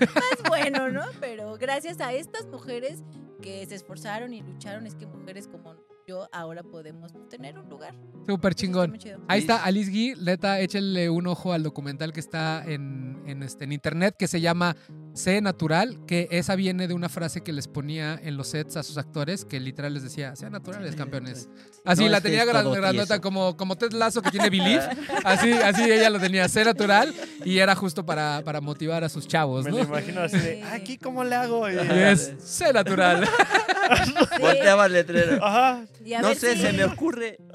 más 0.00 0.48
bueno, 0.48 0.90
¿no? 0.90 1.02
Pero 1.20 1.56
gracias 1.58 2.00
a 2.00 2.12
estas 2.12 2.46
mujeres 2.46 3.02
que 3.40 3.66
se 3.66 3.74
esforzaron 3.74 4.32
y 4.32 4.42
lucharon, 4.42 4.86
es 4.86 4.94
que 4.94 5.06
mujeres 5.06 5.48
como 5.48 5.74
yo 6.12 6.28
ahora 6.32 6.62
podemos 6.62 7.10
tener 7.30 7.58
un 7.58 7.68
lugar. 7.70 7.94
Súper 8.26 8.50
está 8.52 8.60
chingón. 8.60 8.98
chido. 8.98 9.18
Ahí 9.28 9.40
está 9.40 9.64
Alice 9.64 9.90
Guy, 9.90 10.14
neta, 10.20 10.60
échenle 10.60 11.08
un 11.10 11.26
ojo 11.26 11.52
al 11.52 11.62
documental 11.62 12.12
que 12.12 12.20
está 12.20 12.62
en, 12.66 13.22
en, 13.26 13.42
este, 13.42 13.64
en 13.64 13.72
internet 13.72 14.14
que 14.18 14.28
se 14.28 14.40
llama 14.40 14.76
Sé 15.14 15.40
Natural, 15.40 15.98
que 16.06 16.28
esa 16.30 16.54
viene 16.54 16.86
de 16.86 16.94
una 16.94 17.08
frase 17.08 17.40
que 17.42 17.52
les 17.52 17.66
ponía 17.68 18.18
en 18.22 18.36
los 18.36 18.48
sets 18.48 18.76
a 18.76 18.82
sus 18.82 18.96
actores, 18.98 19.44
que 19.44 19.58
literal 19.60 19.94
les 19.94 20.02
decía, 20.02 20.36
sean 20.36 20.52
naturales, 20.52 20.94
campeones. 20.96 21.48
Así 21.84 22.04
No 22.04 22.10
la 22.10 22.18
estés 22.18 22.30
tenía 22.32 22.44
gran- 22.44 22.70
grandota 22.72 23.20
como, 23.20 23.56
como 23.56 23.76
Ted 23.76 23.92
Lazo 23.92 24.22
que 24.22 24.30
tiene 24.30 24.50
Believe, 24.50 24.82
así, 25.24 25.50
así 25.52 25.82
ella 25.90 26.08
lo 26.10 26.20
tenía, 26.20 26.48
Sé 26.48 26.64
Natural, 26.64 27.12
y 27.44 27.58
era 27.58 27.74
justo 27.74 28.04
para, 28.06 28.42
para 28.44 28.60
motivar 28.60 29.02
a 29.04 29.08
sus 29.08 29.26
chavos, 29.26 29.64
Me 29.64 29.70
¿no? 29.72 29.76
lo 29.78 29.82
imagino 29.84 30.20
así 30.20 30.38
de. 30.38 30.62
¿aquí 30.64 30.96
cómo 30.98 31.24
le 31.24 31.34
hago? 31.34 31.68
Y- 31.70 31.74
Y 31.74 31.78
es 31.98 32.34
Sé 32.38 32.72
Natural. 32.72 33.26
Volteaba 34.40 34.86
el 34.86 34.92
letrero. 34.92 35.44
Ajá. 35.44 35.84
Y 36.04 36.14
a 36.14 36.20
No 36.20 36.28
ver 36.28 36.36
sé, 36.38 36.54
si, 36.56 36.62
se 36.62 36.72
me 36.72 36.84
ocurre. 36.84 37.38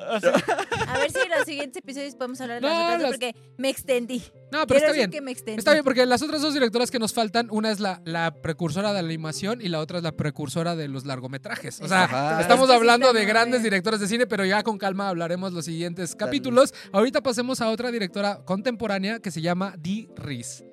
A 0.87 0.97
ver 0.99 1.11
si 1.11 1.19
en 1.19 1.29
los 1.37 1.45
siguientes 1.45 1.77
episodios 1.83 2.15
podemos 2.15 2.39
hablar 2.41 2.61
de 2.61 2.67
No, 2.67 2.73
las 2.73 2.79
otras 2.83 2.93
dos, 2.93 3.01
las- 3.01 3.11
porque 3.11 3.35
me 3.57 3.69
extendí. 3.69 4.19
No, 4.51 4.65
pero 4.65 4.79
Quiero 4.79 4.85
está 4.85 4.91
bien. 4.93 5.11
que 5.11 5.21
me 5.21 5.31
extendí. 5.31 5.59
Está 5.59 5.73
bien, 5.73 5.83
porque 5.83 6.05
las 6.05 6.21
otras 6.21 6.41
dos 6.41 6.53
directoras 6.53 6.89
que 6.91 6.99
nos 6.99 7.13
faltan, 7.13 7.47
una 7.51 7.69
es 7.71 7.79
la, 7.79 8.01
la 8.05 8.33
precursora 8.41 8.93
de 8.93 9.01
la 9.01 9.07
animación 9.07 9.59
y 9.61 9.67
la 9.67 9.79
otra 9.79 9.97
es 9.97 10.03
la 10.03 10.13
precursora 10.13 10.75
de 10.75 10.87
los 10.87 11.05
largometrajes. 11.05 11.81
O 11.81 11.87
sea, 11.87 12.05
Ajá. 12.05 12.41
estamos 12.41 12.63
Es 12.63 12.69
que 12.69 12.73
sí 12.73 12.77
hablando 12.77 13.13
de 13.13 13.25
grandes 13.25 13.61
bien. 13.61 13.63
directoras 13.71 13.99
de 13.99 14.07
cine, 14.07 14.25
pero 14.27 14.45
ya 14.45 14.63
con 14.63 14.77
calma 14.77 15.09
hablaremos 15.09 15.51
los 15.53 15.65
siguientes 15.65 16.11
Dale. 16.11 16.17
capítulos. 16.19 16.73
Ahorita 16.93 17.21
pasemos 17.21 17.59
a 17.61 17.69
otra 17.69 17.91
directora 17.91 18.39
contemporánea 18.45 19.19
que 19.19 19.31
se 19.31 19.41
llama 19.41 19.75
Dee 19.77 20.07
Reese. 20.15 20.66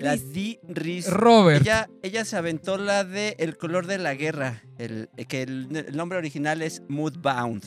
La 0.00 0.16
Dee 0.16 0.58
Reese. 0.68 1.10
Robert. 1.10 1.62
Ella, 1.62 1.88
ella 2.02 2.24
se 2.24 2.36
aventó 2.36 2.78
la 2.78 3.04
de 3.04 3.36
El 3.38 3.56
color 3.56 3.86
de 3.86 3.98
la 3.98 4.14
guerra, 4.14 4.62
el, 4.78 5.08
que 5.28 5.42
el, 5.42 5.68
el 5.88 5.96
nombre 5.96 6.18
original 6.18 6.62
es 6.62 6.82
Moodbound. 6.88 7.64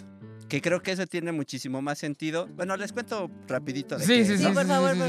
que 0.50 0.62
creo 0.62 0.82
que 0.82 0.92
eso 0.94 1.06
tiene 1.06 1.32
muchísimo 1.32 1.82
más 1.82 2.00
sentido. 2.00 2.48
Bueno, 2.56 2.76
les 2.76 2.92
cuento 2.92 3.30
rapidito 3.48 3.98
de 3.98 4.06
Sí, 4.06 4.26
sí, 4.26 4.38
sí. 4.40 4.46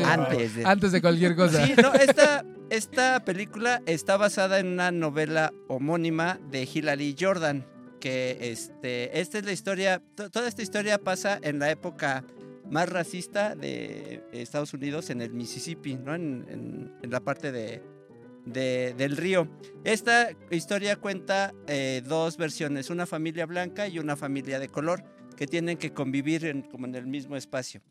Antes 0.05 0.55
de... 0.57 0.65
Antes 0.67 0.93
de 0.93 1.01
cualquier 1.01 1.35
cosa. 1.35 1.67
Sí, 1.67 1.73
no, 1.81 1.95
esta, 1.95 2.45
esta 2.69 3.25
película 3.25 3.81
está 3.87 4.17
basada 4.19 4.59
en 4.59 4.67
una 4.67 4.91
novela 4.91 5.53
homónima 5.69 6.39
de 6.51 6.69
Hilary 6.71 7.17
Jordan, 7.19 7.67
que 8.01 8.37
este, 8.53 9.19
esta 9.19 9.39
es 9.39 9.45
la 9.47 9.53
historia, 9.53 10.03
to- 10.15 10.29
toda 10.31 10.47
esta 10.49 10.63
historia 10.63 10.99
pasa 10.99 11.39
en 11.43 11.59
la 11.59 11.71
época 11.71 12.23
más 12.71 12.89
racista 12.89 13.55
de 13.55 14.23
Estados 14.33 14.73
Unidos, 14.75 15.11
en 15.11 15.21
el 15.21 15.33
Mississippi, 15.33 15.97
¿no? 15.97 16.15
en, 16.15 16.47
en- 16.49 16.93
en 17.03 17.11
la 17.11 17.21
parte 17.21 17.51
de, 17.53 17.83
de- 18.47 18.95
del 18.97 19.17
río. 19.17 19.49
Esta 19.85 20.31
historia 20.51 20.97
cuenta 20.97 21.53
eh, 21.67 22.03
dos 22.07 22.37
versiones, 22.37 22.89
una 22.91 23.07
familia 23.07 23.47
blanca 23.47 23.89
y 23.89 23.99
una 23.99 24.17
familia 24.17 24.59
de 24.59 24.69
color, 24.69 25.03
que 25.37 25.47
tienen 25.47 25.79
que 25.79 25.93
convivir 25.93 26.45
en- 26.47 26.63
como 26.63 26.87
en 26.87 26.95
el 26.95 27.07
mismo 27.07 27.37
espacio. 27.37 27.83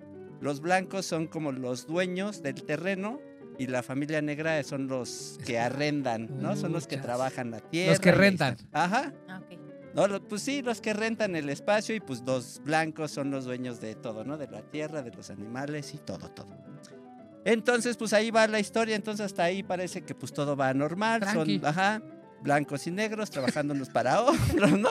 Los 0.41 0.61
blancos 0.61 1.05
son 1.05 1.27
como 1.27 1.51
los 1.51 1.85
dueños 1.85 2.41
del 2.41 2.63
terreno 2.63 3.19
y 3.57 3.67
la 3.67 3.83
familia 3.83 4.21
negra 4.21 4.63
son 4.63 4.87
los 4.87 5.37
que 5.45 5.59
arrendan, 5.59 6.29
¿no? 6.39 6.55
Son 6.55 6.71
los 6.71 6.87
que 6.87 6.95
trabajan 6.95 7.51
la 7.51 7.59
tierra. 7.59 7.91
Los 7.91 7.99
que 7.99 8.11
rentan. 8.13 8.55
Ajá. 8.71 9.13
Ah, 9.27 9.41
ok. 9.43 9.59
No, 9.93 10.07
pues 10.27 10.41
sí, 10.43 10.61
los 10.61 10.81
que 10.81 10.93
rentan 10.93 11.35
el 11.35 11.49
espacio 11.49 11.95
y 11.95 11.99
pues 11.99 12.21
los 12.25 12.61
blancos 12.63 13.11
son 13.11 13.31
los 13.31 13.45
dueños 13.45 13.81
de 13.81 13.95
todo, 13.95 14.23
¿no? 14.23 14.37
De 14.37 14.47
la 14.47 14.61
tierra, 14.61 15.01
de 15.01 15.11
los 15.11 15.29
animales 15.29 15.93
y 15.93 15.97
todo, 15.97 16.29
todo. 16.29 16.55
Entonces, 17.45 17.97
pues 17.97 18.13
ahí 18.13 18.31
va 18.31 18.47
la 18.47 18.59
historia, 18.59 18.95
entonces 18.95 19.25
hasta 19.25 19.43
ahí 19.43 19.63
parece 19.63 20.01
que 20.01 20.13
pues 20.13 20.33
todo 20.33 20.55
va 20.55 20.73
normal, 20.73 21.21
Tranqui. 21.21 21.59
son, 21.59 21.65
ajá, 21.65 22.01
blancos 22.41 22.85
y 22.87 22.91
negros 22.91 23.29
trabajando 23.29 23.73
unos 23.73 23.89
para 23.89 24.21
otros, 24.21 24.71
¿no? 24.77 24.89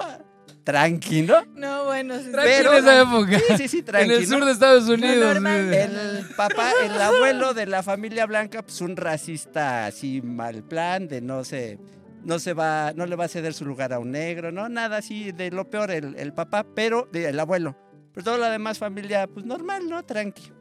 Tranqui, 0.65 1.23
¿no? 1.23 1.45
No, 1.55 1.85
bueno, 1.85 2.19
sí. 2.19 2.31
Pero- 2.33 2.73
en 2.73 2.79
esa 2.79 3.01
época. 3.03 3.39
Sí, 3.39 3.57
sí, 3.59 3.69
sí, 3.69 3.83
tranqui, 3.83 4.13
en 4.13 4.19
el 4.19 4.27
sur 4.27 4.45
de 4.45 4.53
Estados 4.53 4.89
Unidos. 4.89 5.37
El 5.37 6.27
papá, 6.37 6.73
el 6.85 7.01
abuelo 7.01 7.55
de 7.55 7.67
la 7.67 7.83
familia 7.83 8.27
blanca, 8.27 8.63
pues 8.63 8.81
un 8.81 8.97
racista 8.97 9.87
así 9.87 10.21
mal 10.23 10.63
plan, 10.65 11.07
de 11.07 11.21
no 11.21 11.45
se, 11.45 11.79
no 12.25 12.39
se 12.39 12.53
va, 12.53 12.93
no 12.95 13.07
le 13.07 13.17
va 13.17 13.25
a 13.25 13.29
ceder 13.29 13.55
su 13.55 13.65
lugar 13.65 13.93
a 13.93 13.99
un 13.99 14.11
negro, 14.13 14.53
no, 14.53 14.69
nada 14.69 14.99
así 14.99 15.33
de 15.33 15.51
lo 15.51 15.69
peor 15.71 15.91
el, 15.91 16.15
el 16.17 16.33
papá, 16.33 16.65
pero 16.75 17.09
de- 17.13 17.29
el 17.29 17.39
abuelo. 17.41 17.77
Pero 18.13 18.25
toda 18.25 18.39
la 18.39 18.51
demás 18.51 18.79
familia, 18.79 19.27
pues 19.27 19.45
normal, 19.47 19.89
¿no? 19.89 20.05
Tranqui. 20.05 20.53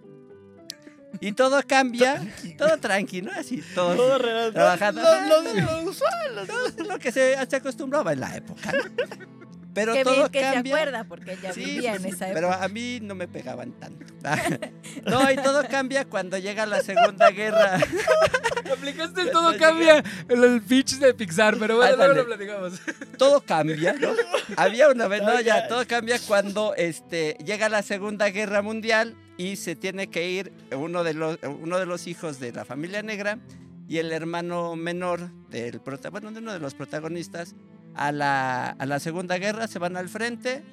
Y 1.22 1.32
todo 1.32 1.60
cambia, 1.66 2.22
todo 2.58 2.78
tranqui, 2.78 3.22
¿no? 3.22 3.32
Así, 3.32 3.64
todo, 3.74 3.96
Todo. 3.96 4.20
Lo, 4.20 5.42
lo- 5.44 5.54
lo 5.84 5.90
usual. 5.90 6.48
todo 6.48 6.86
lo 6.86 7.00
que 7.00 7.12
se, 7.12 7.36
se 7.50 7.56
acostumbraba 7.56 8.14
en 8.14 8.20
la 8.20 8.36
época, 8.36 8.72
¿no? 8.74 9.37
Pero 9.78 9.94
Qué 9.94 10.04
todo 10.04 10.16
bien 10.16 10.28
que 10.30 10.42
cambia. 10.42 10.62
se 10.76 10.82
acuerda, 10.82 11.04
porque 11.04 11.34
ella 11.34 11.54
Sí, 11.54 11.64
vivía 11.64 11.92
pues 11.92 12.06
en 12.06 12.14
esa 12.16 12.26
Pero 12.34 12.48
época. 12.50 12.64
a 12.64 12.68
mí 12.68 13.00
no 13.02 13.14
me 13.16 13.28
pegaban 13.28 13.72
tanto. 13.74 14.06
No, 15.06 15.32
y 15.32 15.36
todo 15.36 15.64
cambia 15.70 16.06
cuando 16.06 16.38
llega 16.40 16.66
la 16.66 16.82
Segunda 16.82 17.30
Guerra. 17.30 17.78
Aplicaste 18.72 19.22
el 19.22 19.32
todo 19.32 19.56
cambia 19.58 20.04
el, 20.28 20.44
el 20.44 20.62
pitch 20.62 20.96
de 20.98 21.14
Pixar, 21.14 21.58
pero 21.58 21.78
bueno, 21.78 21.96
luego 21.96 22.14
lo 22.14 22.26
platicamos. 22.26 22.74
Todo 23.18 23.42
cambia, 23.42 23.94
¿no? 23.94 24.10
Había 24.58 24.90
una 24.90 25.08
vez, 25.08 25.22
no, 25.24 25.40
ya, 25.42 25.68
todo 25.68 25.86
cambia 25.88 26.20
cuando 26.28 26.76
este, 26.76 27.36
llega 27.46 27.68
la 27.70 27.82
Segunda 27.82 28.30
Guerra 28.30 28.62
Mundial 28.62 29.16
y 29.38 29.56
se 29.56 29.76
tiene 29.76 30.08
que 30.08 30.30
ir 30.30 30.52
uno 30.76 31.04
de 31.04 31.14
los, 31.14 31.40
uno 31.62 31.80
de 31.80 31.86
los 31.86 32.06
hijos 32.08 32.40
de 32.40 32.52
la 32.52 32.66
familia 32.66 33.02
negra 33.02 33.40
y 33.88 33.98
el 34.00 34.12
hermano 34.12 34.76
menor 34.76 35.32
del 35.50 35.80
prota- 35.82 36.10
bueno, 36.10 36.32
de 36.32 36.40
uno 36.40 36.52
de 36.54 36.60
los 36.60 36.76
protagonistas 36.76 37.56
a 37.98 38.12
la, 38.12 38.70
a 38.70 38.86
la 38.86 39.00
Segunda 39.00 39.38
Guerra, 39.38 39.68
se 39.68 39.80
van 39.80 39.98
al 39.98 40.08
frente, 40.08 40.64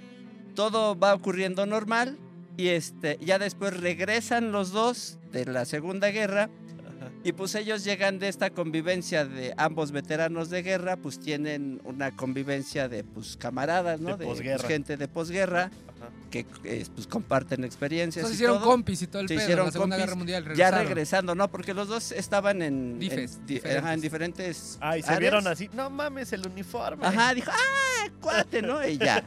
todo 0.54 0.98
va 0.98 1.14
ocurriendo 1.14 1.66
normal 1.66 2.18
y 2.56 2.68
este, 2.68 3.18
ya 3.20 3.38
después 3.38 3.76
regresan 3.80 4.52
los 4.52 4.70
dos 4.70 5.18
de 5.32 5.46
la 5.46 5.64
Segunda 5.64 6.10
Guerra 6.10 6.50
y 7.24 7.32
pues 7.32 7.54
ellos 7.54 7.84
llegan 7.84 8.18
de 8.18 8.28
esta 8.28 8.50
convivencia 8.50 9.24
de 9.24 9.54
ambos 9.56 9.92
veteranos 9.92 10.50
de 10.50 10.62
guerra, 10.62 10.98
pues 10.98 11.18
tienen 11.18 11.80
una 11.84 12.14
convivencia 12.14 12.88
de 12.88 13.02
pues 13.02 13.38
camaradas, 13.38 13.98
¿no? 13.98 14.18
De 14.18 14.26
pues, 14.26 14.42
gente 14.62 14.98
de 14.98 15.08
posguerra 15.08 15.70
Ajá. 16.07 16.14
que 16.31 16.47
eh, 16.64 16.85
pues 16.95 17.07
comparten 17.07 17.62
experiencias 17.64 18.23
Entonces 18.23 18.35
y 18.40 18.43
hicieron 18.43 18.59
todo. 18.59 18.67
compis 18.71 19.03
y 19.03 19.07
todo 19.07 19.23
el 19.23 19.29
Se 19.29 19.35
pedo 19.35 19.40
en 19.40 19.45
hicieron 19.47 19.67
la 19.67 19.73
Segunda 19.73 19.97
compis, 19.97 20.07
Guerra 20.07 20.17
Mundial. 20.17 20.57
ya 20.57 20.71
regresando, 20.73 21.35
¿no? 21.35 21.49
Porque 21.51 21.75
los 21.75 21.87
dos 21.88 22.11
estaban 22.12 22.61
en, 22.62 22.99
Difes, 22.99 23.35
en, 23.37 23.47
di- 23.47 23.55
diferentes. 23.55 23.83
ajá, 23.85 23.95
en 23.95 24.01
diferentes 24.01 24.79
Ay, 24.81 25.03
se 25.03 25.07
áreas. 25.09 25.21
vieron 25.21 25.47
así. 25.47 25.71
No 25.73 25.90
mames, 25.90 26.33
el 26.33 26.47
uniforme. 26.47 27.07
Ajá, 27.07 27.33
dijo, 27.35 27.51
¡ah, 27.53 28.09
cuate, 28.21 28.62
¿no? 28.62 28.85
Y 28.87 28.99
ya. 28.99 29.23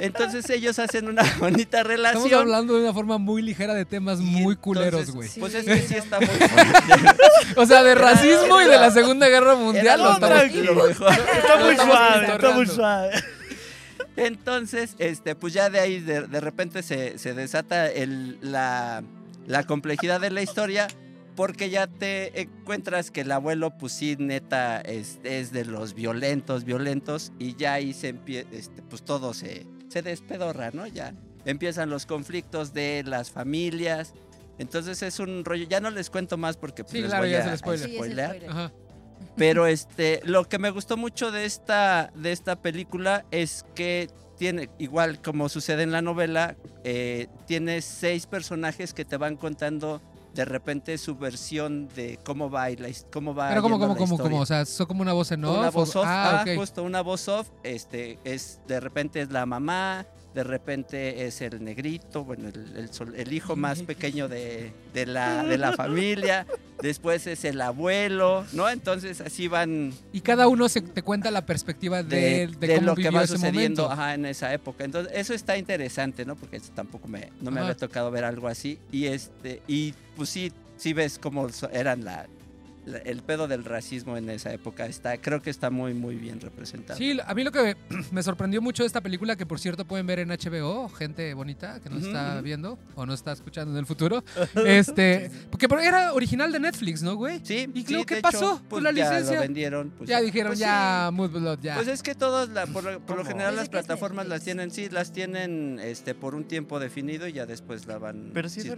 Entonces 0.00 0.48
ellos 0.50 0.78
hacen 0.78 1.08
una 1.08 1.22
bonita 1.38 1.78
Estamos 1.80 1.86
relación. 1.98 2.34
hablando 2.40 2.74
de 2.74 2.82
una 2.82 2.92
forma 2.92 3.18
muy 3.18 3.40
ligera 3.42 3.72
de 3.74 3.84
temas 3.84 4.20
y 4.20 4.24
muy 4.24 4.56
culeros, 4.56 5.10
güey. 5.10 5.28
Sí. 5.28 5.40
Pues 5.40 5.54
es 5.54 5.64
que 5.64 5.78
sí 5.80 5.94
está 5.94 6.20
muy. 6.20 6.28
O 7.56 7.66
sea, 7.66 7.82
de 7.82 7.94
racismo 7.94 8.60
y 8.60 8.64
de 8.64 8.76
la 8.78 8.90
Segunda 8.90 9.28
Guerra 9.28 9.54
Mundial 9.54 9.84
Era 9.86 9.96
lo 9.96 10.12
estamos... 10.12 10.42
Está 10.42 11.56
muy 11.58 11.70
Estamos 11.72 11.94
suave, 11.96 12.26
está 12.26 12.50
muy 12.50 12.66
suave. 12.66 13.10
Entonces, 14.16 14.94
este, 14.98 15.34
pues 15.34 15.52
ya 15.52 15.70
de 15.70 15.80
ahí 15.80 16.00
de, 16.00 16.26
de 16.26 16.40
repente 16.40 16.82
se, 16.82 17.18
se 17.18 17.34
desata 17.34 17.90
el, 17.90 18.38
la, 18.42 19.02
la 19.46 19.64
complejidad 19.64 20.20
de 20.20 20.30
la 20.30 20.42
historia 20.42 20.88
porque 21.34 21.70
ya 21.70 21.86
te 21.86 22.42
encuentras 22.42 23.10
que 23.10 23.22
el 23.22 23.32
abuelo, 23.32 23.76
pues 23.78 23.92
sí, 23.92 24.16
neta, 24.18 24.80
es, 24.82 25.18
es 25.24 25.50
de 25.50 25.64
los 25.64 25.94
violentos, 25.94 26.64
violentos 26.64 27.32
y 27.38 27.56
ya 27.56 27.74
ahí 27.74 27.94
se 27.94 28.08
empieza, 28.08 28.48
este, 28.52 28.82
pues 28.82 29.02
todo 29.02 29.32
se, 29.32 29.66
se 29.88 30.02
despedorra, 30.02 30.70
¿no? 30.72 30.86
Ya 30.86 31.14
empiezan 31.44 31.90
los 31.90 32.06
conflictos 32.06 32.72
de 32.74 33.02
las 33.06 33.30
familias. 33.30 34.12
Entonces 34.58 35.02
es 35.02 35.18
un 35.18 35.44
rollo, 35.44 35.66
ya 35.66 35.80
no 35.80 35.90
les 35.90 36.10
cuento 36.10 36.36
más 36.36 36.56
porque 36.56 36.84
pues, 36.84 36.92
Sí, 36.92 37.00
les 37.00 37.08
claro, 37.08 37.24
voy 37.24 37.32
ya 37.32 37.44
a. 37.52 37.56
Sí, 37.56 37.94
spoiler. 37.94 38.72
Pero 39.36 39.66
este, 39.66 40.20
lo 40.24 40.48
que 40.48 40.58
me 40.58 40.70
gustó 40.70 40.96
mucho 40.96 41.30
de 41.30 41.44
esta, 41.44 42.10
de 42.14 42.32
esta 42.32 42.56
película 42.56 43.24
es 43.30 43.64
que 43.74 44.08
tiene, 44.38 44.70
igual 44.78 45.20
como 45.22 45.48
sucede 45.48 45.82
en 45.82 45.92
la 45.92 46.02
novela, 46.02 46.56
eh, 46.84 47.28
tiene 47.46 47.80
seis 47.80 48.26
personajes 48.26 48.92
que 48.92 49.04
te 49.04 49.16
van 49.16 49.36
contando 49.36 50.00
de 50.34 50.44
repente 50.44 50.96
su 50.98 51.16
versión 51.16 51.88
de 51.94 52.18
cómo 52.24 52.50
va 52.50 52.70
y 52.70 52.76
la, 52.76 52.88
cómo 53.12 53.34
va. 53.34 53.48
Pero 53.48 53.62
la 53.62 53.68
como, 53.68 53.92
historia. 53.92 54.22
como, 54.22 54.40
o 54.40 54.46
sea, 54.46 54.64
son 54.64 54.86
como 54.86 55.02
una 55.02 55.12
voz 55.12 55.30
en 55.32 55.44
off. 55.44 55.58
una 55.58 55.70
voz 55.70 55.94
off, 55.94 56.04
Ah, 56.06 56.44
ah, 56.46 56.54
justo 56.56 56.82
una 56.82 57.02
voz 57.02 57.28
off, 57.28 57.48
este, 57.62 58.18
es, 58.24 58.60
de 58.66 58.80
repente 58.80 59.20
es 59.20 59.30
la 59.30 59.44
mamá, 59.46 60.06
de 60.34 60.44
repente 60.44 61.26
es 61.26 61.40
el 61.42 61.62
negrito, 61.62 62.24
bueno, 62.24 62.48
el, 62.48 62.76
el 62.76 62.92
sol- 62.92 63.14
el 63.16 63.32
hijo 63.32 63.56
más 63.56 63.82
pequeño 63.82 64.28
de, 64.28 64.72
de 64.94 65.06
la, 65.06 65.42
de 65.44 65.58
la 65.58 65.72
familia, 65.72 66.46
después 66.80 67.26
es 67.26 67.44
el 67.44 67.60
abuelo, 67.60 68.44
¿no? 68.52 68.68
Entonces 68.68 69.20
así 69.20 69.46
van 69.48 69.92
Y 70.12 70.20
cada 70.22 70.48
uno 70.48 70.68
se 70.68 70.80
te 70.80 71.02
cuenta 71.02 71.30
la 71.30 71.44
perspectiva 71.46 72.02
de, 72.02 72.48
de, 72.58 72.74
cómo 72.76 72.86
lo 72.88 72.94
que 72.94 73.10
va 73.10 73.22
ese 73.24 73.34
sucediendo 73.34 73.90
ajá, 73.90 74.14
en 74.14 74.26
esa 74.26 74.52
época. 74.54 74.84
Entonces, 74.84 75.12
eso 75.14 75.34
está 75.34 75.56
interesante, 75.58 76.24
¿no? 76.24 76.34
Porque 76.36 76.56
eso 76.56 76.72
tampoco 76.74 77.08
me, 77.08 77.28
no 77.40 77.50
me 77.50 77.60
Ajá. 77.60 77.68
había 77.70 77.76
tocado 77.76 78.10
ver 78.10 78.24
algo 78.24 78.48
así. 78.48 78.78
Y 78.90 79.06
este, 79.06 79.62
y 79.68 79.94
pues 80.16 80.28
sí, 80.30 80.50
sí 80.76 80.92
ves 80.92 81.18
cómo 81.18 81.46
eran 81.72 82.04
la- 82.04 82.26
el 83.04 83.22
pedo 83.22 83.48
del 83.48 83.64
racismo 83.64 84.16
en 84.16 84.28
esa 84.30 84.52
época. 84.52 84.86
Está, 84.86 85.16
creo 85.18 85.40
que 85.42 85.50
está 85.50 85.70
muy, 85.70 85.94
muy 85.94 86.16
bien 86.16 86.40
representado. 86.40 86.98
Sí, 86.98 87.18
a 87.24 87.34
mí 87.34 87.44
lo 87.44 87.52
que 87.52 87.76
me 88.10 88.22
sorprendió 88.22 88.60
mucho 88.60 88.82
de 88.82 88.86
esta 88.88 89.00
película, 89.00 89.36
que 89.36 89.46
por 89.46 89.58
cierto 89.60 89.84
pueden 89.84 90.06
ver 90.06 90.18
en 90.18 90.28
HBO, 90.30 90.88
gente 90.88 91.32
bonita 91.34 91.80
que 91.80 91.88
nos 91.90 92.02
está 92.04 92.40
viendo 92.40 92.78
o 92.94 93.06
nos 93.06 93.20
está 93.20 93.32
escuchando 93.32 93.72
en 93.72 93.78
el 93.78 93.86
futuro, 93.86 94.24
este, 94.66 95.30
porque 95.50 95.68
por- 95.68 95.80
era 95.80 96.12
original 96.12 96.50
de 96.52 96.60
Netflix, 96.60 97.02
¿no, 97.02 97.14
güey? 97.16 97.40
Sí, 97.44 97.68
¿Y 97.74 97.82
sí, 97.82 98.04
qué 98.04 98.16
pasó 98.20 98.36
hecho, 98.38 98.58
con 98.58 98.68
pues 98.68 98.82
la 98.82 98.92
ya 98.92 99.10
licencia? 99.10 99.34
lo 99.36 99.40
vendieron. 99.42 99.90
pues, 99.90 100.08
ya 100.10 100.20
dijeron, 100.20 100.50
pues 100.50 100.58
ya, 100.58 101.06
sí. 101.08 101.14
Mood 101.14 101.30
Blood, 101.30 101.58
ya. 101.62 101.74
Pues 101.76 101.88
es 101.88 102.02
que 102.02 102.14
todos, 102.14 102.48
la- 102.50 102.66
por, 102.66 102.84
lo- 102.84 103.00
por 103.00 103.16
lo 103.16 103.22
¿Cómo? 103.22 103.28
general, 103.30 103.56
las 103.56 103.68
plataformas 103.68 104.26
las 104.26 104.42
tienen, 104.42 104.70
sí, 104.70 104.88
las 104.90 105.12
tienen 105.12 105.78
este, 105.82 106.14
por 106.14 106.34
un 106.34 106.44
tiempo 106.44 106.78
definido 106.80 107.26
y 107.28 107.32
ya 107.32 107.46
después 107.46 107.86
la 107.86 107.98
van. 107.98 108.30
Pero 108.34 108.48
sí 108.48 108.60
es 108.60 108.66
sí. 108.66 108.72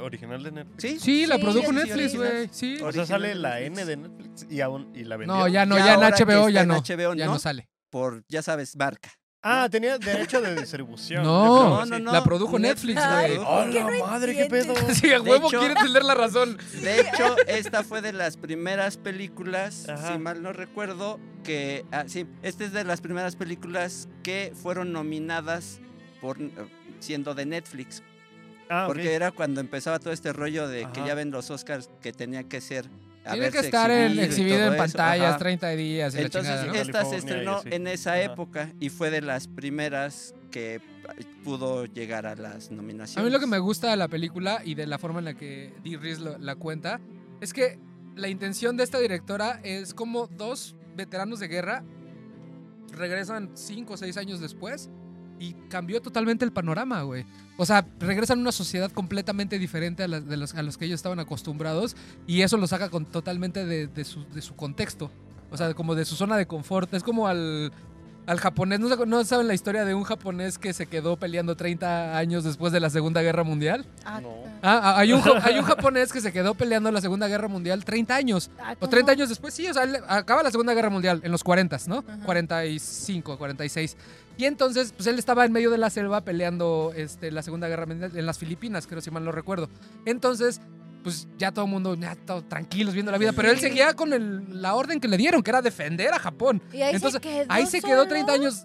original 0.00 0.42
de 0.42 0.52
Netflix. 0.52 0.82
Sí, 0.82 0.98
sí, 1.00 1.26
la 1.26 1.38
produjo 1.38 1.70
sí, 1.70 1.74
Netflix, 1.74 2.14
güey. 2.16 2.48
Sí. 2.50 2.78
O 2.82 2.92
sea, 2.92 3.06
sale 3.06 3.28
original 3.28 3.42
la 3.48 3.60
N 3.60 3.84
de 3.84 3.96
Netflix 3.96 4.46
y 4.50 4.60
aún 4.60 4.90
y 4.94 5.04
la 5.04 5.16
vendió. 5.16 5.36
No, 5.36 5.48
ya 5.48 5.66
no, 5.66 5.76
Ya 5.78 5.86
ya, 5.86 5.94
en 5.94 6.00
HBO 6.00 6.48
ya 6.48 6.60
en 6.62 6.68
no. 6.68 6.74
HBO, 6.80 7.14
ya 7.14 7.26
¿no? 7.26 7.32
no 7.32 7.38
sale. 7.38 7.68
por, 7.90 8.22
ya 8.28 8.42
sabes, 8.42 8.76
marca. 8.76 9.10
Ah, 9.40 9.68
tenía 9.70 9.98
derecho 9.98 10.40
de 10.40 10.56
distribución. 10.56 11.22
No, 11.22 11.86
no, 11.86 11.98
no. 12.00 12.12
La 12.12 12.24
produjo 12.24 12.58
Netflix, 12.58 13.00
güey. 13.08 13.36
¡Oh, 13.36 13.44
¿por 13.62 13.70
qué 13.70 13.80
la 13.80 13.90
no 13.92 14.06
madre, 14.06 14.36
qué 14.36 14.46
pedo! 14.46 14.74
Sí, 14.92 15.12
a 15.12 15.20
De 15.20 15.30
huevo 15.30 15.46
hecho- 15.48 15.60
quiere 15.60 15.74
tener 15.76 16.02
la 16.04 16.14
razón. 16.14 16.58
De 16.82 17.00
hecho, 17.00 17.36
esta 17.46 17.84
fue 17.84 18.02
de 18.02 18.12
las 18.12 18.36
primeras 18.36 18.96
películas, 18.96 19.88
Ajá. 19.88 20.12
si 20.14 20.18
mal 20.18 20.42
no 20.42 20.52
recuerdo, 20.52 21.20
que... 21.44 21.84
Ah, 21.92 22.04
sí, 22.08 22.26
esta 22.42 22.64
es 22.64 22.72
de 22.72 22.82
las 22.82 23.00
primeras 23.00 23.36
películas 23.36 24.08
que 24.24 24.52
fueron 24.60 24.92
nominadas 24.92 25.80
por 26.20 26.42
eh, 26.42 26.50
siendo 26.98 27.34
de 27.36 27.46
Netflix. 27.46 28.02
Ah. 28.68 28.84
Porque 28.88 29.14
era 29.14 29.30
cuando 29.30 29.60
empezaba 29.60 30.00
todo 30.00 30.12
este 30.12 30.32
rollo 30.32 30.66
de 30.66 30.88
que 30.92 31.06
ya 31.06 31.14
ven 31.14 31.30
los 31.30 31.48
Oscars 31.50 31.88
que 32.02 32.12
tenía 32.12 32.42
que 32.42 32.60
ser... 32.60 32.86
Tiene 33.32 33.50
que 33.50 33.58
estar 33.58 33.90
en, 33.90 34.18
exhibido 34.18 34.72
en 34.72 34.76
pantallas, 34.76 35.30
ajá. 35.30 35.38
30 35.38 35.68
días 35.70 36.14
y 36.14 36.18
Entonces, 36.18 36.50
la 36.54 36.60
chingada, 36.62 36.74
¿no? 36.76 36.82
esta 36.82 37.04
se 37.04 37.16
estrenó 37.16 37.60
en 37.64 37.86
esa 37.86 38.12
Ajá. 38.12 38.22
época 38.22 38.72
y 38.80 38.88
fue 38.88 39.10
de 39.10 39.20
las 39.22 39.46
primeras 39.48 40.34
que 40.50 40.80
que 41.18 41.24
pudo 41.44 41.84
llegar 41.86 42.26
a 42.26 42.34
las 42.36 42.70
nominaciones. 42.70 43.16
A 43.18 43.22
mí 43.22 43.30
lo 43.30 43.40
que 43.40 43.46
me 43.46 43.58
gusta 43.58 43.88
de 43.90 43.96
la 43.96 44.08
película 44.08 44.60
y 44.64 44.74
de 44.74 44.86
la 44.86 44.98
forma 44.98 45.18
en 45.20 45.24
la 45.26 45.34
que 45.34 45.72
Dee 45.82 45.96
Reese 45.96 46.20
lo- 46.22 46.36
la 46.38 46.54
cuenta 46.56 47.00
es 47.40 47.52
que 47.54 47.78
la 48.16 48.28
intención 48.28 48.76
de 48.76 48.84
esta 48.84 48.98
directora 48.98 49.58
es 49.62 49.94
como 49.94 50.26
dos 50.26 50.74
veteranos 50.96 51.40
de 51.40 51.48
guerra 51.48 51.82
regresan 52.92 53.50
cinco 53.54 53.94
o 53.94 53.96
seis 53.96 54.16
años 54.16 54.40
después 54.40 54.90
y 55.40 55.54
cambió 55.68 56.00
totalmente 56.02 56.44
el 56.44 56.52
panorama, 56.52 57.02
güey. 57.02 57.24
O 57.56 57.66
sea, 57.66 57.86
regresan 58.00 58.38
a 58.38 58.42
una 58.42 58.52
sociedad 58.52 58.90
completamente 58.92 59.58
diferente 59.58 60.02
a, 60.04 60.08
la- 60.08 60.20
de 60.20 60.36
los, 60.36 60.54
a 60.54 60.62
los 60.62 60.76
que 60.78 60.84
ellos 60.84 60.96
estaban 60.98 61.18
acostumbrados 61.18 61.96
y 62.26 62.42
eso 62.42 62.56
lo 62.56 62.66
saca 62.66 62.88
con, 62.88 63.04
totalmente 63.06 63.64
de, 63.66 63.86
de 63.88 64.04
su, 64.04 64.24
de 64.28 64.42
su 64.42 64.54
contexto. 64.54 65.10
O 65.50 65.56
sea, 65.56 65.72
como 65.74 65.94
de 65.94 66.04
su 66.04 66.14
zona 66.14 66.36
de 66.36 66.46
confort. 66.46 66.92
Es 66.92 67.02
como 67.02 67.26
al, 67.26 67.72
al 68.28 68.38
japonés. 68.38 68.78
¿No, 68.78 68.88
se- 68.88 69.06
¿No 69.06 69.24
saben 69.24 69.48
la 69.48 69.54
historia 69.54 69.84
de 69.84 69.94
un 69.94 70.04
japonés 70.04 70.58
que 70.58 70.72
se 70.72 70.86
quedó 70.86 71.16
peleando 71.16 71.56
30 71.56 72.16
años 72.16 72.44
después 72.44 72.72
de 72.72 72.80
la 72.80 72.90
Segunda 72.90 73.22
Guerra 73.22 73.42
Mundial? 73.42 73.86
Ah, 74.04 74.20
No. 74.20 74.28
Ah, 74.62 74.80
ah, 74.82 74.98
hay, 74.98 75.12
un, 75.12 75.20
ja- 75.20 75.40
hay 75.44 75.58
un 75.58 75.64
japonés 75.64 76.12
que 76.12 76.20
se 76.20 76.32
quedó 76.32 76.54
peleando 76.54 76.90
la 76.90 77.00
Segunda 77.00 77.26
Guerra 77.28 77.48
Mundial 77.48 77.84
30 77.84 78.14
años. 78.14 78.50
ah, 78.60 78.72
O 78.74 78.80
¿cómo? 78.80 78.90
30 78.90 79.12
años 79.12 79.28
después, 79.28 79.54
sí, 79.54 79.66
o 79.68 79.72
sea, 79.74 79.84
él 79.84 79.96
acaba 80.08 80.42
la 80.42 80.50
Segunda 80.50 80.74
Guerra 80.74 80.90
Mundial 80.90 81.20
en 81.24 81.32
los 81.32 81.42
40, 81.44 81.78
¿no? 81.86 82.04
Ajá. 82.06 82.18
45, 82.24 83.38
46. 83.38 83.96
Y 84.36 84.44
entonces, 84.44 84.92
pues 84.96 85.06
él 85.08 85.18
estaba 85.18 85.44
en 85.44 85.52
medio 85.52 85.70
de 85.70 85.78
la 85.78 85.90
selva 85.90 86.20
peleando 86.20 86.92
este, 86.94 87.30
la 87.32 87.42
Segunda 87.42 87.66
Guerra 87.68 87.86
Mundial 87.86 88.12
en 88.16 88.26
las 88.26 88.38
Filipinas, 88.38 88.86
creo, 88.86 89.00
si 89.00 89.10
mal 89.10 89.24
no 89.24 89.32
recuerdo. 89.32 89.68
Entonces, 90.04 90.60
pues 91.02 91.28
ya 91.38 91.52
todo 91.52 91.64
el 91.64 91.70
mundo, 91.70 91.94
ya 91.94 92.14
todo 92.16 92.42
tranquilos 92.44 92.92
viendo 92.94 93.12
la 93.12 93.18
vida, 93.18 93.32
pero 93.32 93.50
él 93.50 93.58
seguía 93.58 93.94
con 93.94 94.12
el- 94.12 94.60
la 94.62 94.74
orden 94.74 95.00
que 95.00 95.08
le 95.08 95.16
dieron, 95.16 95.42
que 95.42 95.50
era 95.50 95.62
defender 95.62 96.12
a 96.12 96.18
Japón. 96.18 96.62
Y 96.72 96.82
ahí 96.82 96.94
Entonces, 96.94 97.20
se 97.22 97.28
quedó. 97.28 97.46
Ahí 97.48 97.66
se 97.66 97.80
quedó 97.80 97.98
solo. 97.98 98.08
30 98.08 98.32
años. 98.32 98.64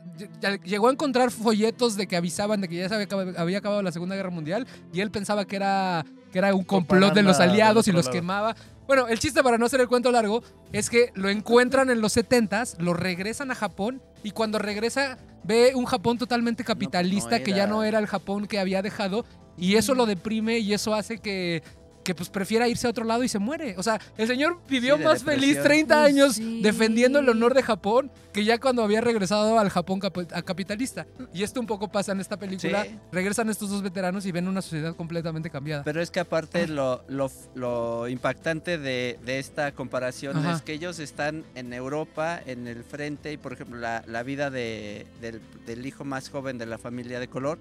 Llegó 0.64 0.88
a 0.90 0.92
encontrar 0.92 1.32
folletos 1.32 1.96
de 1.96 2.08
que 2.08 2.16
avisaban 2.16 2.62
de 2.62 2.68
que 2.68 2.76
ya 2.76 2.90
se 2.90 2.96
había, 2.96 3.08
acab- 3.08 3.36
había 3.38 3.58
acabado 3.60 3.82
la 3.82 3.92
Segunda 3.92 4.16
Guerra 4.16 4.30
Mundial 4.30 4.68
y 4.92 5.00
él 5.02 5.12
pensaba 5.12 5.46
que 5.46 5.56
era, 5.56 6.06
que 6.32 6.38
era 6.40 6.54
un 6.54 6.64
complot 6.64 7.14
de 7.14 7.24
los 7.24 7.40
aliados 7.40 7.88
y 7.88 7.92
los 7.92 8.10
quemaba. 8.10 8.56
Bueno, 8.88 9.08
el 9.08 9.18
chiste 9.20 9.42
para 9.42 9.58
no 9.58 9.66
hacer 9.66 9.80
el 9.80 9.88
cuento 9.88 10.12
largo 10.12 10.44
es 10.74 10.90
que 10.90 11.12
lo 11.16 11.30
encuentran 11.30 11.90
en 11.90 12.02
los 12.02 12.18
70s, 12.18 12.78
lo 12.80 12.94
regresan 12.94 13.50
a 13.52 13.56
Japón 13.56 14.02
y 14.24 14.32
cuando 14.32 14.60
regresa 14.60 15.18
ve 15.46 15.72
un 15.76 15.86
Japón 15.86 16.18
totalmente 16.18 16.64
capitalista 16.64 17.42
que 17.44 17.54
ya 17.54 17.66
no 17.68 17.84
era 17.84 18.00
el 18.00 18.08
Japón 18.08 18.46
que 18.48 18.60
había 18.60 18.82
dejado 18.82 19.26
y 19.58 19.76
eso 19.76 19.94
lo 19.96 20.06
deprime 20.06 20.60
y 20.60 20.74
eso 20.74 20.96
hace 20.96 21.20
que 21.20 21.64
que 22.04 22.14
pues 22.16 22.30
prefiera 22.30 22.68
irse 22.68 22.88
a 22.88 22.90
otro 22.90 23.06
lado 23.06 23.24
y 23.24 23.28
se 23.30 23.40
muere. 23.40 23.76
O 23.78 23.84
sea, 23.84 24.00
el 24.18 24.28
señor 24.28 24.60
vivió 24.70 24.98
Sí, 24.98 25.04
más 25.04 25.24
feliz 25.24 25.56
depresión. 25.56 25.88
30 25.88 25.96
Pues 25.96 26.08
años 26.14 26.36
sí. 26.36 26.62
defendiendo 26.62 27.20
el 27.20 27.30
honor 27.30 27.54
de 27.54 27.64
Japón 27.64 28.12
que 28.34 28.44
ya 28.44 28.60
cuando 28.60 28.84
había 28.84 29.00
regresado 29.02 29.60
al 29.60 29.70
Japón 29.70 30.00
a 30.34 30.42
capitalista. 30.42 31.06
Y 31.34 31.44
esto 31.44 31.60
un 31.60 31.68
poco 31.68 31.92
pasa 31.92 32.12
en 32.12 32.20
esta 32.20 32.38
película. 32.38 32.84
Sí. 32.84 33.00
Regresan 33.12 33.50
estos 33.50 33.70
dos 33.70 33.82
veteranos 33.84 34.26
y 34.26 34.32
ven 34.32 34.48
una 34.48 34.62
sociedad 34.62 34.96
completamente 34.96 35.50
cambiada. 35.50 35.84
Pero 35.84 36.02
es 36.02 36.10
que 36.12 36.20
aparte 36.20 36.68
lo, 36.68 37.04
lo, 37.08 37.30
lo 37.56 38.08
impactante 38.08 38.78
de, 38.78 39.20
de 39.24 39.40
esta 39.40 39.72
comparación 39.74 40.36
Ajá. 40.38 40.54
es 40.56 40.62
que 40.62 40.74
ellos 40.74 41.00
están 41.00 41.44
en 41.56 41.74
Europa, 41.74 42.40
en 42.46 42.68
el 42.68 42.84
frente, 42.84 43.32
y 43.32 43.38
por 43.38 43.54
ejemplo 43.54 43.80
la, 43.80 44.04
la 44.08 44.24
vida 44.24 44.50
de- 44.50 45.06
del, 45.22 45.40
del 45.66 45.86
hijo 45.86 46.04
más 46.04 46.30
joven 46.30 46.58
de 46.58 46.66
la 46.66 46.78
familia 46.78 47.20
de 47.20 47.28
color, 47.28 47.60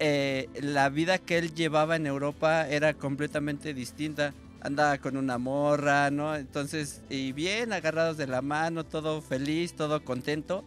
eh, 0.00 0.48
la 0.60 0.88
vida 0.88 1.18
que 1.18 1.38
él 1.38 1.54
llevaba 1.54 1.96
en 1.96 2.06
Europa 2.06 2.68
era 2.68 2.94
completamente 2.94 3.74
distinta. 3.74 4.32
Andaba 4.60 4.98
con 4.98 5.16
una 5.16 5.38
morra, 5.38 6.10
¿no? 6.10 6.34
Entonces, 6.34 7.02
y 7.08 7.32
bien 7.32 7.72
agarrados 7.72 8.16
de 8.16 8.26
la 8.26 8.42
mano, 8.42 8.84
todo 8.84 9.22
feliz, 9.22 9.74
todo 9.74 10.04
contento. 10.04 10.64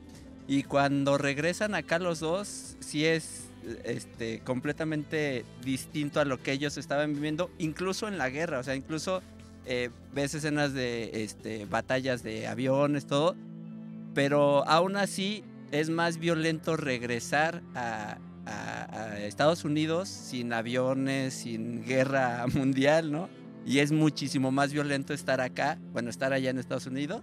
Y 0.47 0.63
cuando 0.63 1.17
regresan 1.17 1.75
acá 1.75 1.99
los 1.99 2.19
dos, 2.19 2.75
sí 2.79 3.05
es 3.05 3.49
este, 3.83 4.39
completamente 4.39 5.45
distinto 5.63 6.19
a 6.19 6.25
lo 6.25 6.41
que 6.41 6.51
ellos 6.51 6.77
estaban 6.77 7.13
viviendo, 7.13 7.51
incluso 7.57 8.07
en 8.07 8.17
la 8.17 8.29
guerra. 8.29 8.59
O 8.59 8.63
sea, 8.63 8.75
incluso 8.75 9.21
eh, 9.65 9.89
ves 10.13 10.33
escenas 10.33 10.73
de 10.73 11.23
este, 11.23 11.65
batallas 11.65 12.23
de 12.23 12.47
aviones, 12.47 13.05
todo. 13.05 13.35
Pero 14.13 14.67
aún 14.67 14.97
así 14.97 15.43
es 15.71 15.89
más 15.89 16.17
violento 16.17 16.75
regresar 16.75 17.61
a, 17.75 18.17
a- 18.45 18.87
a 19.01 19.19
Estados 19.19 19.63
Unidos 19.65 20.09
sin 20.09 20.53
aviones, 20.53 21.33
sin 21.33 21.83
guerra 21.85 22.45
mundial, 22.53 23.11
¿no? 23.11 23.29
Y 23.65 23.79
es 23.79 23.91
muchísimo 23.91 24.51
más 24.51 24.73
violento 24.73 25.13
estar 25.13 25.39
acá, 25.41 25.77
bueno, 25.91 26.09
estar 26.09 26.33
allá 26.33 26.49
en 26.49 26.57
Estados 26.57 26.87
Unidos, 26.87 27.21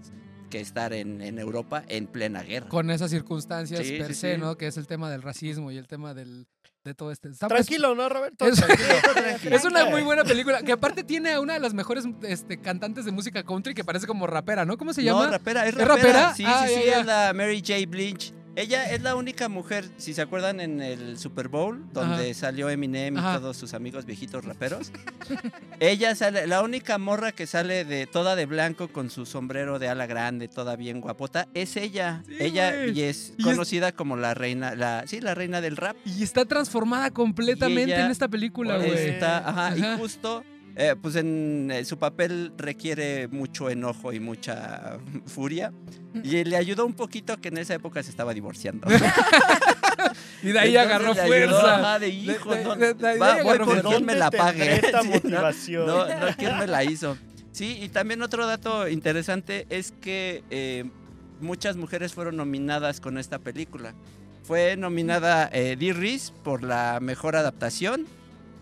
que 0.51 0.61
estar 0.61 0.93
en, 0.93 1.21
en 1.21 1.39
Europa 1.39 1.83
en 1.89 2.07
plena 2.07 2.43
guerra. 2.43 2.69
Con 2.69 2.91
esas 2.91 3.11
circunstancias 3.11 3.85
Sí, 3.87 3.99
per 3.99 4.07
sí, 4.09 4.15
se, 4.15 4.35
sí. 4.35 4.41
¿no? 4.41 4.57
Que 4.57 4.69
es 4.69 4.77
el 4.77 4.87
tema 4.87 5.11
del 5.11 5.23
racismo 5.23 5.71
y 5.73 5.77
el 5.77 5.89
tema 5.89 6.15
del, 6.15 6.47
de 6.85 6.95
todo 6.95 7.11
este. 7.11 7.31
Tranquilo, 7.31 7.95
¿no, 7.97 8.09
Roberto? 8.09 8.47
Es- 8.47 8.55
Tranquilo. 9.15 9.57
Es 9.57 9.65
una 9.65 9.87
muy 9.87 10.03
buena 10.03 10.23
película, 10.25 10.63
que 10.63 10.71
aparte 10.73 11.03
tiene 11.03 11.33
a 11.33 11.41
una 11.41 11.55
de 11.55 11.61
las 11.61 11.75
mejores 11.75 12.05
este, 12.23 12.59
cantantes 12.61 13.05
de 13.05 13.11
música 13.11 13.43
country 13.43 13.75
que 13.75 13.83
parece 13.85 14.07
como 14.07 14.27
rapera, 14.29 14.65
¿no? 14.65 14.79
¿Cómo 14.79 14.93
se 14.95 15.03
llama? 15.03 15.25
No, 15.27 15.33
rapera, 15.33 15.67
es 15.67 15.75
¿Es 15.77 15.87
rapera. 15.87 15.95
rapera? 16.07 16.35
Sí, 16.35 16.45
Ah, 16.47 16.65
sí, 16.69 16.75
sí, 16.75 16.81
ya. 16.87 17.01
es 17.01 17.07
la 17.07 17.33
Mary 17.35 17.59
J. 17.67 17.75
Blige. 17.89 18.33
Ella 18.61 18.91
es 18.93 19.03
la 19.03 19.15
única 19.15 19.49
mujer, 19.49 19.85
si 19.99 20.15
se 20.15 20.21
acuerdan, 20.23 20.59
en 20.59 20.81
el 20.83 21.17
Super 21.17 21.47
Bowl, 21.47 21.85
donde 21.93 22.35
salió 22.35 22.69
Eminem 22.69 23.15
y 23.15 23.19
Ajá. 23.19 23.39
todos 23.39 23.57
sus 23.57 23.73
amigos 23.73 24.05
viejitos 24.05 24.45
raperos. 24.45 24.91
Ella 25.79 26.15
sale, 26.17 26.47
la 26.49 26.63
única 26.63 26.99
morra 26.99 27.31
que 27.31 27.47
sale 27.47 27.85
de 27.85 28.07
toda 28.09 28.35
de 28.35 28.47
blanco 28.47 28.89
con 28.89 29.11
su 29.11 29.27
sombrero 29.27 29.79
de 29.79 29.89
ala 29.89 30.07
grande, 30.07 30.49
toda 30.49 30.75
bien 30.75 31.01
guapota, 31.01 31.47
es 31.55 31.77
ella. 31.77 32.25
Sí, 32.27 32.35
ella 32.41 32.87
y 32.87 33.03
es 33.03 33.33
Y 33.37 33.41
es- 33.41 33.45
conocida 33.45 33.93
como 33.93 34.17
la 34.17 34.35
reina, 34.35 34.75
la, 34.75 35.05
sí, 35.07 35.21
la 35.21 35.37
reina 35.37 35.61
del 35.61 35.77
rap. 35.77 35.97
Y 36.05 36.25
está 36.25 36.45
transformada 36.45 37.13
completamente 37.13 37.95
en 37.95 38.11
esta 38.11 38.27
película, 38.27 38.77
güey. 38.79 38.91
Está, 38.91 39.39
ajá, 39.49 39.69
Ajá. 39.69 39.95
y 39.95 39.99
justo, 39.99 40.43
eh, 40.79 40.95
pues 41.01 41.17
en 41.17 41.71
eh, 41.73 41.85
su 41.85 41.99
papel 41.99 42.53
requiere 42.57 43.29
mucho 43.29 43.69
enojo 43.69 44.13
y 44.15 44.21
mucha 44.21 44.97
furia. 45.27 45.73
Y 46.25 46.43
le 46.45 46.57
ayudó 46.57 46.87
un 46.87 46.95
poquito 46.95 47.37
que 47.39 47.49
en 47.49 47.59
esa 47.59 47.75
época 47.75 48.03
se 48.03 48.11
estaba 48.11 48.33
divorciando. 48.33 48.89
Y 50.43 50.53
de 50.53 50.59
ahí 50.59 50.77
Entonces 50.77 50.87
agarró 50.87 51.15
le 51.15 51.21
ayudó, 51.21 51.27
fuerza. 51.61 51.75
ajá, 51.77 51.99
de 51.99 52.09
hijo, 52.09 52.55
de- 52.55 52.65
no, 52.65 52.77
de- 52.77 52.95
de 52.95 53.09
ahí 53.09 53.19
va, 53.19 53.33
agarró 53.35 53.67
voy 53.67 53.75
por 53.81 53.89
quién 53.91 54.07
me 54.07 54.15
la 54.15 54.27
¿Dónde 54.27 54.39
pague. 54.39 54.75
esta 54.77 55.03
Sí, 55.03 55.09
¿no? 55.09 55.15
motivación? 55.15 55.87
No, 55.87 56.07
no, 56.07 56.27
quién 56.39 56.59
me 56.59 56.67
la 56.69 56.85
hizo. 56.85 57.17
Sí, 57.53 57.79
y 57.83 57.89
también 57.89 58.23
otro 58.23 58.47
dato 58.47 58.89
interesante 58.89 59.67
es 59.71 59.93
que 60.01 60.45
eh, 60.51 60.85
muchas 61.41 61.77
mujeres 61.77 62.15
fueron 62.15 62.37
nominadas 62.37 63.01
con 63.01 63.19
esta 63.19 63.41
película. 63.41 63.95
Fue 64.45 64.77
nominada 64.77 65.51
eh, 65.53 65.77
Dee 65.77 65.93
Reese 65.93 66.33
por 66.45 66.63
la 66.63 67.01
mejor 67.03 67.35
adaptación, 67.35 68.07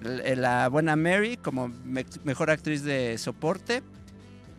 la 0.01 0.69
buena 0.69 0.97
Mary 0.97 1.37
como 1.37 1.69
me- 1.85 2.07
mejor 2.25 2.51
actriz 2.51 2.83
de 2.83 3.17
soporte. 3.19 3.83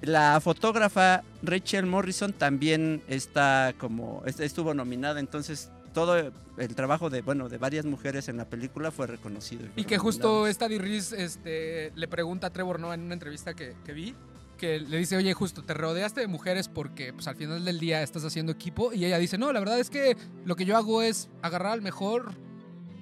La 0.01 0.39
fotógrafa 0.41 1.23
Rachel 1.41 1.85
Morrison 1.85 2.31
también 2.33 3.01
está 3.07 3.73
como 3.79 4.21
est- 4.25 4.39
estuvo 4.39 4.73
nominada, 4.73 5.19
entonces 5.19 5.71
todo 5.93 6.31
el 6.57 6.75
trabajo 6.75 7.09
de 7.09 7.21
bueno 7.23 7.49
de 7.49 7.57
varias 7.57 7.85
mujeres 7.85 8.27
en 8.29 8.37
la 8.37 8.45
película 8.45 8.91
fue 8.91 9.07
reconocido. 9.07 9.65
Y 9.75 9.85
que 9.85 9.97
justo 9.97 10.45
esta 10.45 10.67
Reese, 10.67 11.23
este, 11.23 11.91
le 11.95 12.07
pregunta 12.07 12.47
a 12.47 12.49
Trevor 12.51 12.79
Noah 12.79 12.93
en 12.93 13.01
una 13.01 13.13
entrevista 13.15 13.55
que, 13.55 13.73
que 13.83 13.93
vi, 13.93 14.13
que 14.59 14.79
le 14.79 14.97
dice, 14.97 15.17
oye, 15.17 15.33
justo, 15.33 15.63
te 15.63 15.73
rodeaste 15.73 16.21
de 16.21 16.27
mujeres 16.27 16.67
porque 16.67 17.13
pues, 17.13 17.27
al 17.27 17.35
final 17.35 17.65
del 17.65 17.79
día 17.79 18.03
estás 18.03 18.23
haciendo 18.23 18.51
equipo. 18.51 18.93
Y 18.93 19.05
ella 19.05 19.17
dice, 19.17 19.39
no, 19.39 19.51
la 19.51 19.59
verdad 19.59 19.79
es 19.79 19.89
que 19.89 20.15
lo 20.45 20.55
que 20.55 20.65
yo 20.65 20.77
hago 20.77 21.01
es 21.01 21.29
agarrar 21.41 21.71
al 21.73 21.81
mejor 21.81 22.33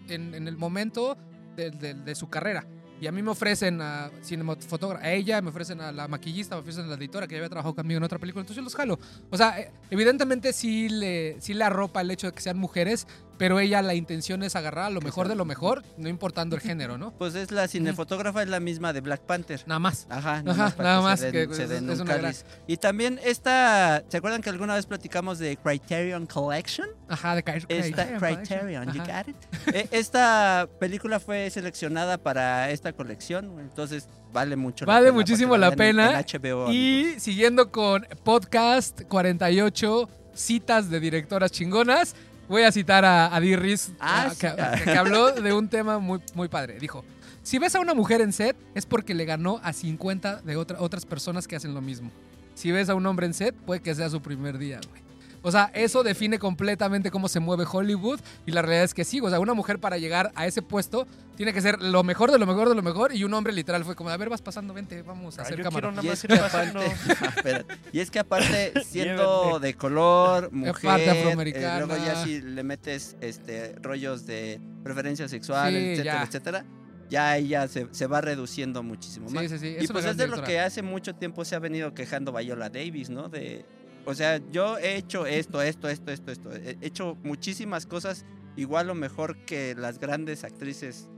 en, 0.08 0.34
en 0.34 0.48
el 0.48 0.56
momento 0.58 1.18
de, 1.56 2.16
su 2.16 2.30
carrera. 2.30 2.66
Y 3.00 3.08
a 3.08 3.12
mí 3.12 3.22
me 3.22 3.32
ofrecen 3.32 3.82
a 3.82 4.10
cinematógrafa, 4.24 5.04
a 5.04 5.12
ella 5.12 5.42
me 5.42 5.50
ofrecen 5.50 5.82
a 5.82 5.92
la 5.92 6.08
maquillista, 6.08 6.56
me 6.56 6.62
ofrecen 6.62 6.86
a 6.86 6.88
la 6.88 6.96
editora 6.96 7.28
que 7.28 7.34
ya 7.34 7.40
había 7.40 7.50
trabajado 7.50 7.76
conmigo 7.76 7.98
en 7.98 8.04
otra 8.04 8.20
película, 8.20 8.42
entonces 8.42 8.56
yo 8.56 8.64
los 8.64 8.74
jalo. 8.76 8.98
O 9.30 9.36
sea, 9.36 9.60
eh, 9.60 9.72
evidentemente 9.90 10.54
sí 10.54 10.88
le, 10.88 11.36
sí 11.42 11.54
le 11.54 11.66
arropa 11.66 12.00
el 12.00 12.12
hecho 12.12 12.28
de 12.28 12.34
que 12.34 12.42
sean 12.42 12.58
mujeres, 12.58 13.06
pero 13.38 13.60
ella 13.60 13.82
la 13.82 13.94
intención 13.96 14.44
es 14.44 14.56
agarrar 14.56 14.86
a 14.86 14.90
lo 14.90 15.02
mejor 15.02 15.28
de 15.28 15.36
lo 15.36 15.46
mejor, 15.46 15.84
no 15.98 16.10
importando 16.10 16.56
el 16.56 16.62
género, 16.62 16.98
¿no? 16.98 17.12
Pues 17.18 17.36
es 17.36 17.52
la 17.52 17.68
cinefotógrafa, 17.68 18.44
es 18.44 18.50
la 18.50 18.60
misma 18.60 18.94
de 18.94 19.02
Black 19.02 19.22
Panther. 19.22 19.62
Nada 19.66 19.80
más. 19.80 20.08
Ajá, 20.10 20.44
Ajá, 20.46 20.70
para 20.76 20.90
nada 20.90 21.02
más 21.02 21.22
den- 21.22 21.32
que 21.32 21.54
se 21.56 21.64
es- 21.64 21.70
den 21.70 21.90
es 21.90 22.00
un 22.00 22.10
una. 22.10 22.32
Y 22.68 22.78
también 22.78 23.20
esta, 23.24 24.04
¿se 24.10 24.18
acuerdan 24.18 24.42
que 24.42 24.50
alguna 24.50 24.76
vez 24.76 24.86
platicamos 24.86 25.40
de 25.40 25.58
Criterion 25.58 26.26
Collection? 26.28 26.88
Ajá, 27.08 27.36
de 27.36 27.44
caer. 27.44 27.66
Esta, 27.70 28.18
Criterion, 28.18 28.92
you 28.94 29.00
got 29.02 29.28
it. 29.28 29.36
Eh, 29.74 29.88
Esta 29.92 30.68
película 30.80 31.20
fue 31.20 31.50
seleccionada 31.50 32.18
para 32.18 32.70
esta 32.72 32.94
colección, 32.94 33.60
entonces 33.60 34.08
vale 34.34 34.56
mucho 34.56 34.86
Vale 34.86 35.02
la 35.02 35.06
pena. 35.08 35.14
muchísimo 35.16 35.52
para 35.52 35.60
la 35.62 35.68
en- 35.70 35.78
pena. 35.78 36.20
en 36.20 36.26
HBO, 36.26 36.66
amigos. 36.68 36.74
Y 36.76 37.20
siguiendo 37.20 37.72
con 37.72 38.06
podcast 38.24 39.02
48, 39.04 40.10
citas 40.34 40.90
de 40.90 41.00
directoras 41.00 41.52
chingonas, 41.52 42.16
voy 42.48 42.64
a 42.64 42.72
citar 42.72 43.06
a, 43.06 43.36
a 43.36 43.40
Dee 43.40 43.56
Reese, 43.56 43.92
Ah, 44.00 44.32
que, 44.40 44.52
que 44.84 44.92
habló 44.98 45.32
de 45.32 45.54
un 45.54 45.68
tema 45.70 46.00
muy, 46.00 46.20
muy 46.34 46.48
padre. 46.48 46.80
Dijo, 46.80 47.04
si 47.44 47.60
ves 47.60 47.76
a 47.76 47.80
una 47.80 47.94
mujer 47.94 48.22
en 48.22 48.34
set, 48.34 48.56
es 48.74 48.86
porque 48.86 49.14
le 49.14 49.26
ganó 49.26 49.60
a 49.64 49.74
50 49.74 50.42
de 50.42 50.56
otra- 50.58 50.80
otras 50.82 51.06
personas 51.06 51.48
que 51.48 51.56
hacen 51.56 51.74
lo 51.74 51.82
mismo. 51.82 52.12
Si 52.56 52.72
ves 52.72 52.90
a 52.90 52.96
un 52.96 53.06
hombre 53.06 53.26
en 53.28 53.34
set, 53.34 53.54
puede 53.56 53.82
que 53.82 53.94
sea 53.94 54.10
su 54.10 54.22
primer 54.22 54.58
día, 54.58 54.80
güey. 54.90 55.02
O 55.48 55.52
sea, 55.52 55.70
eso 55.76 56.02
define 56.02 56.40
completamente 56.40 57.12
cómo 57.12 57.28
se 57.30 57.40
mueve 57.40 57.66
Hollywood 57.72 58.20
y 58.48 58.52
la 58.52 58.64
realidad 58.64 58.84
es 58.84 58.96
que 58.96 59.04
sí, 59.06 59.22
o 59.22 59.30
sea, 59.30 59.40
una 59.40 59.54
mujer 59.54 59.78
para 59.80 60.00
llegar 60.00 60.32
a 60.34 60.48
ese 60.48 60.64
puesto 60.64 61.06
tiene 61.38 61.54
que 61.54 61.62
ser 61.62 61.80
lo 61.84 62.04
mejor 62.04 62.32
de 62.32 62.40
lo 62.40 62.48
mejor 62.48 62.68
de 62.68 62.74
lo 62.74 62.82
mejor 62.82 63.14
y 63.14 63.24
un 63.24 63.34
hombre 63.36 63.54
literal 63.54 63.86
fue 63.86 63.96
como, 63.96 64.10
a 64.10 64.18
ver, 64.18 64.28
vas 64.30 64.42
pasando, 64.42 64.74
vente, 64.74 65.04
vamos 65.04 65.38
a 65.38 65.44
hacer 65.44 65.58
yo 65.58 65.64
cámara. 65.64 65.92
quiero 65.92 65.92
nada 65.92 66.04
Y 66.04 66.10
más 66.10 66.24
es 66.26 67.66
y 67.94 68.00
es 68.00 68.10
que 68.10 68.18
aparte, 68.20 68.74
siendo 68.86 69.60
de 69.60 69.76
color, 69.76 70.52
mujer, 70.52 70.74
parte 70.82 71.06
eh, 71.06 71.10
afroamericana. 71.12 71.86
luego 71.86 72.04
ya 72.04 72.24
si 72.24 72.42
le 72.42 72.64
metes 72.64 73.16
este 73.22 73.76
rollos 73.82 74.26
de 74.26 74.60
preferencia 74.84 75.28
sexual, 75.28 75.72
Sí, 75.74 75.78
etcétera, 75.78 76.04
ya. 76.16 76.24
etcétera, 76.24 76.66
ya 77.10 77.38
ella 77.38 77.68
se, 77.68 77.88
se 77.92 78.08
va 78.08 78.22
reduciendo 78.22 78.82
muchísimo 78.82 79.30
más. 79.30 79.44
Sí, 79.44 79.50
sí, 79.50 79.58
sí. 79.60 79.78
y 79.80 79.88
pues 79.88 80.06
es 80.06 80.18
de 80.18 80.28
lo 80.28 80.44
que 80.44 80.60
hace 80.60 80.82
mucho 80.82 81.14
tiempo 81.14 81.46
se 81.46 81.56
ha 81.56 81.60
venido 81.60 81.94
quejando 81.94 82.34
Viola 82.34 82.70
Davis, 82.70 83.10
¿no? 83.12 83.30
De, 83.30 83.64
o 84.06 84.14
sea, 84.14 84.40
yo 84.52 84.78
he 84.78 84.96
hecho 84.98 85.26
esto, 85.26 85.62
esto, 85.62 85.90
esto, 85.90 86.12
esto, 86.12 86.32
esto. 86.32 86.52
He 86.54 86.78
hecho 86.82 87.18
muchísimas 87.24 87.86
cosas 87.86 88.26
igual 88.56 88.90
o 88.90 88.96
mejor 88.96 89.46
que 89.46 89.76
las 89.76 90.00
grandes 90.00 90.44
actrices 90.44 91.10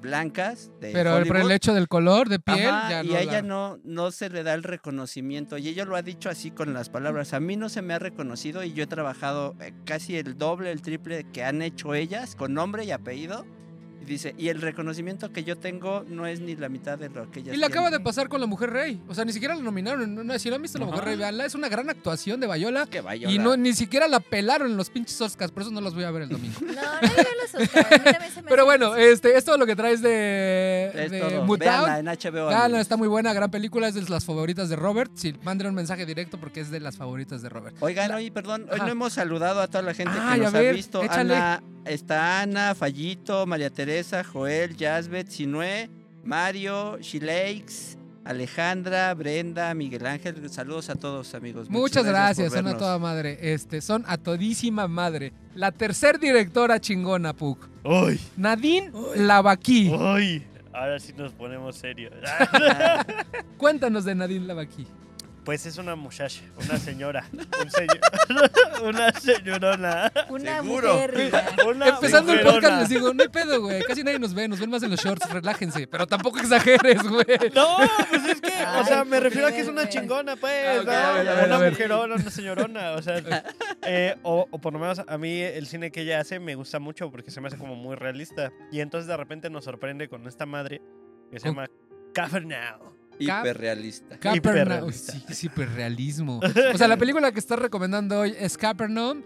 blancas 0.00 0.72
de 0.80 0.92
Pero 0.92 1.18
el 1.18 1.50
hecho 1.52 1.72
del 1.74 1.86
color 1.88 2.28
de 2.28 2.40
piel, 2.40 2.66
Ajá, 2.66 2.90
ya 2.90 3.04
y 3.04 3.08
no 3.08 3.14
a 3.14 3.20
ella 3.20 3.32
la- 3.34 3.42
no, 3.42 3.78
no 3.84 4.10
se 4.10 4.28
le 4.30 4.42
da 4.42 4.52
el 4.54 4.64
reconocimiento. 4.64 5.58
Y 5.58 5.68
ella 5.68 5.84
lo 5.84 5.94
ha 5.96 6.02
dicho 6.02 6.28
así 6.28 6.50
con 6.50 6.74
las 6.74 6.90
palabras. 6.90 7.32
A 7.34 7.40
mí 7.40 7.56
no 7.56 7.68
se 7.68 7.82
me 7.82 7.94
ha 7.94 7.98
reconocido 8.00 8.64
y 8.64 8.72
yo 8.72 8.82
he 8.82 8.86
trabajado 8.88 9.54
eh, 9.60 9.72
casi 9.84 10.16
el 10.16 10.36
doble, 10.36 10.72
el 10.72 10.82
triple 10.82 11.24
que 11.32 11.44
han 11.44 11.62
hecho 11.62 11.94
ellas 11.94 12.34
con 12.34 12.52
nombre 12.52 12.84
y 12.84 12.90
apellido. 12.90 13.46
Y 14.02 14.04
dice, 14.04 14.34
y 14.36 14.48
el 14.48 14.60
reconocimiento 14.60 15.32
que 15.32 15.44
yo 15.44 15.56
tengo 15.56 16.04
no 16.08 16.26
es 16.26 16.40
ni 16.40 16.56
la 16.56 16.68
mitad 16.68 16.98
de 16.98 17.08
lo 17.08 17.30
que 17.30 17.40
ellas 17.40 17.54
Y 17.54 17.58
le 17.58 17.66
acaba 17.66 17.86
de 17.86 17.92
tienen". 17.92 18.04
pasar 18.04 18.28
con 18.28 18.40
La 18.40 18.46
Mujer 18.46 18.70
Rey. 18.70 19.00
O 19.08 19.14
sea, 19.14 19.24
ni 19.24 19.32
siquiera 19.32 19.54
la 19.54 19.62
nominaron. 19.62 20.14
No, 20.14 20.24
no, 20.24 20.38
si 20.38 20.48
no 20.50 20.56
han 20.56 20.62
visto 20.62 20.78
La 20.78 20.86
Mujer. 20.86 21.04
Rey, 21.04 21.16
veanla. 21.16 21.44
Es 21.46 21.54
una 21.54 21.68
gran 21.68 21.88
actuación 21.88 22.40
de 22.40 22.46
Viola. 22.52 22.86
Que 22.86 22.98
Y 22.98 23.26
Viola- 23.26 23.42
no, 23.44 23.56
ni 23.56 23.72
siquiera 23.74 24.08
la 24.08 24.20
pelaron 24.20 24.70
en 24.70 24.76
los 24.76 24.90
pinches 24.90 25.20
Oscars. 25.20 25.52
Por 25.52 25.62
eso 25.62 25.70
no 25.70 25.80
los 25.80 25.94
voy 25.94 26.04
a 26.04 26.10
ver 26.10 26.22
el 26.22 26.28
domingo. 26.28 26.58
No, 26.60 26.74
nadie 26.82 27.10
ve 27.16 27.26
los 27.42 27.54
Oscars. 27.62 27.86
a 27.86 27.98
mí 27.98 28.04
también 28.04 28.32
se 28.32 28.42
me 28.42 28.48
Pero 28.48 28.64
bueno, 28.64 28.96
este, 28.96 29.36
es 29.36 29.44
todo 29.44 29.56
lo 29.58 29.66
que 29.66 29.76
traes 29.76 30.02
de, 30.02 30.90
es 30.94 31.10
de. 31.10 31.20
Véanla 31.58 31.98
en 32.00 32.06
HBO. 32.06 32.48
Amigos. 32.50 32.80
está 32.80 32.96
muy 32.96 33.08
buena, 33.08 33.32
gran 33.32 33.50
película, 33.50 33.88
es 33.88 33.94
de 33.94 34.02
las 34.02 34.24
favoritas 34.24 34.68
de 34.68 34.76
Robert. 34.76 35.12
Sí, 35.14 35.34
manden 35.42 35.68
un 35.68 35.74
mensaje 35.74 36.06
directo 36.06 36.38
porque 36.38 36.60
es 36.60 36.70
de 36.70 36.80
las 36.80 36.96
favoritas 36.96 37.42
de 37.42 37.48
Robert. 37.48 37.76
Oigan, 37.80 38.10
oye, 38.12 38.30
perdón, 38.32 38.66
hoy 38.72 38.78
no 38.80 38.88
hemos 38.88 39.12
saludado 39.12 39.60
a 39.60 39.68
toda 39.68 39.82
la 39.82 39.94
gente 39.94 40.12
que 40.12 40.38
nos 40.40 40.52
ver, 40.52 40.68
ha 40.70 40.72
visto. 40.72 41.02
échale. 41.02 41.34
Ana, 41.36 41.62
está 41.84 42.40
Ana, 42.42 42.74
Fallito, 42.74 43.46
María 43.46 43.70
Teresa, 43.70 43.91
Joel, 44.32 44.76
Jasbet, 44.76 45.28
Sinue, 45.28 45.90
Mario, 46.24 46.98
Shileix, 47.00 47.96
Alejandra, 48.24 49.12
Brenda, 49.14 49.74
Miguel 49.74 50.06
Ángel. 50.06 50.48
Saludos 50.48 50.88
a 50.90 50.94
todos, 50.94 51.34
amigos. 51.34 51.68
Muchas 51.68 52.04
gracias, 52.04 52.52
son 52.52 52.66
a 52.68 52.76
toda 52.76 52.98
madre. 52.98 53.38
Este, 53.40 53.80
son 53.80 54.04
a 54.06 54.16
todísima 54.16 54.88
madre. 54.88 55.32
La 55.54 55.72
tercer 55.72 56.18
directora 56.18 56.80
chingona, 56.80 57.34
Puck. 57.34 57.68
¡Uy! 57.84 58.18
Nadine 58.36 58.90
Lavaki. 59.16 59.90
¡Uy! 59.90 60.42
Ahora 60.72 60.98
sí 60.98 61.12
nos 61.16 61.32
ponemos 61.32 61.76
serios. 61.76 62.12
Cuéntanos 63.58 64.04
de 64.04 64.14
Nadine 64.14 64.46
Lavaki. 64.46 64.86
Pues 65.44 65.66
es 65.66 65.76
una 65.76 65.96
muchacha, 65.96 66.40
una 66.56 66.78
señora, 66.78 67.24
un 67.32 67.68
señor, 67.70 67.98
una 68.84 69.12
señorona, 69.12 70.12
Una 70.28 70.62
Seguro. 70.62 70.94
mujer. 70.94 71.32
una 71.66 71.88
Empezando 71.88 72.32
el 72.32 72.42
podcast 72.42 72.80
les 72.82 72.88
digo, 72.88 73.12
no 73.12 73.24
hay 73.24 73.28
pedo, 73.28 73.60
güey. 73.60 73.82
Casi 73.82 74.04
nadie 74.04 74.20
nos 74.20 74.34
ve, 74.34 74.46
nos 74.46 74.60
ven 74.60 74.70
más 74.70 74.84
en 74.84 74.90
los 74.92 75.00
shorts, 75.00 75.28
relájense. 75.30 75.88
Pero 75.88 76.06
tampoco 76.06 76.38
exageres, 76.38 77.02
güey. 77.02 77.26
No, 77.54 77.76
pues 78.08 78.24
es 78.26 78.40
que, 78.40 78.52
o 78.80 78.84
sea, 78.84 79.04
me 79.04 79.18
refiero 79.18 79.48
a 79.48 79.52
que 79.52 79.62
es 79.62 79.68
una 79.68 79.88
chingona, 79.88 80.36
pues, 80.36 80.86
Ah, 80.88 81.14
¿no? 81.16 81.24
ver, 81.24 81.36
ver, 81.36 81.46
una 81.46 81.58
mujerona, 81.70 82.14
una 82.14 82.30
señorona, 82.30 82.92
o 82.92 83.02
sea, 83.02 83.20
eh, 83.84 84.14
o, 84.22 84.46
o 84.48 84.60
por 84.60 84.72
lo 84.72 84.78
menos 84.78 85.00
a 85.04 85.18
mí 85.18 85.40
el 85.40 85.66
cine 85.66 85.90
que 85.90 86.02
ella 86.02 86.20
hace 86.20 86.38
me 86.38 86.54
gusta 86.54 86.78
mucho 86.78 87.10
porque 87.10 87.32
se 87.32 87.40
me 87.40 87.48
hace 87.48 87.58
como 87.58 87.74
muy 87.74 87.96
realista. 87.96 88.52
Y 88.70 88.78
entonces 88.78 89.08
de 89.08 89.16
repente 89.16 89.50
nos 89.50 89.64
sorprende 89.64 90.08
con 90.08 90.28
esta 90.28 90.46
madre 90.46 90.80
que 91.32 91.40
se 91.40 91.48
llama 91.48 91.66
Hiperrealista. 93.24 94.18
Capernaum. 94.18 94.36
Hiperrealista. 94.36 95.12
Sí, 95.12 95.24
es 95.28 95.44
hiperrealismo. 95.44 96.40
O 96.74 96.78
sea, 96.78 96.88
la 96.88 96.96
película 96.96 97.32
que 97.32 97.38
estás 97.38 97.58
recomendando 97.58 98.20
hoy 98.20 98.34
es 98.38 98.56
Capernaum. 98.58 99.22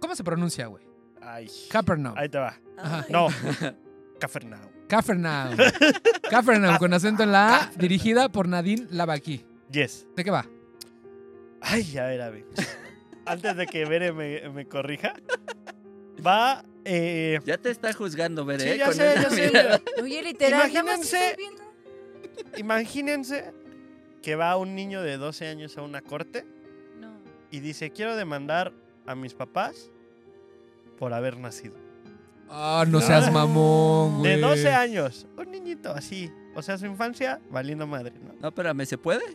¿Cómo 0.00 0.14
se 0.14 0.22
pronuncia, 0.24 0.66
güey? 0.66 0.84
Ay, 1.20 1.48
Capernaum. 1.70 2.14
ahí 2.16 2.28
te 2.28 2.38
va. 2.38 2.56
Ajá. 2.78 3.06
No, 3.08 3.28
Capernaum. 4.20 4.62
Capernaum. 4.88 5.56
Capernaum, 6.30 6.76
con 6.78 6.94
acento 6.94 7.22
en 7.24 7.32
la 7.32 7.56
A, 7.56 7.70
dirigida 7.76 8.28
por 8.28 8.46
Nadine 8.48 8.86
Lavaki. 8.90 9.44
Yes. 9.72 10.06
¿De 10.14 10.22
qué 10.22 10.30
va? 10.30 10.46
Ay, 11.60 11.96
a 11.98 12.04
ver, 12.04 12.22
a 12.22 12.30
ver. 12.30 12.44
Antes 13.24 13.56
de 13.56 13.66
que 13.66 13.84
Bere 13.84 14.12
me, 14.12 14.48
me 14.50 14.66
corrija, 14.66 15.14
va. 16.24 16.64
Eh, 16.84 17.40
Ya 17.44 17.58
te 17.58 17.70
está 17.70 17.92
juzgando, 17.92 18.44
Bere. 18.44 18.62
sí, 18.62 18.68
¿eh? 18.68 18.78
ya 18.78 18.84
Con 18.86 18.94
sé, 18.94 19.12
esa 19.14 19.22
ya 19.22 19.30
sé. 19.30 19.46
mirada. 19.48 19.80
Oye, 20.00 20.22
literal, 20.22 20.72
nada 20.72 20.82
más 20.84 20.98
Imagínense- 21.12 21.30
estoy 21.30 21.44
viendo. 21.44 21.62
Imagínense 22.56 23.52
que 24.22 24.36
va 24.36 24.56
un 24.56 24.74
niño 24.74 25.02
de 25.02 25.16
12 25.16 25.46
años 25.46 25.76
a 25.78 25.82
una 25.82 26.02
corte 26.02 26.44
No. 27.00 27.12
y 27.50 27.60
dice: 27.60 27.90
Quiero 27.90 28.16
demandar 28.16 28.72
a 29.06 29.14
mis 29.14 29.34
papás 29.34 29.90
por 30.98 31.12
haber 31.12 31.38
nacido. 31.38 31.74
Ah, 32.48 32.84
no 32.88 33.00
seas 33.00 33.32
mamón, 33.32 34.18
güey. 34.18 34.36
De 34.36 34.40
12 34.40 34.72
años. 34.72 35.26
Un 35.36 35.50
niñito 35.50 35.90
así. 35.90 36.30
O 36.54 36.62
sea, 36.62 36.78
su 36.78 36.86
infancia 36.86 37.40
valiendo 37.50 37.86
madre, 37.86 38.12
¿no? 38.24 38.34
No, 38.40 38.48
espérame, 38.48 38.84
¿se 38.86 38.98
puede? 38.98 39.22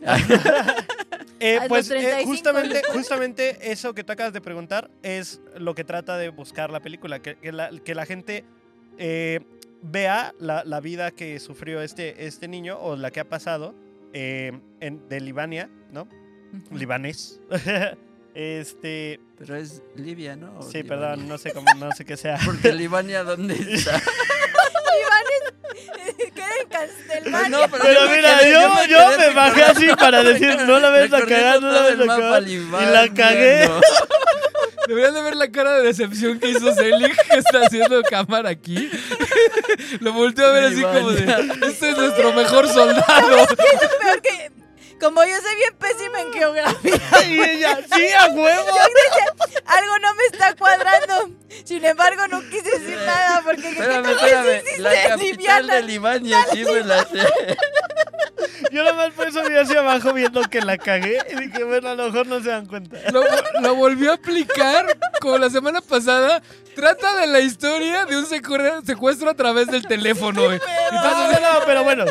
Eh, 1.44 1.58
pues 1.66 1.90
eh, 1.90 1.94
35 1.98 2.30
justamente, 2.30 2.82
justamente 2.92 3.72
eso 3.72 3.94
que 3.94 4.04
tú 4.04 4.12
acabas 4.12 4.32
de 4.32 4.40
preguntar 4.40 4.88
es 5.02 5.40
lo 5.58 5.74
que 5.74 5.82
trata 5.82 6.16
de 6.16 6.28
buscar 6.28 6.70
la 6.70 6.78
película, 6.78 7.18
que, 7.20 7.34
que 7.34 7.50
la, 7.50 7.68
que 7.84 7.96
la 7.96 8.06
gente 8.06 8.44
eh, 8.96 9.40
vea 9.82 10.34
la, 10.38 10.62
la 10.64 10.80
vida 10.80 11.10
que 11.10 11.38
sufrió 11.40 11.82
este, 11.82 12.26
este 12.26 12.48
niño 12.48 12.78
o 12.80 12.96
la 12.96 13.10
que 13.10 13.20
ha 13.20 13.28
pasado 13.28 13.74
eh, 14.12 14.52
en, 14.80 15.08
de 15.08 15.20
Libania, 15.20 15.68
¿no? 15.90 16.08
Libanés. 16.70 17.40
este, 18.34 19.20
Pero 19.38 19.56
es 19.56 19.82
Libia, 19.96 20.36
¿no? 20.36 20.60
Sí, 20.62 20.82
Libania. 20.82 20.88
perdón, 20.88 21.28
no 21.28 21.38
sé 21.38 21.52
cómo, 21.52 21.66
no 21.78 21.90
sé 21.92 22.04
qué 22.04 22.16
sea. 22.16 22.38
Porque 22.44 22.72
Libania, 22.72 23.24
¿dónde 23.24 23.54
está? 23.74 24.00
Castelvania. 26.70 27.48
No, 27.48 27.58
pero 27.70 27.84
Pero 27.84 28.06
yo 28.06 28.10
mira, 28.10 28.38
quedé- 28.40 28.52
yo, 28.52 28.74
me 28.74 28.88
yo 28.88 28.96
quedé 29.16 29.28
me 29.28 29.34
bajé 29.34 29.62
así 29.64 29.86
para 29.98 30.22
decir, 30.22 30.56
no 30.66 30.78
la 30.78 30.90
ves 30.90 31.12
a 31.12 31.16
Recorriendo 31.18 31.26
cagar, 31.28 31.62
no 31.62 31.70
la 31.72 31.82
ves 31.82 31.92
el 31.92 32.02
a 32.02 32.06
mapa 32.06 32.20
cagar. 32.20 32.42
Libania, 32.42 32.88
Y 32.88 32.92
la 32.92 33.14
cagué. 33.14 33.68
¿no? 33.68 33.80
Deberían 34.88 35.14
de 35.14 35.22
ver 35.22 35.36
la 35.36 35.50
cara 35.50 35.76
de 35.78 35.84
decepción 35.84 36.38
que 36.40 36.50
hizo 36.50 36.74
Selig, 36.74 37.14
que 37.30 37.38
está 37.38 37.66
haciendo 37.66 38.02
cámara 38.02 38.50
aquí. 38.50 38.90
Lo 40.00 40.12
volteó 40.12 40.46
a 40.46 40.52
ver 40.52 40.64
así 40.64 40.82
como 40.82 41.10
de, 41.12 41.22
este 41.66 41.90
es 41.90 41.96
nuestro 41.96 42.32
mejor 42.32 42.68
soldado. 42.68 43.46
Peor 44.00 44.22
que. 44.22 44.52
Como 45.00 45.24
yo 45.24 45.34
soy 45.42 45.56
bien 45.56 45.74
pésima 45.80 46.20
en 46.20 46.32
geografía, 46.32 46.94
Y 47.28 47.40
ella, 47.40 47.80
sí, 47.92 48.06
a 48.16 48.26
huevo. 48.28 48.66
algo 49.66 49.98
no 49.98 50.14
me 50.14 50.24
está 50.30 50.54
cuadrando. 50.54 51.30
Sin 51.64 51.84
embargo, 51.84 52.26
no 52.28 52.40
quise 52.42 52.78
decir 52.78 52.98
nada 53.04 53.42
porque. 53.44 53.62
¿qué 53.62 53.68
Espérame, 53.70 54.10
espérame. 54.10 54.62
La 54.78 55.08
capital 55.08 55.84
sí 56.52 56.64
me 56.64 56.80
la 56.80 57.04
sé. 57.04 57.18
Yo 58.72 58.82
nada 58.82 58.96
más 58.96 59.10
por 59.12 59.28
eso 59.28 59.42
vi 59.46 59.54
hacia 59.54 59.80
abajo 59.80 60.14
viendo 60.14 60.42
que 60.42 60.62
la 60.62 60.78
cagué 60.78 61.18
y 61.30 61.36
dije, 61.36 61.62
bueno, 61.64 61.90
a 61.90 61.94
lo 61.94 62.06
mejor 62.06 62.26
no 62.26 62.42
se 62.42 62.48
dan 62.48 62.66
cuenta. 62.66 62.96
Lo, 63.12 63.22
lo 63.60 63.74
volvió 63.74 64.12
a 64.12 64.14
aplicar 64.14 64.98
como 65.20 65.36
la 65.38 65.50
semana 65.50 65.80
pasada. 65.82 66.42
Trata 66.74 67.20
de 67.20 67.26
la 67.26 67.40
historia 67.40 68.06
de 68.06 68.16
un 68.16 68.24
secuestro 68.26 69.28
a 69.28 69.34
través 69.34 69.66
del 69.66 69.86
teléfono, 69.86 70.44
güey. 70.44 70.58
No, 70.90 71.02
no, 71.02 71.32
no, 71.32 71.66
pero 71.66 71.84
bueno. 71.84 72.06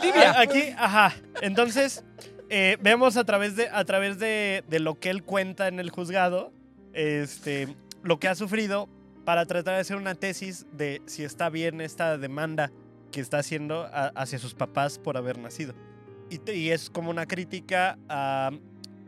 Livia. 0.00 0.38
Aquí, 0.38 0.72
ajá. 0.78 1.12
Entonces, 1.40 2.04
eh, 2.48 2.76
vemos 2.80 3.16
a 3.16 3.24
través, 3.24 3.56
de, 3.56 3.68
a 3.68 3.84
través 3.84 4.18
de, 4.18 4.62
de 4.68 4.78
lo 4.78 5.00
que 5.00 5.10
él 5.10 5.24
cuenta 5.24 5.66
en 5.66 5.80
el 5.80 5.90
juzgado, 5.90 6.52
este, 6.92 7.74
lo 8.06 8.18
que 8.18 8.28
ha 8.28 8.34
sufrido 8.34 8.88
para 9.24 9.44
tratar 9.46 9.74
de 9.74 9.80
hacer 9.80 9.96
una 9.96 10.14
tesis 10.14 10.66
de 10.72 11.02
si 11.06 11.24
está 11.24 11.48
bien 11.50 11.80
esta 11.80 12.16
demanda 12.18 12.70
que 13.12 13.20
está 13.20 13.38
haciendo 13.38 13.82
a- 13.84 14.08
hacia 14.14 14.38
sus 14.38 14.54
papás 14.54 14.98
por 14.98 15.16
haber 15.16 15.38
nacido. 15.38 15.74
Y, 16.30 16.38
te- 16.38 16.56
y 16.56 16.70
es 16.70 16.90
como 16.90 17.10
una 17.10 17.26
crítica 17.26 17.98
a, 18.08 18.50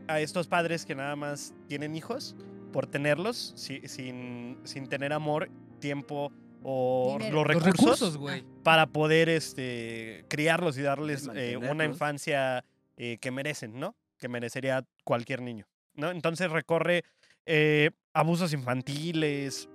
a 0.07 0.19
estos 0.19 0.47
padres 0.47 0.85
que 0.85 0.95
nada 0.95 1.15
más 1.15 1.53
tienen 1.67 1.95
hijos 1.95 2.35
por 2.73 2.87
tenerlos 2.87 3.53
si- 3.55 3.87
sin, 3.87 4.57
sin 4.63 4.87
tener 4.87 5.13
amor, 5.13 5.49
tiempo 5.79 6.31
o 6.61 7.15
Dinero. 7.17 7.37
los 7.37 7.47
Los 7.47 7.47
recursos, 7.47 7.77
recursos, 7.85 8.17
güey. 8.17 8.43
para 8.63 8.87
poder 8.87 9.29
este, 9.29 10.25
criarlos 10.27 10.77
y 10.77 10.81
darles 10.81 11.29
eh, 11.33 11.55
una 11.57 11.85
infancia 11.85 12.65
eh, 12.97 13.17
que 13.21 13.31
merecen, 13.31 13.79
¿no? 13.79 13.95
Que 14.17 14.27
merecería 14.27 14.83
cualquier 15.05 15.41
niño, 15.41 15.65
¿no? 15.95 16.11
Entonces 16.11 16.51
recorre 16.51 17.03
eh, 17.45 17.91
abusos 18.19 18.51
infantiles, 18.53 19.69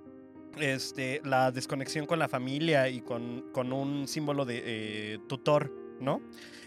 este, 0.59 1.19
la 1.25 1.51
desconexión 1.51 2.05
con 2.05 2.19
la 2.19 2.27
familia 2.27 2.87
y 2.89 3.01
con, 3.01 3.45
con 3.51 3.73
un 3.73 4.07
símbolo 4.07 4.45
de 4.45 4.61
eh, 4.65 5.19
tutor, 5.27 5.71
¿no? 5.99 6.21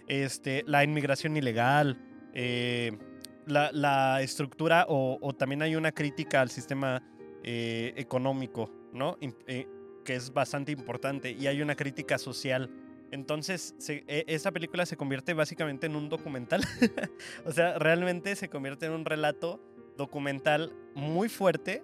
Este, 0.08 0.64
la 0.66 0.82
inmigración 0.82 1.36
ilegal, 1.36 1.96
eh, 2.34 2.98
la, 3.46 3.70
la 3.72 4.20
estructura 4.22 4.86
o, 4.88 5.32
también 5.38 5.62
hay 5.62 5.76
una 5.76 5.92
crítica 5.92 6.40
al 6.40 6.50
sistema 6.50 7.02
eh, 7.44 7.92
económico, 7.96 8.70
¿no? 8.92 9.16
Que 9.16 10.14
es 10.14 10.32
bastante 10.32 10.72
importante 10.72 11.30
y 11.30 11.46
hay 11.46 11.62
una 11.62 11.76
crítica 11.76 12.18
social. 12.18 12.70
Entonces, 13.12 13.74
se- 13.78 14.04
e- 14.08 14.24
esta 14.26 14.50
película 14.50 14.84
se 14.84 14.96
convierte 14.96 15.32
básicamente 15.32 15.86
en 15.86 15.94
un 15.94 16.08
documental. 16.08 16.62
o 17.46 17.52
sea, 17.52 17.78
realmente 17.78 18.34
se 18.36 18.48
convierte 18.48 18.86
en 18.86 18.92
un 18.92 19.04
relato 19.04 19.60
documental 19.98 20.72
muy 20.94 21.28
fuerte, 21.28 21.82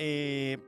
eh, 0.00 0.58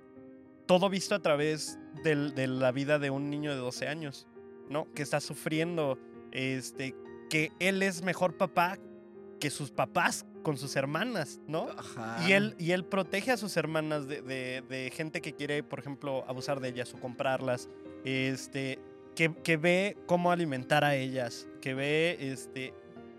todo 0.67 0.89
visto 0.89 1.15
a 1.15 1.21
través 1.23 1.79
del- 2.05 2.35
de 2.35 2.47
la 2.47 2.71
vida 2.73 2.99
de 3.01 3.11
un 3.11 3.31
niño 3.31 3.51
de 3.51 3.57
12 3.57 3.89
años, 3.89 4.27
¿no? 4.71 4.87
Que 4.95 5.03
está 5.03 5.21
sufriendo, 5.21 5.99
este, 6.33 6.95
que 7.31 7.51
él 7.59 7.83
es 7.83 8.03
mejor 8.03 8.37
papá 8.37 8.79
que 9.41 9.51
sus 9.51 9.71
papás 9.71 10.25
con 10.43 10.57
sus 10.57 10.77
hermanas, 10.77 11.41
¿no? 11.49 11.69
Ajá. 11.77 12.19
Y 12.27 12.33
él, 12.33 12.55
y 12.59 12.71
él 12.71 12.85
protege 12.85 13.33
a 13.33 13.37
sus 13.37 13.57
hermanas 13.57 14.07
de, 14.07 14.23
de- 14.23 14.63
de 14.69 14.91
gente 14.91 15.21
que 15.21 15.33
quiere, 15.35 15.63
por 15.63 15.79
ejemplo, 15.81 16.25
abusar 16.29 16.61
de 16.61 16.69
ellas 16.69 16.95
o 16.95 17.01
comprarlas. 17.01 17.69
Este, 18.05 18.79
que, 19.17 19.35
que 19.43 19.57
ve 19.57 19.97
cómo 20.07 20.31
alimentar 20.31 20.85
a 20.85 20.95
ellas. 20.95 21.49
Que 21.61 21.75
ve 21.75 22.17
este, 22.21 22.73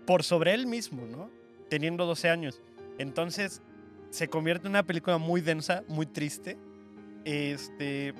por 0.06 0.22
sobre 0.22 0.54
él 0.54 0.66
mismo, 0.66 1.06
¿no? 1.06 1.30
Teniendo 1.68 2.06
12 2.06 2.30
años. 2.30 2.62
Entonces, 2.98 3.62
se 4.10 4.28
convierte 4.28 4.66
en 4.66 4.72
una 4.72 4.82
película 4.84 5.18
muy 5.18 5.40
densa, 5.40 5.82
muy 5.88 6.06
triste. 6.06 6.58
Este. 7.24 8.14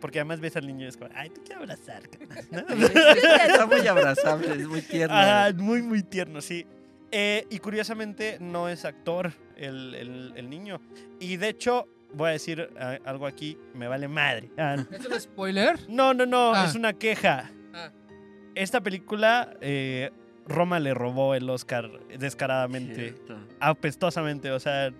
Porque 0.00 0.18
además 0.18 0.40
ves 0.40 0.56
al 0.56 0.66
niño 0.66 0.86
y 0.86 0.88
es 0.88 0.96
como, 0.96 1.10
ay, 1.14 1.28
te 1.30 1.42
quiero 1.42 1.60
abrazar. 1.60 2.08
carnal", 2.08 2.46
¿no? 2.50 2.58
Está 2.86 3.66
muy 3.66 3.86
abrazable, 3.86 4.54
es 4.54 4.66
muy 4.68 4.80
tierno. 4.80 5.14
Ajá, 5.14 5.52
muy, 5.54 5.82
muy 5.82 6.02
tierno, 6.02 6.40
sí. 6.40 6.66
Eh, 7.12 7.46
y 7.50 7.58
curiosamente 7.58 8.38
no 8.40 8.68
es 8.68 8.84
actor 8.86 9.32
el, 9.56 9.94
el- 9.94 10.32
el 10.36 10.48
niño. 10.48 10.80
Y 11.18 11.36
de 11.36 11.48
hecho, 11.50 11.86
voy 12.14 12.30
a 12.30 12.32
decir 12.32 12.70
ah, 12.78 12.98
algo 13.04 13.26
aquí, 13.26 13.58
me 13.74 13.88
vale 13.88 14.08
madre. 14.08 14.50
Ah, 14.56 14.76
¿Es 14.90 15.04
un 15.06 15.20
spoiler? 15.20 15.78
no, 15.88 16.14
no, 16.14 16.24
no, 16.24 16.54
Ah. 16.54 16.64
es 16.66 16.74
una 16.76 16.94
queja. 16.94 17.50
Ah. 17.74 17.90
Esta 18.54 18.80
película, 18.80 19.54
eh, 19.60 20.10
Roma 20.50 20.78
le 20.80 20.92
robó 20.92 21.34
el 21.34 21.48
Oscar 21.48 21.88
descaradamente, 22.18 22.94
Cierto. 23.14 23.36
apestosamente. 23.60 24.50
O 24.50 24.60
sea, 24.60 24.92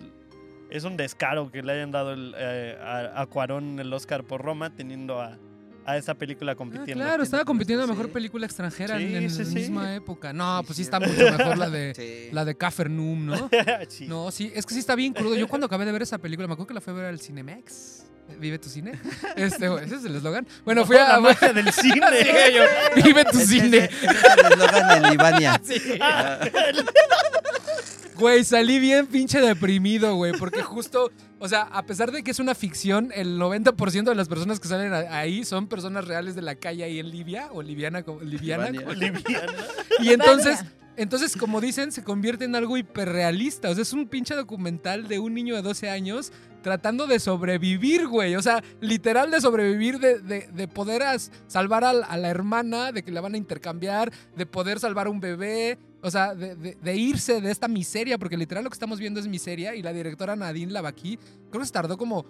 es 0.69 0.83
un 0.83 0.97
descaro 0.97 1.51
que 1.51 1.61
le 1.61 1.73
hayan 1.73 1.91
dado 1.91 2.13
el, 2.13 2.33
eh, 2.37 2.77
a, 2.81 3.21
a 3.21 3.25
Cuarón 3.27 3.79
el 3.79 3.93
Oscar 3.93 4.23
por 4.23 4.41
Roma, 4.41 4.69
teniendo 4.75 5.21
a, 5.21 5.37
a 5.85 5.97
esta 5.97 6.13
película 6.13 6.51
Ah, 6.51 6.55
compitiendo. 6.55 7.03
claro, 7.03 7.23
estaba 7.23 7.43
compitiendo 7.45 7.83
a 7.83 7.87
Sí. 7.87 7.91
mejor 7.93 8.09
película 8.11 8.45
extranjera 8.45 8.99
en- 8.99 9.07
Sí, 9.09 9.15
en, 9.15 9.29
sí, 9.31 9.39
la 9.39 9.45
sí. 9.45 9.55
misma 9.55 9.95
época. 9.95 10.31
No, 10.33 10.59
Sí, 10.59 10.65
pues 10.67 10.77
sí 10.77 10.83
sí. 10.83 10.87
está 10.87 10.99
mucho 10.99 11.37
mejor 11.37 11.57
la 11.57 11.69
de 11.69 11.93
Sí. 11.95 12.29
la 12.33 12.45
de 12.45 12.55
Cafarnaum, 12.55 13.25
¿no? 13.25 13.49
Sí. 13.89 14.07
No, 14.07 14.31
sí, 14.31 14.51
es 14.55 14.65
que 14.65 14.73
sí 14.73 14.79
está 14.79 14.95
bien 14.95 15.13
crudo. 15.13 15.35
Yo 15.35 15.47
cuando 15.47 15.65
acabé 15.67 15.85
de 15.85 15.91
ver 15.91 16.01
esa 16.03 16.17
película, 16.17 16.47
me 16.47 16.53
acuerdo 16.53 16.67
que 16.67 16.73
la 16.75 16.81
fui 16.81 16.93
a 16.93 16.95
ver 16.97 17.05
al 17.05 17.19
Cinemex. 17.19 18.05
Vive 18.39 18.59
tu 18.59 18.69
cine. 18.69 18.93
Este, 19.35 19.65
ese 19.83 19.95
es 19.95 20.05
el 20.05 20.15
eslogan. 20.15 20.47
Bueno, 20.63 20.85
fui 20.85 20.95
No, 20.95 21.03
a 21.03 21.07
la 21.09 21.19
magia 21.19 21.51
del 21.51 21.69
cine. 21.73 22.01
Sí, 22.21 22.53
yo, 22.55 23.03
Vive 23.03 23.25
tu 23.25 23.39
cine. 23.39 23.77
ese- 23.85 24.05
ese 24.05 24.15
es 24.15 24.45
el 24.45 24.51
eslogan 24.53 25.03
en 25.05 25.11
Libania. 25.11 25.61
Ah, 25.99 26.39
Güey, 28.21 28.43
salí 28.43 28.79
bien 28.79 29.07
pinche 29.07 29.41
deprimido, 29.41 30.15
güey, 30.15 30.31
porque 30.37 30.61
justo, 30.61 31.11
o 31.39 31.47
sea, 31.47 31.63
a 31.63 31.83
pesar 31.85 32.11
de 32.11 32.23
que 32.23 32.31
es 32.31 32.39
una 32.39 32.53
ficción, 32.55 33.11
el 33.15 33.37
90% 33.39 34.03
de 34.11 34.15
las 34.15 34.27
personas 34.29 34.59
que 34.59 34.67
salen 34.67 34.93
a- 34.93 35.17
ahí 35.17 35.43
son 35.43 35.67
personas 35.67 36.05
reales 36.07 36.35
de 36.35 36.41
la 36.43 36.55
calle 36.55 36.83
ahí 36.83 36.99
en 36.99 37.09
Libia, 37.09 37.49
o 37.51 37.61
liviana, 37.63 38.03
como, 38.03 38.21
liviana. 38.21 38.67
Como- 38.79 38.93
Liviana. 38.93 39.53
y 39.99 40.09
entonces, 40.09 40.59
entonces, 40.97 41.35
como 41.35 41.61
dicen, 41.61 41.91
se 41.91 42.03
convierte 42.03 42.45
en 42.45 42.55
algo 42.55 42.77
hiperrealista. 42.77 43.69
O 43.69 43.73
sea, 43.73 43.81
es 43.81 43.93
un 43.93 44.07
pinche 44.07 44.35
documental 44.35 45.07
de 45.07 45.17
un 45.19 45.33
niño 45.33 45.55
de 45.55 45.61
12 45.63 45.89
años 45.89 46.31
tratando 46.61 47.07
de 47.07 47.17
sobrevivir, 47.19 48.07
güey. 48.07 48.35
O 48.35 48.41
sea, 48.43 48.61
literal 48.81 49.31
de 49.31 49.41
sobrevivir, 49.41 49.97
de, 49.99 50.19
de- 50.19 50.47
de 50.53 50.67
poder 50.67 51.01
as- 51.01 51.31
salvar 51.47 51.83
al- 51.83 52.03
a, 52.07 52.17
la 52.17 52.29
hermana, 52.29 52.91
de 52.91 53.01
que 53.01 53.11
la 53.11 53.21
van 53.21 53.33
a 53.33 53.37
intercambiar, 53.37 54.11
de 54.35 54.45
poder 54.45 54.79
salvar 54.79 55.07
a 55.07 55.09
un 55.09 55.19
bebé. 55.21 55.79
O 56.03 56.09
sea, 56.09 56.33
de, 56.35 56.55
de- 56.55 56.75
de 56.75 56.95
irse 56.95 57.41
de 57.41 57.51
esta 57.51 57.67
miseria, 57.67 58.17
porque 58.17 58.37
literal 58.37 58.63
lo 58.63 58.69
que 58.69 58.75
estamos 58.75 58.99
viendo 58.99 59.19
es 59.19 59.27
miseria. 59.27 59.75
Y 59.75 59.81
la 59.83 59.93
directora 59.93 60.35
Nadine 60.35 60.71
Lavaki, 60.71 61.17
creo 61.49 61.59
que 61.61 61.65
se 61.65 61.71
tardó 61.71 61.97
como 61.97 62.25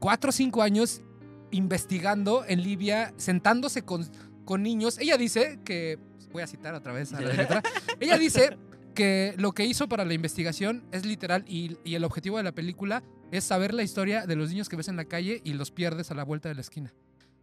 4 0.00 0.28
o 0.28 0.32
5 0.32 0.62
años 0.62 1.02
investigando 1.50 2.44
en 2.46 2.62
Libia, 2.62 3.12
sentándose 3.16 3.82
con, 3.82 4.06
con 4.44 4.62
niños. 4.62 4.98
Ella 4.98 5.16
dice 5.16 5.58
que, 5.64 5.98
voy 6.32 6.42
a 6.42 6.46
citar 6.46 6.74
otra 6.74 6.92
vez 6.92 7.12
a 7.12 7.20
la 7.20 7.30
directora, 7.30 7.62
ella 8.00 8.18
dice 8.18 8.56
que 8.94 9.34
lo 9.38 9.52
que 9.52 9.64
hizo 9.66 9.88
para 9.88 10.04
la 10.04 10.14
investigación 10.14 10.82
es 10.92 11.04
literal 11.06 11.44
y, 11.46 11.76
y 11.84 11.94
el 11.94 12.04
objetivo 12.04 12.36
de 12.36 12.42
la 12.44 12.52
película 12.52 13.02
es 13.30 13.44
saber 13.44 13.72
la 13.74 13.82
historia 13.82 14.26
de 14.26 14.36
los 14.36 14.50
niños 14.50 14.68
que 14.68 14.76
ves 14.76 14.88
en 14.88 14.96
la 14.96 15.04
calle 15.04 15.40
y 15.44 15.52
los 15.54 15.70
pierdes 15.70 16.10
a 16.10 16.14
la 16.14 16.24
vuelta 16.24 16.48
de 16.48 16.54
la 16.56 16.60
esquina. 16.60 16.92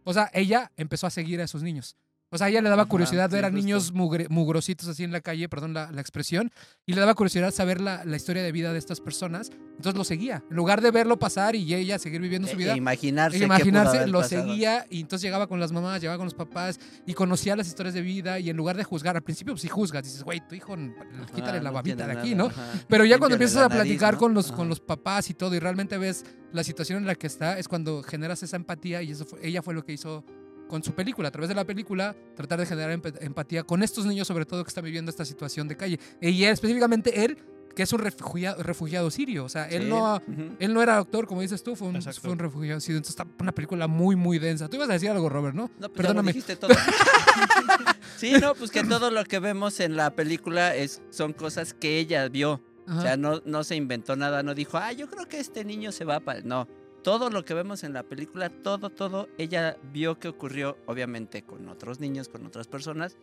O 0.04 0.12
sea, 0.12 0.30
ella 0.32 0.72
empezó 0.76 1.06
a 1.06 1.10
seguir 1.10 1.40
a 1.40 1.44
esos 1.44 1.62
niños. 1.62 1.96
O 2.30 2.36
sea, 2.36 2.48
a 2.48 2.50
ella 2.50 2.60
le 2.60 2.68
daba 2.68 2.82
Ajá, 2.82 2.90
curiosidad 2.90 3.30
ver 3.30 3.40
sí, 3.40 3.46
a 3.46 3.50
niños 3.50 3.94
mugre- 3.94 4.26
mugrositos 4.28 4.86
así 4.88 5.02
en 5.02 5.12
la 5.12 5.20
calle, 5.22 5.48
perdón 5.48 5.72
la, 5.72 5.90
la 5.90 6.00
expresión, 6.02 6.50
y 6.84 6.92
le 6.92 7.00
daba 7.00 7.14
curiosidad 7.14 7.52
saber 7.52 7.80
la, 7.80 8.04
la 8.04 8.16
historia 8.16 8.42
de 8.42 8.52
vida 8.52 8.72
de 8.72 8.78
estas 8.78 9.00
personas. 9.00 9.50
Entonces 9.76 9.96
lo 9.96 10.04
seguía. 10.04 10.42
En 10.50 10.56
lugar 10.56 10.80
de 10.82 10.90
verlo 10.90 11.18
pasar 11.18 11.54
y 11.56 11.72
ella 11.72 11.98
seguir 11.98 12.20
viviendo 12.20 12.46
su 12.48 12.54
E- 12.54 12.58
vida, 12.58 12.74
e 12.74 12.76
imaginarse. 12.76 13.38
e 13.38 13.44
imaginarse, 13.44 14.06
lo 14.08 14.20
pasado. 14.20 14.42
seguía 14.42 14.84
y 14.90 15.00
entonces 15.00 15.22
llegaba 15.22 15.46
con 15.46 15.58
las 15.60 15.72
mamás, 15.72 16.00
llegaba 16.00 16.18
con 16.18 16.26
los 16.26 16.34
papás 16.34 16.78
y 17.06 17.14
conocía 17.14 17.56
las 17.56 17.66
historias 17.68 17.94
de 17.94 18.02
vida 18.02 18.38
y 18.40 18.50
en 18.50 18.56
lugar 18.56 18.76
de 18.76 18.84
juzgar, 18.84 19.16
al 19.16 19.22
principio 19.22 19.54
pues 19.54 19.62
sí 19.62 19.68
juzgas, 19.68 20.02
dices, 20.02 20.22
güey, 20.22 20.40
tu 20.46 20.54
hijo, 20.54 20.74
Ajá, 20.74 21.26
quítale 21.34 21.58
la 21.62 21.70
no 21.70 21.74
babita 21.74 22.06
de 22.06 22.12
aquí, 22.12 22.34
nada, 22.34 22.50
¿no? 22.54 22.60
ajá. 22.62 22.72
Pero 22.88 23.04
ya 23.06 23.18
cuando 23.18 23.36
empiezas 23.36 23.56
a 23.58 23.68
nariz, 23.68 23.76
platicar 23.76 24.14
¿no? 24.14 24.18
con, 24.20 24.34
los, 24.34 24.52
con 24.52 24.68
los 24.68 24.80
papás 24.80 25.30
y 25.30 25.34
todo 25.34 25.54
y 25.54 25.60
realmente 25.60 25.96
ves 25.96 26.24
la 26.52 26.64
situación 26.64 26.98
en 26.98 27.06
la 27.06 27.14
que 27.14 27.26
está, 27.28 27.58
es 27.58 27.68
cuando 27.68 28.02
generas 28.02 28.42
esa 28.42 28.56
empatía 28.56 29.00
y 29.02 29.12
eso 29.12 29.24
fue- 29.24 29.38
ella 29.46 29.62
fue 29.62 29.72
lo 29.74 29.84
que 29.84 29.92
hizo 29.92 30.24
con 30.68 30.82
su 30.84 30.92
película, 30.92 31.28
a 31.28 31.30
través 31.32 31.48
de 31.48 31.54
la 31.56 31.64
película, 31.64 32.14
tratar 32.36 32.60
de 32.60 32.66
generar 32.66 32.90
emp- 32.96 33.18
empatía 33.20 33.64
con 33.64 33.82
estos 33.82 34.06
niños 34.06 34.28
sobre 34.28 34.44
todo 34.46 34.62
que 34.62 34.68
están 34.68 34.84
viviendo 34.84 35.10
esta 35.10 35.24
situación 35.24 35.66
de 35.66 35.76
calle. 35.76 35.98
Y 36.20 36.44
él, 36.44 36.52
específicamente 36.52 37.24
él, 37.24 37.38
que 37.74 37.82
es 37.84 37.92
un 37.92 38.00
refugiado, 38.00 38.60
refugiado 38.62 39.08
sirio, 39.10 39.44
o 39.44 39.48
sea, 39.48 39.68
él 39.68 39.84
Sí, 39.84 39.88
no... 39.88 40.20
Él 40.58 40.74
no 40.74 40.82
era 40.82 40.96
doctor, 40.96 41.26
como 41.26 41.40
dices 41.42 41.62
tú, 41.62 41.76
fue 41.76 41.88
un, 41.88 42.02
fue 42.02 42.30
un 42.32 42.38
refugiado 42.38 42.80
sirio. 42.80 42.96
Entonces 42.98 43.18
está 43.20 43.26
una 43.40 43.52
película 43.52 43.86
muy, 43.86 44.16
muy 44.16 44.38
densa. 44.40 44.68
Tú 44.68 44.76
ibas 44.76 44.90
a 44.90 44.94
decir 44.94 45.10
algo, 45.10 45.28
Robert, 45.28 45.54
¿no? 45.54 45.62
No, 45.64 45.70
pues 45.70 45.80
ya 45.80 45.86
lo 45.88 45.92
Perdóname. 45.94 46.32
dijiste 46.32 46.56
todo. 46.56 46.70
sí, 48.16 48.32
no, 48.40 48.54
pues 48.54 48.70
que 48.70 48.82
todo 48.84 49.10
lo 49.10 49.24
que 49.24 49.38
vemos 49.38 49.80
en 49.80 49.96
la 49.96 50.10
película 50.10 50.74
es, 50.74 51.02
son 51.10 51.32
cosas 51.32 51.74
que 51.74 51.98
ella 51.98 52.28
vio. 52.28 52.60
Ajá. 52.86 52.98
O 52.98 53.02
sea, 53.02 53.16
no, 53.16 53.42
no 53.44 53.64
se 53.64 53.76
inventó 53.76 54.16
nada, 54.16 54.42
no 54.42 54.54
dijo, 54.54 54.78
ah, 54.78 54.92
yo 54.92 55.08
creo 55.08 55.28
que 55.28 55.38
este 55.38 55.64
niño 55.64 55.92
se 55.92 56.04
va 56.04 56.20
para... 56.20 56.40
No, 56.40 56.66
todo 57.02 57.30
lo 57.30 57.44
que 57.44 57.54
vemos 57.54 57.84
en 57.84 57.92
la 57.92 58.02
película, 58.02 58.50
todo, 58.50 58.90
todo, 58.90 59.28
ella 59.38 59.76
vio 59.92 60.18
que 60.18 60.28
ocurrió, 60.28 60.76
obviamente, 60.86 61.42
con 61.42 61.68
otros 61.68 62.00
niños, 62.00 62.28
con 62.28 62.44
otras 62.46 62.66
personas, 62.68 63.16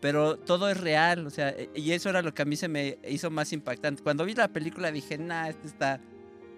pero 0.00 0.36
todo 0.36 0.68
es 0.68 0.78
real, 0.80 1.26
o 1.26 1.30
sea, 1.30 1.50
e- 1.50 1.70
y 1.74 1.92
eso 1.92 2.08
era 2.10 2.22
lo 2.22 2.34
que 2.34 2.42
a 2.42 2.44
mí 2.44 2.56
se 2.56 2.68
me 2.68 2.98
hizo 3.08 3.30
más 3.30 3.52
impactante. 3.52 4.02
Cuando 4.02 4.24
vi 4.24 4.34
la 4.34 4.48
película 4.48 4.90
dije, 4.92 5.18
nah, 5.18 5.48
este 5.48 5.66
está... 5.68 6.00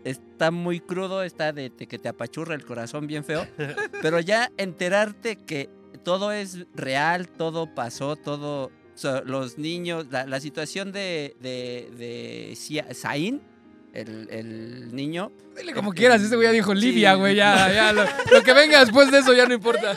Está 0.04 0.50
muy 0.50 0.80
crudo, 0.80 1.22
está 1.22 1.54
de, 1.54 1.70
de 1.70 1.86
que 1.86 1.98
te 1.98 2.10
apachurra 2.10 2.54
el 2.54 2.62
corazón 2.66 3.06
bien 3.06 3.24
feo. 3.24 3.46
Pero 4.02 4.20
ya 4.20 4.52
enterarte 4.58 5.36
que 5.36 5.70
todo 6.02 6.30
es 6.30 6.66
real, 6.74 7.26
todo 7.26 7.74
pasó, 7.74 8.14
todo. 8.14 8.66
o 8.66 8.70
sea, 8.98 9.22
los 9.22 9.56
niños, 9.56 10.08
la, 10.10 10.26
la 10.26 10.40
situación 10.40 10.92
de, 10.92 11.34
de, 11.40 11.90
de 11.96 12.92
Zain, 12.94 13.40
el, 13.94 14.28
el 14.30 14.94
niño. 14.94 15.32
Dile 15.56 15.72
como 15.72 15.92
quieras, 15.92 16.20
ese 16.20 16.34
güey 16.34 16.48
ya 16.48 16.52
dijo 16.52 16.74
Sí, 16.74 16.80
Libia, 16.80 17.14
güey, 17.14 17.36
ya, 17.36 17.72
ya. 17.72 17.92
Lo, 17.92 18.04
lo 18.32 18.42
que 18.42 18.52
venga 18.52 18.80
después 18.80 19.10
de 19.10 19.18
eso 19.18 19.32
ya 19.32 19.46
no 19.46 19.54
importa. 19.54 19.94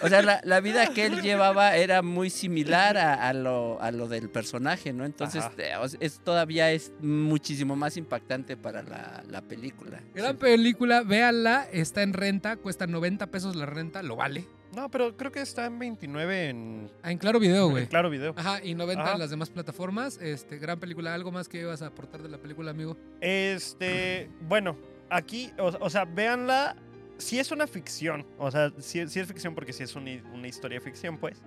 O 0.00 0.08
sea, 0.08 0.22
la, 0.22 0.40
la 0.44 0.60
vida 0.60 0.86
que 0.86 1.06
él 1.06 1.20
llevaba 1.20 1.76
era 1.76 2.02
muy 2.02 2.30
similar 2.30 2.96
a, 2.96 3.28
a 3.28 3.32
lo, 3.32 3.80
a 3.82 3.90
lo 3.90 4.06
del 4.08 4.30
personaje, 4.30 4.92
¿no? 4.92 5.04
Entonces, 5.04 5.44
eh, 5.58 5.72
es, 6.00 6.20
todavía 6.20 6.70
es 6.70 6.92
muchísimo 7.00 7.74
más 7.76 7.96
impactante 7.96 8.56
para 8.56 8.82
la, 8.82 9.24
la 9.28 9.42
película. 9.42 10.00
Gran 10.14 10.36
película, 10.36 11.02
véanla, 11.02 11.66
está 11.72 12.02
en 12.02 12.12
renta, 12.12 12.56
cuesta 12.56 12.86
90 12.86 13.26
pesos 13.28 13.56
la 13.56 13.66
renta, 13.66 14.02
lo 14.02 14.16
vale. 14.16 14.46
No, 14.74 14.90
pero 14.90 15.16
creo 15.16 15.30
que 15.30 15.40
está 15.40 15.66
en 15.66 15.78
29 15.78 16.48
en, 16.48 16.90
Ah, 17.02 17.12
en 17.12 17.18
Claro 17.18 17.38
Video, 17.38 17.68
güey. 17.70 17.84
en 17.84 17.88
Claro 17.88 18.10
Video. 18.10 18.34
Ajá, 18.36 18.62
y 18.64 18.74
90 18.74 19.02
Ajá. 19.02 19.12
en 19.14 19.18
las 19.18 19.30
demás 19.30 19.50
plataformas. 19.50 20.18
Este, 20.20 20.58
gran 20.58 20.80
película. 20.80 21.14
¿Algo 21.14 21.30
más 21.32 21.48
que 21.48 21.60
ibas 21.60 21.82
a 21.82 21.86
aportar 21.86 22.22
de 22.22 22.28
la 22.28 22.38
película, 22.38 22.70
amigo? 22.72 22.96
Este, 23.20 24.30
bueno, 24.42 24.76
aquí, 25.10 25.50
o, 25.58 25.66
o 25.80 25.90
sea, 25.90 26.04
véanla. 26.04 26.76
Si 27.16 27.38
es 27.38 27.52
una 27.52 27.68
ficción, 27.68 28.26
o 28.38 28.50
sea, 28.50 28.72
si, 28.78 28.98
es 28.98 29.12
ficción 29.28 29.54
porque 29.54 29.72
si 29.72 29.84
es 29.84 29.94
una, 29.94 30.10
una 30.32 30.48
historia 30.48 30.78
de 30.80 30.84
ficción, 30.84 31.16
pues. 31.18 31.40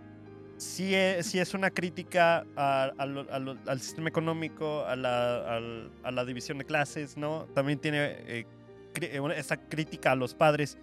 Si 0.56 0.96
es, 0.96 1.26
sí 1.28 1.40
es 1.40 1.54
una 1.54 1.70
crítica 1.70 2.46
a- 2.56 2.92
a 2.98 3.06
lo- 3.06 3.32
a 3.32 3.38
lo- 3.38 3.58
al 3.68 3.80
sistema 3.82 4.08
económico, 4.10 4.86
a 4.86 4.96
la, 4.96 5.56
al- 5.58 5.92
a 6.04 6.12
la 6.12 6.24
división 6.26 6.58
de 6.58 6.66
clases, 6.66 7.18
¿no? 7.18 7.46
También 7.54 7.80
tiene 7.80 7.98
eh, 8.28 8.46
eh, 9.02 9.22
esta 9.36 9.58
crítica 9.58 10.14
a 10.14 10.16
los 10.16 10.34
padres. 10.34 10.78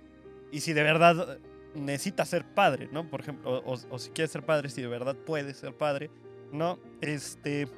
Y 0.53 0.61
si 0.61 0.75
de 0.75 0.83
verdad 0.85 1.39
necesita 1.75 2.25
ser 2.25 2.45
padre, 2.45 2.89
¿no? 2.93 3.09
Por 3.11 3.21
ejemplo, 3.21 3.59
o, 3.65 3.75
o- 3.91 3.99
si 3.99 4.11
quiere 4.11 4.29
ser 4.29 4.45
padre, 4.45 4.69
si 4.69 4.81
de 4.83 4.89
verdad 4.89 5.17
puede 5.17 5.55
ser 5.55 5.75
padre, 5.75 6.11
¿no? 6.53 6.79
Este. 7.01 7.69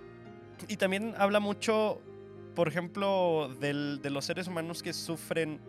Y 0.68 0.76
también 0.76 1.14
habla 1.18 1.40
mucho, 1.40 2.00
por 2.54 2.68
ejemplo, 2.68 3.50
del- 3.60 4.00
de 4.02 4.10
los 4.10 4.24
seres 4.24 4.48
humanos 4.48 4.82
que 4.82 4.92
sufren 4.92 5.60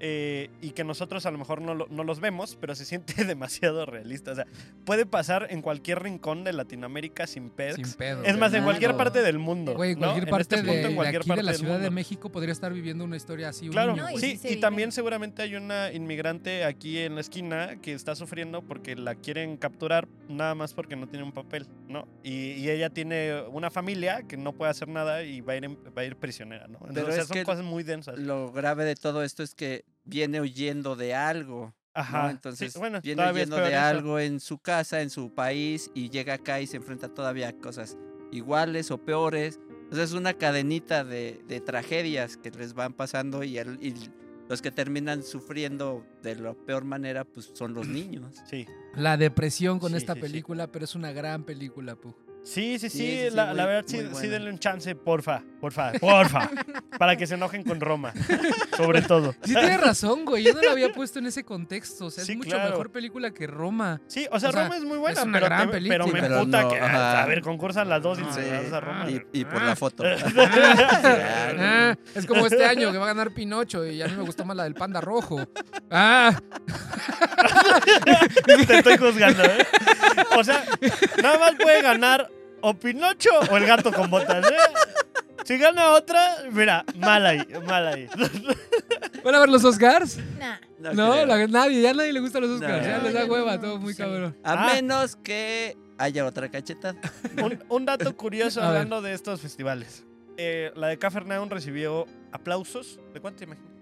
eh, 0.00 0.50
y 0.60 0.70
que 0.70 0.84
nosotros 0.84 1.26
a 1.26 1.30
lo 1.30 1.38
mejor 1.38 1.60
no, 1.60 1.74
no 1.74 2.04
los 2.04 2.20
vemos, 2.20 2.56
pero 2.60 2.74
se 2.74 2.84
siente 2.84 3.14
demasiado 3.24 3.86
realista. 3.86 4.32
O 4.32 4.34
sea, 4.34 4.46
puede 4.84 5.06
pasar 5.06 5.46
en 5.50 5.62
cualquier 5.62 6.02
rincón 6.02 6.44
de 6.44 6.52
Latinoamérica 6.52 7.26
sin 7.26 7.50
pedos. 7.50 7.76
Sin 7.76 7.92
pedo. 7.94 8.22
Es 8.24 8.36
más, 8.38 8.48
en 8.52 8.58
Claro. 8.58 8.64
cualquier 8.66 8.96
parte 8.96 9.22
del 9.22 9.38
mundo. 9.38 9.74
Güey, 9.74 9.92
en 9.92 9.98
¿no? 10.00 10.06
cualquier 10.06 10.24
En 10.28 10.30
parte 10.30 10.42
este 10.42 10.56
de, 10.56 10.62
punto, 10.62 10.82
en 10.86 10.88
de 10.90 10.94
cualquier 10.96 11.20
aquí 11.20 11.26
de 11.26 11.28
parte 11.30 11.42
la 11.42 11.52
del 11.52 11.60
Ciudad 11.60 11.80
de. 11.80 11.90
México 11.90 12.30
podría 12.30 12.52
estar 12.52 12.72
viviendo 12.72 13.04
una 13.04 13.16
historia 13.16 13.48
así. 13.48 13.66
un 13.66 13.72
Claro, 13.72 13.92
niño, 13.92 14.04
No, 14.10 14.16
sí 14.18 14.32
sí, 14.32 14.36
se 14.38 14.52
y 14.52 14.56
también 14.60 14.92
seguramente 14.92 15.42
hay 15.42 15.56
una 15.56 15.92
inmigrante 15.92 16.64
aquí 16.64 16.98
en 16.98 17.14
la 17.14 17.20
esquina 17.20 17.80
que 17.80 17.92
está 17.92 18.14
sufriendo 18.14 18.62
porque 18.62 18.96
la 18.96 19.14
quieren 19.14 19.56
capturar 19.56 20.08
nada 20.28 20.54
más 20.54 20.74
porque 20.74 20.96
no 20.96 21.08
tiene 21.08 21.24
un 21.24 21.32
papel, 21.32 21.66
¿no? 21.88 22.06
Y, 22.22 22.52
y 22.52 22.70
ella 22.70 22.90
tiene 22.90 23.42
una 23.50 23.70
familia 23.70 24.22
que 24.28 24.36
no 24.36 24.52
puede 24.52 24.70
hacer 24.70 24.88
nada 24.88 25.22
y 25.22 25.40
va 25.40 25.54
a 25.54 25.56
ir, 25.56 25.64
en- 25.64 25.78
va 25.96 26.02
a 26.02 26.04
ir 26.04 26.16
prisionera, 26.16 26.66
¿no? 26.68 26.78
Entonces, 26.88 26.94
Pero 26.94 27.08
o 27.08 27.12
sea, 27.12 27.22
es 27.22 27.28
son 27.28 27.34
que 27.36 27.44
cosas 27.44 27.64
muy 27.64 27.82
densas. 27.82 28.18
Lo 28.18 28.52
grave 28.52 28.84
de 28.84 28.94
todo 28.96 29.22
esto 29.22 29.42
es 29.42 29.54
que 29.54 29.84
viene 30.08 30.40
huyendo 30.40 30.96
de 30.96 31.14
algo. 31.14 31.66
¿no? 31.66 31.74
Ajá. 31.94 32.30
Entonces, 32.30 32.72
sí, 32.72 32.78
bueno, 32.78 33.00
viene 33.02 33.30
huyendo 33.32 33.56
de 33.56 33.68
eso. 33.70 33.80
algo 33.80 34.18
en 34.20 34.40
su 34.40 34.58
casa, 34.58 35.02
en 35.02 35.10
su 35.10 35.34
país, 35.34 35.90
y 35.94 36.10
llega 36.10 36.34
acá 36.34 36.60
y 36.60 36.66
se 36.66 36.76
enfrenta 36.76 37.08
todavía 37.08 37.48
a 37.48 37.52
cosas 37.52 37.96
iguales 38.30 38.90
o 38.90 38.98
peores. 38.98 39.58
Entonces 39.84 40.10
es 40.10 40.14
una 40.14 40.34
cadenita 40.34 41.02
de, 41.04 41.40
de 41.48 41.60
tragedias 41.60 42.36
que 42.36 42.50
les 42.50 42.74
van 42.74 42.92
pasando 42.92 43.42
y, 43.42 43.58
el- 43.58 43.78
y 43.82 43.94
los 44.48 44.62
que 44.62 44.70
terminan 44.70 45.22
sufriendo 45.22 46.04
de 46.22 46.36
la 46.36 46.54
peor 46.54 46.84
manera, 46.84 47.24
pues 47.24 47.50
son 47.54 47.74
los 47.74 47.86
niños. 47.88 48.34
Sí. 48.48 48.66
La 48.94 49.16
depresión 49.16 49.78
con 49.78 49.92
Sí, 49.92 49.98
esta 49.98 50.14
sí, 50.14 50.20
sí. 50.20 50.22
película, 50.26 50.70
pero 50.70 50.84
es 50.84 50.94
una 50.94 51.12
gran 51.12 51.44
película, 51.44 51.96
pu. 51.96 52.14
Sí, 52.44 52.78
sí, 52.78 52.88
sí, 52.88 52.98
Sí, 52.98 52.98
sí, 52.98 53.28
sí, 53.30 53.36
la, 53.36 53.46
muy- 53.46 53.56
la 53.56 53.66
verdad 53.66 53.84
sí, 53.86 54.00
sí 54.14 54.26
denle 54.26 54.50
un 54.50 54.58
chance, 54.58 54.94
porfa, 54.94 55.42
porfa, 55.60 55.92
porfa, 56.00 56.50
para 56.98 57.16
que 57.16 57.26
se 57.26 57.34
enojen 57.34 57.62
con 57.62 57.78
Roma, 57.80 58.12
sobre 58.76 59.02
todo. 59.02 59.32
Sí, 59.44 59.52
tienes 59.54 59.80
razón, 59.80 60.24
güey. 60.24 60.44
Yo 60.44 60.54
no 60.54 60.62
la 60.62 60.72
había 60.72 60.92
puesto 60.92 61.18
en 61.18 61.26
ese 61.26 61.44
contexto. 61.44 62.06
O 62.06 62.10
sea, 62.10 62.24
Sí, 62.24 62.32
es 62.32 62.38
mucho 62.38 62.50
claro. 62.50 62.70
mejor 62.70 62.90
película 62.90 63.30
que 63.32 63.46
Roma. 63.46 64.00
Sí, 64.06 64.26
o 64.30 64.40
sea, 64.40 64.48
O 64.48 64.52
sea, 64.52 64.62
Roma 64.64 64.76
es 64.78 64.84
muy 64.84 64.98
buena, 64.98 65.20
es 65.20 65.26
una 65.26 65.32
pero, 65.38 65.46
gran 65.46 65.66
te- 65.66 65.72
película. 65.74 66.04
pero 66.04 66.12
me 66.14 66.20
Pero 66.22 66.46
no, 66.46 66.68
que, 66.70 66.80
ajá. 66.80 67.22
a 67.22 67.26
ver, 67.26 67.42
concursan 67.42 67.88
las 67.88 68.02
dos 68.02 68.18
y 68.18 68.24
se 68.32 68.50
vas 68.50 68.72
a 68.72 68.80
Roma. 68.80 69.10
Y, 69.10 69.22
y 69.40 69.44
por 69.44 69.62
la 69.62 69.76
foto. 69.76 70.04
Ah, 71.60 71.96
es 72.14 72.26
como 72.26 72.46
este 72.46 72.64
año 72.64 72.90
que 72.92 72.98
va 72.98 73.04
a 73.04 73.08
ganar 73.08 73.30
Pinocho 73.32 73.84
y 73.86 74.00
a 74.02 74.06
mí 74.08 74.14
me 74.16 74.22
gustó 74.22 74.44
más 74.44 74.56
la 74.56 74.64
del 74.64 74.74
panda 74.74 75.00
rojo. 75.00 75.46
Ah, 75.90 76.38
Te 78.66 78.78
estoy 78.78 78.96
juzgando, 78.96 79.42
¿eh? 79.44 79.66
O 80.36 80.44
sea, 80.44 80.64
nada 81.22 81.38
más 81.38 81.52
puede 81.60 81.82
ganar 81.82 82.30
o 82.60 82.74
Pinocho 82.74 83.30
o 83.50 83.56
el 83.56 83.66
gato 83.66 83.92
con 83.92 84.10
botas, 84.10 84.44
¿eh? 84.50 84.56
Si 85.44 85.56
gana 85.56 85.90
otra, 85.92 86.44
mira, 86.52 86.84
mal 86.96 87.24
ahí, 87.24 87.40
mal 87.66 87.86
ahí. 87.88 88.06
¿Van 89.24 89.34
a 89.34 89.40
ver 89.40 89.48
los 89.48 89.64
Oscars? 89.64 90.18
Nah. 90.38 90.58
No, 90.94 91.24
la- 91.24 91.46
nadie, 91.46 91.80
ya 91.80 91.94
nadie 91.94 92.12
le 92.12 92.20
gustan 92.20 92.42
los 92.42 92.50
Oscars. 92.50 92.82
No. 92.86 92.92
ya 92.92 92.98
les 92.98 93.14
da 93.14 93.24
No, 93.26 93.32
hueva, 93.32 93.54
no, 93.56 93.60
todo 93.62 93.78
muy 93.78 93.92
sí. 93.94 93.98
cabrón. 94.02 94.36
A 94.44 94.52
Ah. 94.70 94.74
menos 94.74 95.16
que 95.16 95.76
haya 95.96 96.26
otra 96.26 96.50
cachetada. 96.50 97.00
Un, 97.42 97.58
un 97.68 97.84
dato 97.86 98.14
curioso 98.16 98.60
hablando 98.62 99.00
de 99.00 99.14
estos 99.14 99.40
festivales. 99.40 100.04
Eh, 100.36 100.70
la 100.76 100.88
de 100.88 100.98
Cafarnaum 100.98 101.48
recibió 101.48 102.06
aplausos. 102.30 103.00
¿De 103.14 103.20
cuánto 103.20 103.38
te 103.38 103.44
imaginas? 103.44 103.72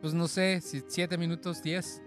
Pues 0.00 0.12
no 0.14 0.26
sé, 0.26 0.60
si 0.60 0.82
siete 0.88 1.16
minutos, 1.18 1.62
diez. 1.62 2.00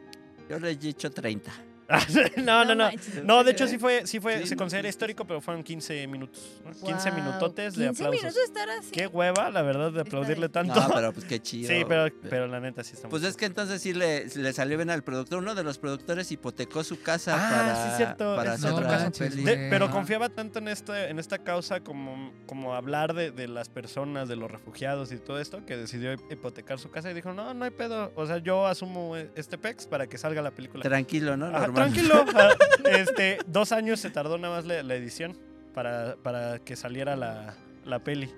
Yo 0.49 0.59
le 0.59 0.71
he 0.71 0.75
dicho 0.75 1.09
30. 1.11 1.51
no, 2.43 2.65
no, 2.65 2.75
no. 2.75 2.89
No, 3.23 3.43
de 3.43 3.51
hecho 3.51 3.67
sí 3.67 3.77
fue, 3.77 4.05
sí 4.05 4.19
fue, 4.19 4.45
se 4.45 4.55
considera 4.55 4.89
histórico, 4.89 5.25
pero 5.25 5.39
fueron 5.41 5.63
15 5.63 6.05
minutos. 6.07 6.59
¿no? 6.65 6.71
15 6.71 7.09
Wow. 7.11 7.19
minutotes 7.19 7.75
de 7.75 7.85
15 7.87 8.03
aplausos. 8.03 8.21
minutos 8.23 8.43
estar 8.43 8.69
así. 8.71 8.91
Qué 8.91 9.07
hueva, 9.07 9.49
la 9.49 9.61
verdad, 9.61 9.91
de 9.91 10.01
aplaudirle 10.01 10.49
tanto. 10.49 10.75
No, 10.75 10.89
pero 10.93 11.13
pues 11.13 11.25
qué 11.25 11.41
chido. 11.41 11.69
sí, 11.69 11.85
pero, 11.87 12.13
pero 12.29 12.47
la 12.47 12.59
neta 12.59 12.83
sí 12.83 12.93
está 12.93 13.07
muy 13.07 13.11
Pues 13.11 13.23
es 13.23 13.37
que 13.37 13.45
entonces 13.45 13.81
sí 13.81 13.93
le, 13.93 14.25
le 14.27 14.53
salió 14.53 14.77
bien 14.77 14.89
al 14.89 15.03
productor. 15.03 15.39
Uno 15.39 15.55
de 15.55 15.63
los 15.63 15.77
productores 15.77 16.31
hipotecó 16.31 16.83
su 16.83 17.01
casa 17.01 17.35
Ah, 17.37 17.49
para, 17.49 17.75
sí, 17.91 17.97
cierto, 17.97 18.35
para 18.35 18.53
es 18.55 18.59
hacer 18.63 18.71
No 18.71 18.81
la 18.81 18.87
manches, 18.99 19.29
peli. 19.29 19.43
De- 19.43 19.55
güey. 19.55 19.69
pero 19.69 19.89
confiaba 19.89 20.29
tanto 20.29 20.59
en, 20.59 20.67
este, 20.67 21.09
en 21.09 21.19
esta 21.19 21.37
causa 21.39 21.79
como, 21.81 22.33
como 22.45 22.75
hablar 22.75 23.13
de, 23.13 23.31
de 23.31 23.47
las 23.47 23.69
personas, 23.69 24.27
de 24.27 24.35
los 24.35 24.51
refugiados 24.51 25.11
y 25.11 25.17
todo 25.17 25.39
esto, 25.39 25.65
que 25.65 25.77
decidió 25.77 26.13
hipotecar 26.13 26.79
su 26.79 26.89
casa 26.91 27.09
y 27.11 27.13
dijo, 27.13 27.33
no, 27.33 27.53
no 27.53 27.63
hay 27.65 27.71
pedo. 27.71 28.11
O 28.15 28.25
sea, 28.25 28.37
yo 28.39 28.67
asumo 28.67 29.15
este 29.15 29.57
PEX 29.57 29.87
para 29.87 30.07
que 30.07 30.17
salga 30.17 30.41
la 30.41 30.51
película. 30.51 30.83
Tranquilo, 30.83 31.37
¿no? 31.37 31.49
Normal. 31.49 31.76
Tranquilo. 31.77 32.25
Ah, 32.35 32.49
este, 32.91 33.39
dos 33.47 33.71
años 33.71 33.99
se 33.99 34.09
tardó 34.09 34.37
nada 34.37 34.55
más 34.55 34.65
la, 34.65 34.81
la 34.83 34.95
edición 34.95 35.37
para, 35.73 36.15
para 36.23 36.59
que 36.59 36.75
saliera 36.75 37.15
la, 37.15 37.55
la 37.85 37.99
peli. 37.99 38.29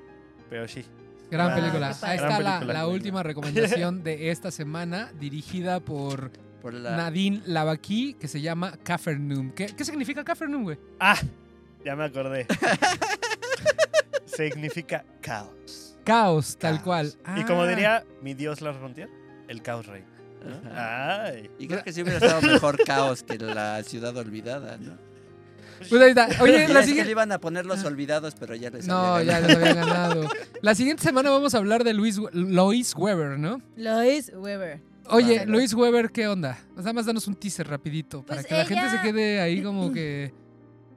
Pero 0.50 0.68
sí. 0.68 0.84
Gran 1.32 1.52
Ah, 1.52 1.56
película. 1.56 1.96
Ahí 2.02 2.18
está 2.18 2.40
la, 2.40 2.62
la 2.64 2.88
última 2.88 3.22
recomendación 3.24 4.04
de 4.04 4.32
esta 4.32 4.50
semana, 4.52 5.12
dirigida 5.20 5.80
por 5.80 6.32
Por 6.62 6.74
la... 6.74 6.96
Nadine 6.98 7.42
Lavaki, 7.46 8.16
que 8.16 8.28
se 8.28 8.42
llama 8.42 8.74
Cafarnaum. 8.84 9.52
¿Qué, 9.52 9.68
qué 9.68 9.86
significa 9.86 10.24
Cafarnaum, 10.24 10.64
güey? 10.64 10.80
Ah, 11.00 11.18
ya 11.86 11.96
me 11.96 12.06
acordé. 12.06 12.48
Significa 14.26 15.04
caos. 15.22 15.98
Caos, 16.04 16.58
tal 16.58 16.76
Caos. 16.76 16.84
cual. 16.84 17.14
Y 17.38 17.44
como 17.44 17.64
Ah. 17.64 17.68
diría 17.68 18.06
mi 18.22 18.34
dios 18.34 18.62
Lars 18.62 18.78
Frontier, 18.78 19.10
el 19.48 19.62
caos 19.62 19.86
rey. 19.86 20.04
Ajá. 20.46 21.24
Ay. 21.26 21.50
Y 21.60 21.68
creo 21.68 21.84
que 21.84 21.92
sí 21.94 22.02
hubiera 22.02 22.20
estado 22.20 22.42
mejor 22.42 22.84
caos 22.84 23.24
que 23.24 23.38
la 23.38 23.82
ciudad 23.84 24.16
olvidada, 24.18 24.78
¿no? 24.78 24.98
Pues 25.90 26.02
ahí 26.02 26.10
está. 26.10 26.28
Oye, 26.42 26.54
la 26.54 26.60
es 26.64 26.68
que 26.68 26.74
le 26.74 26.84
siguiente. 26.84 27.12
iban 27.12 27.32
a 27.32 27.40
poner 27.40 27.66
los 27.66 27.84
olvidados, 27.86 28.36
pero 28.38 28.54
ya 28.56 28.70
les 28.70 28.86
No, 28.86 29.16
había 29.16 29.40
ya 29.40 29.48
les 29.48 29.56
había 29.56 29.74
ganado. 29.74 30.28
La 30.62 30.76
siguiente 30.76 31.02
semana 31.04 31.30
vamos 31.30 31.56
a 31.56 31.58
hablar 31.58 31.84
de 31.86 31.94
Luis, 31.94 32.20
Lois 32.34 32.94
Weber, 32.96 33.40
¿no? 33.40 33.62
Lois 33.78 34.32
Weber. 34.36 34.82
Oye, 35.12 35.40
Vale. 35.40 35.52
Lois 35.52 35.74
Weber, 35.74 36.12
¿qué 36.12 36.28
onda? 36.28 36.60
Nada 36.76 36.92
más 36.94 37.06
danos 37.06 37.28
un 37.28 37.36
teaser 37.36 37.68
rapidito 37.68 38.24
para 38.24 38.42
Pues 38.42 38.48
que 38.48 38.58
la 38.58 38.66
gente 38.66 38.90
se 38.90 39.02
quede 39.02 39.40
ahí 39.42 39.64
como 39.64 39.92
que 39.92 40.34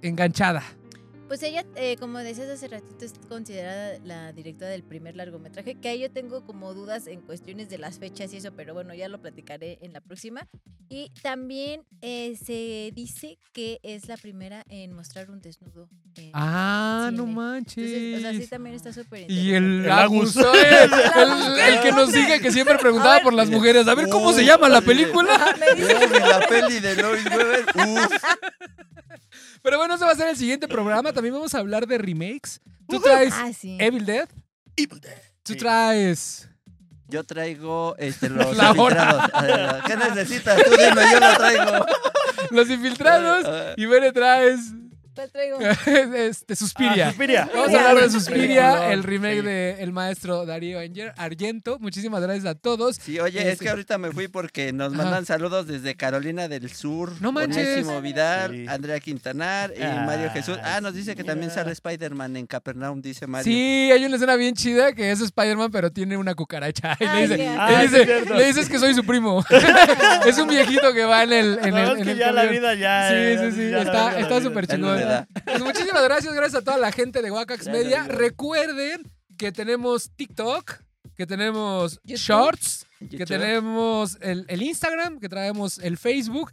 enganchada. 0.03 0.63
Pues 1.33 1.43
ella, 1.45 1.65
eh, 1.77 1.97
como 1.99 2.19
decías 2.19 2.47
hace 2.51 2.69
ratito, 2.69 3.07
es 3.07 3.15
considerada 3.27 3.97
la 4.05 4.35
directora 4.35 4.71
del 4.71 4.83
primer 4.83 5.17
largometraje, 5.17 5.77
que 5.77 5.89
ahí 5.89 6.01
yo 6.01 6.11
tengo 6.11 6.45
como 6.45 6.75
dudas 6.75 7.07
en 7.07 7.23
cuestiones 7.23 7.71
de 7.71 7.79
las 7.79 7.99
fechas 7.99 8.35
y 8.35 8.37
eso, 8.37 8.53
pero 8.55 8.75
bueno, 8.75 8.93
ya 8.93 9.09
lo 9.09 9.19
platicaré 9.19 9.79
en 9.81 9.95
la 9.95 10.03
próxima. 10.03 10.47
Y 10.91 11.11
también 11.23 11.87
eh, 12.03 12.37
se 12.37 12.93
dice 12.95 13.39
que 13.55 13.81
es 13.83 14.09
la 14.09 14.19
primera 14.19 14.63
en 14.69 14.93
mostrar 14.93 15.31
un 15.31 15.41
desnudo. 15.41 15.89
en 16.17 16.33
Ah, 16.35 17.07
cine. 17.11 17.23
no 17.33 17.57
Entonces, 17.57 17.87
o 18.19 18.21
sea, 18.21 18.31
sí 18.33 18.37
manches. 18.37 18.51
también 18.51 18.77
está 18.77 18.93
súper 18.93 19.21
Y 19.31 19.55
interesante. 19.55 19.57
el 19.57 19.85
El 19.87 19.91
Agus. 19.91 20.37
¿eh? 20.37 20.43
el, 21.17 21.75
el 21.77 21.81
que 21.81 21.93
nos 21.93 22.11
sigue, 22.13 22.41
que 22.43 22.53
siempre 22.53 22.77
preguntaba 22.77 23.21
por 23.21 23.33
las 23.33 23.49
mujeres. 23.57 23.89
A 23.89 23.95
ver, 23.95 24.11
¿cómo 24.11 24.35
se 24.35 24.45
llama 24.45 24.69
la 24.69 24.83
película? 24.83 25.33
Ah, 25.57 26.41
la 26.41 26.47
peli 26.47 26.79
de 26.81 26.95
Lois 26.97 27.25
Weber. 27.25 27.65
Uf. 27.89 28.23
Pero 29.63 29.79
bueno, 29.79 29.95
ese 29.95 30.05
va 30.05 30.11
a 30.13 30.17
ser 30.17 30.29
el 30.29 30.37
siguiente 30.37 30.67
programa. 30.69 31.13
También 31.13 31.35
vamos 31.35 31.55
a 31.55 31.59
hablar 31.59 31.87
de 31.87 31.99
remakes. 31.99 32.61
Tú 32.89 33.01
traes 33.01 33.33
Ah, 33.37 33.51
sí. 33.53 33.77
Evil 33.81 34.05
Dead. 34.05 34.29
Tú 35.43 35.53
Sí. 35.55 35.59
traes. 35.59 36.49
Yo 37.09 37.25
traigo 37.25 37.95
este, 37.99 38.29
los 38.31 38.57
La 38.57 38.71
infiltrados. 38.71 39.31
Ah, 39.35 39.81
¿Qué 39.87 39.97
necesitas? 39.97 40.63
Tú 40.63 40.71
dime, 40.71 41.03
yo 41.13 41.21
lo 41.21 41.35
traigo. 41.37 41.87
Los 42.51 42.71
infiltrados. 42.71 43.45
Ah, 43.47 43.75
Y 43.77 43.87
Bere 43.87 44.13
traes. 44.13 44.61
¿Cuál 45.15 45.31
traigo? 45.31 45.59
este, 46.17 46.57
Suspiria. 46.57 47.07
Ah, 47.07 47.11
Suspiria. 47.11 47.49
Vamos 47.55 47.75
a 47.75 47.89
hablar 47.91 48.05
de 48.05 48.11
Suspiria. 48.11 48.93
El 48.93 49.03
remake 49.03 49.41
sí. 49.41 49.47
de 49.47 49.83
el 49.83 49.93
maestro 49.93 50.47
Darío 50.47 50.79
Argento. 51.17 51.79
Muchísimas 51.81 52.23
gracias 52.23 52.47
a 52.47 52.55
todos. 52.55 52.97
Sí, 52.97 53.21
oye, 53.21 53.41
es 53.41 53.47
Este- 53.49 53.65
que 53.65 53.71
ahorita 53.71 53.99
me 53.99 54.11
fui 54.13 54.29
porque 54.29 54.73
nos 54.73 54.93
Ajá. 54.95 55.03
mandan 55.03 55.27
saludos 55.27 55.67
desde 55.67 55.95
Carolina 55.97 56.49
del 56.49 56.71
Sur. 56.73 57.13
No 57.21 57.31
manches. 57.33 57.59
Onésimo 57.77 58.01
Vidal, 58.01 58.53
Sí. 58.53 58.65
Andrea 58.69 58.99
Quintanar 59.01 59.73
y 59.77 59.83
Ah, 59.83 60.05
Mario 60.07 60.31
Jesús. 60.31 60.59
Ah, 60.63 60.81
nos 60.81 60.95
dice 60.95 61.15
que 61.15 61.25
también 61.25 61.51
sale 61.51 61.73
Spider-Man 61.73 62.37
en 62.37 62.47
Capernaum, 62.47 63.03
dice 63.03 63.27
Mario. 63.27 63.45
Sí, 63.45 63.91
hay 63.93 64.05
una 64.05 64.17
escena 64.17 64.37
bien 64.37 64.55
chida 64.55 64.93
que 64.93 65.11
es 65.11 65.21
Spider-Man, 65.21 65.71
pero 65.71 65.91
tiene 65.91 66.17
una 66.17 66.35
cucaracha. 66.35 66.97
Y 67.01 67.05
le, 67.05 67.11
Ay, 67.11 67.23
dice- 67.23 67.37
qué 67.37 67.43
le 67.43 67.57
Ah, 67.59 67.81
sí, 67.83 67.87
dice- 67.89 68.35
le 68.35 68.45
dices 68.47 68.69
que 68.69 68.79
soy 68.79 68.95
su 68.95 69.05
primo. 69.05 69.45
es 70.27 70.39
un 70.39 70.49
viejito 70.49 70.93
que 70.95 71.05
va 71.05 71.23
en 71.25 71.33
el. 71.33 71.59
En 71.63 71.77
el, 71.77 71.85
es 71.93 71.99
en 71.99 72.05
que 72.05 72.11
el 72.13 72.19
ya 72.19 72.33
la 72.33 72.45
vida 72.45 72.75
ya. 72.75 73.09
Sí, 73.11 73.51
sí, 73.51 73.57
sí, 73.57 73.75
está- 73.75 74.41
súper 74.43 74.67
no 74.69 74.75
chingón. 74.75 75.02
Pues 75.45 75.63
muchísimas 75.63 76.03
gracias, 76.05 76.35
gracias 76.35 76.63
a 76.63 76.65
toda 76.65 76.79
la 76.79 76.93
gente 76.93 77.23
de 77.23 77.31
Gracias, 77.31 77.67
Media. 77.69 78.01
amigo. 78.03 78.19
Recuerden 78.19 79.03
que 79.39 79.53
tenemos 79.53 80.11
TikTok, 80.17 80.81
que 81.17 81.27
tenemos 81.27 82.01
YouTube. 82.05 82.19
Shorts, 82.19 82.87
que 83.11 83.27
tenemos 83.27 84.17
el, 84.21 84.45
el 84.49 84.63
Instagram, 84.63 85.19
que 85.19 85.29
traemos 85.29 85.79
el 85.79 85.99
Facebook. 85.99 86.51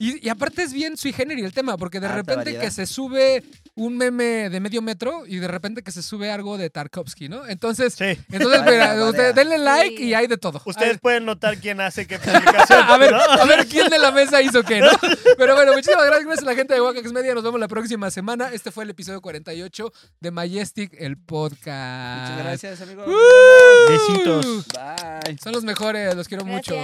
Y, 0.00 0.26
y 0.26 0.30
aparte 0.30 0.62
es 0.62 0.72
bien 0.72 0.96
sui 0.96 1.12
generis 1.12 1.44
el 1.44 1.52
tema, 1.52 1.76
porque 1.76 2.00
de 2.00 2.08
repente 2.08 2.36
variedad. 2.36 2.62
que 2.62 2.70
se 2.70 2.86
sube 2.86 3.44
un 3.74 3.96
meme 3.98 4.48
de 4.48 4.58
medio 4.58 4.80
metro 4.80 5.26
y 5.26 5.36
de 5.36 5.46
repente 5.46 5.82
que 5.82 5.92
se 5.92 6.02
sube 6.02 6.30
algo 6.30 6.56
de 6.56 6.70
Tarkovsky, 6.70 7.28
¿no? 7.28 7.46
Entonces, 7.46 7.94
Sí. 7.94 8.18
entonces 8.32 8.62
mira, 8.64 9.04
ustedes 9.04 9.34
denle 9.34 9.58
like 9.58 9.96
Sí. 9.98 10.04
y 10.04 10.14
hay 10.14 10.26
de 10.26 10.38
todo. 10.38 10.60
Ustedes 10.64 10.98
pueden 10.98 11.26
notar 11.26 11.58
quién 11.58 11.80
hace 11.82 12.06
qué 12.06 12.18
publicación. 12.18 12.82
a 12.88 12.96
ver, 12.96 13.12
¿no? 13.12 13.20
a 13.20 13.44
ver 13.44 13.66
quién 13.66 13.88
de 13.90 13.98
la 13.98 14.10
mesa 14.10 14.40
hizo 14.40 14.62
qué, 14.62 14.80
¿no? 14.80 14.88
Pero 15.36 15.54
bueno, 15.54 15.72
muchísimas 15.74 16.06
gracias, 16.06 16.24
gracias 16.26 16.46
a 16.48 16.50
la 16.50 16.56
gente 16.56 16.72
de 16.74 16.80
Wakax 16.80 17.12
Media. 17.12 17.34
Nos 17.34 17.44
vemos 17.44 17.60
la 17.60 17.68
próxima 17.68 18.10
semana. 18.10 18.50
Este 18.54 18.70
fue 18.70 18.84
el 18.84 18.90
episodio 18.90 19.20
48 19.20 19.92
de 20.20 20.30
Majestic, 20.30 20.94
el 20.98 21.18
podcast. 21.18 22.22
Muchas 22.30 22.38
gracias, 22.38 22.80
amigos. 22.80 23.06
¡Uh! 23.06 23.90
Besitos. 23.90 24.66
Bye. 24.68 25.36
Son 25.42 25.52
los 25.52 25.62
mejores, 25.62 26.14
los 26.14 26.26
quiero 26.26 26.46
mucho. 26.46 26.74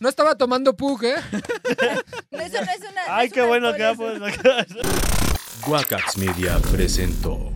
No 0.00 0.08
estaba 0.08 0.36
tomando 0.36 0.76
Pug, 0.76 1.04
¿eh? 1.04 1.14
No, 2.30 2.40
eso 2.40 2.64
no 2.64 2.70
es 2.70 2.80
una. 2.80 3.06
no 3.06 3.12
Ay, 3.14 3.26
es 3.28 3.32
qué 3.32 3.42
bueno 3.42 3.72
que 3.74 3.94
pues. 3.96 4.20
Wakax 5.66 6.16
Media 6.18 6.58
presentó 6.70 7.55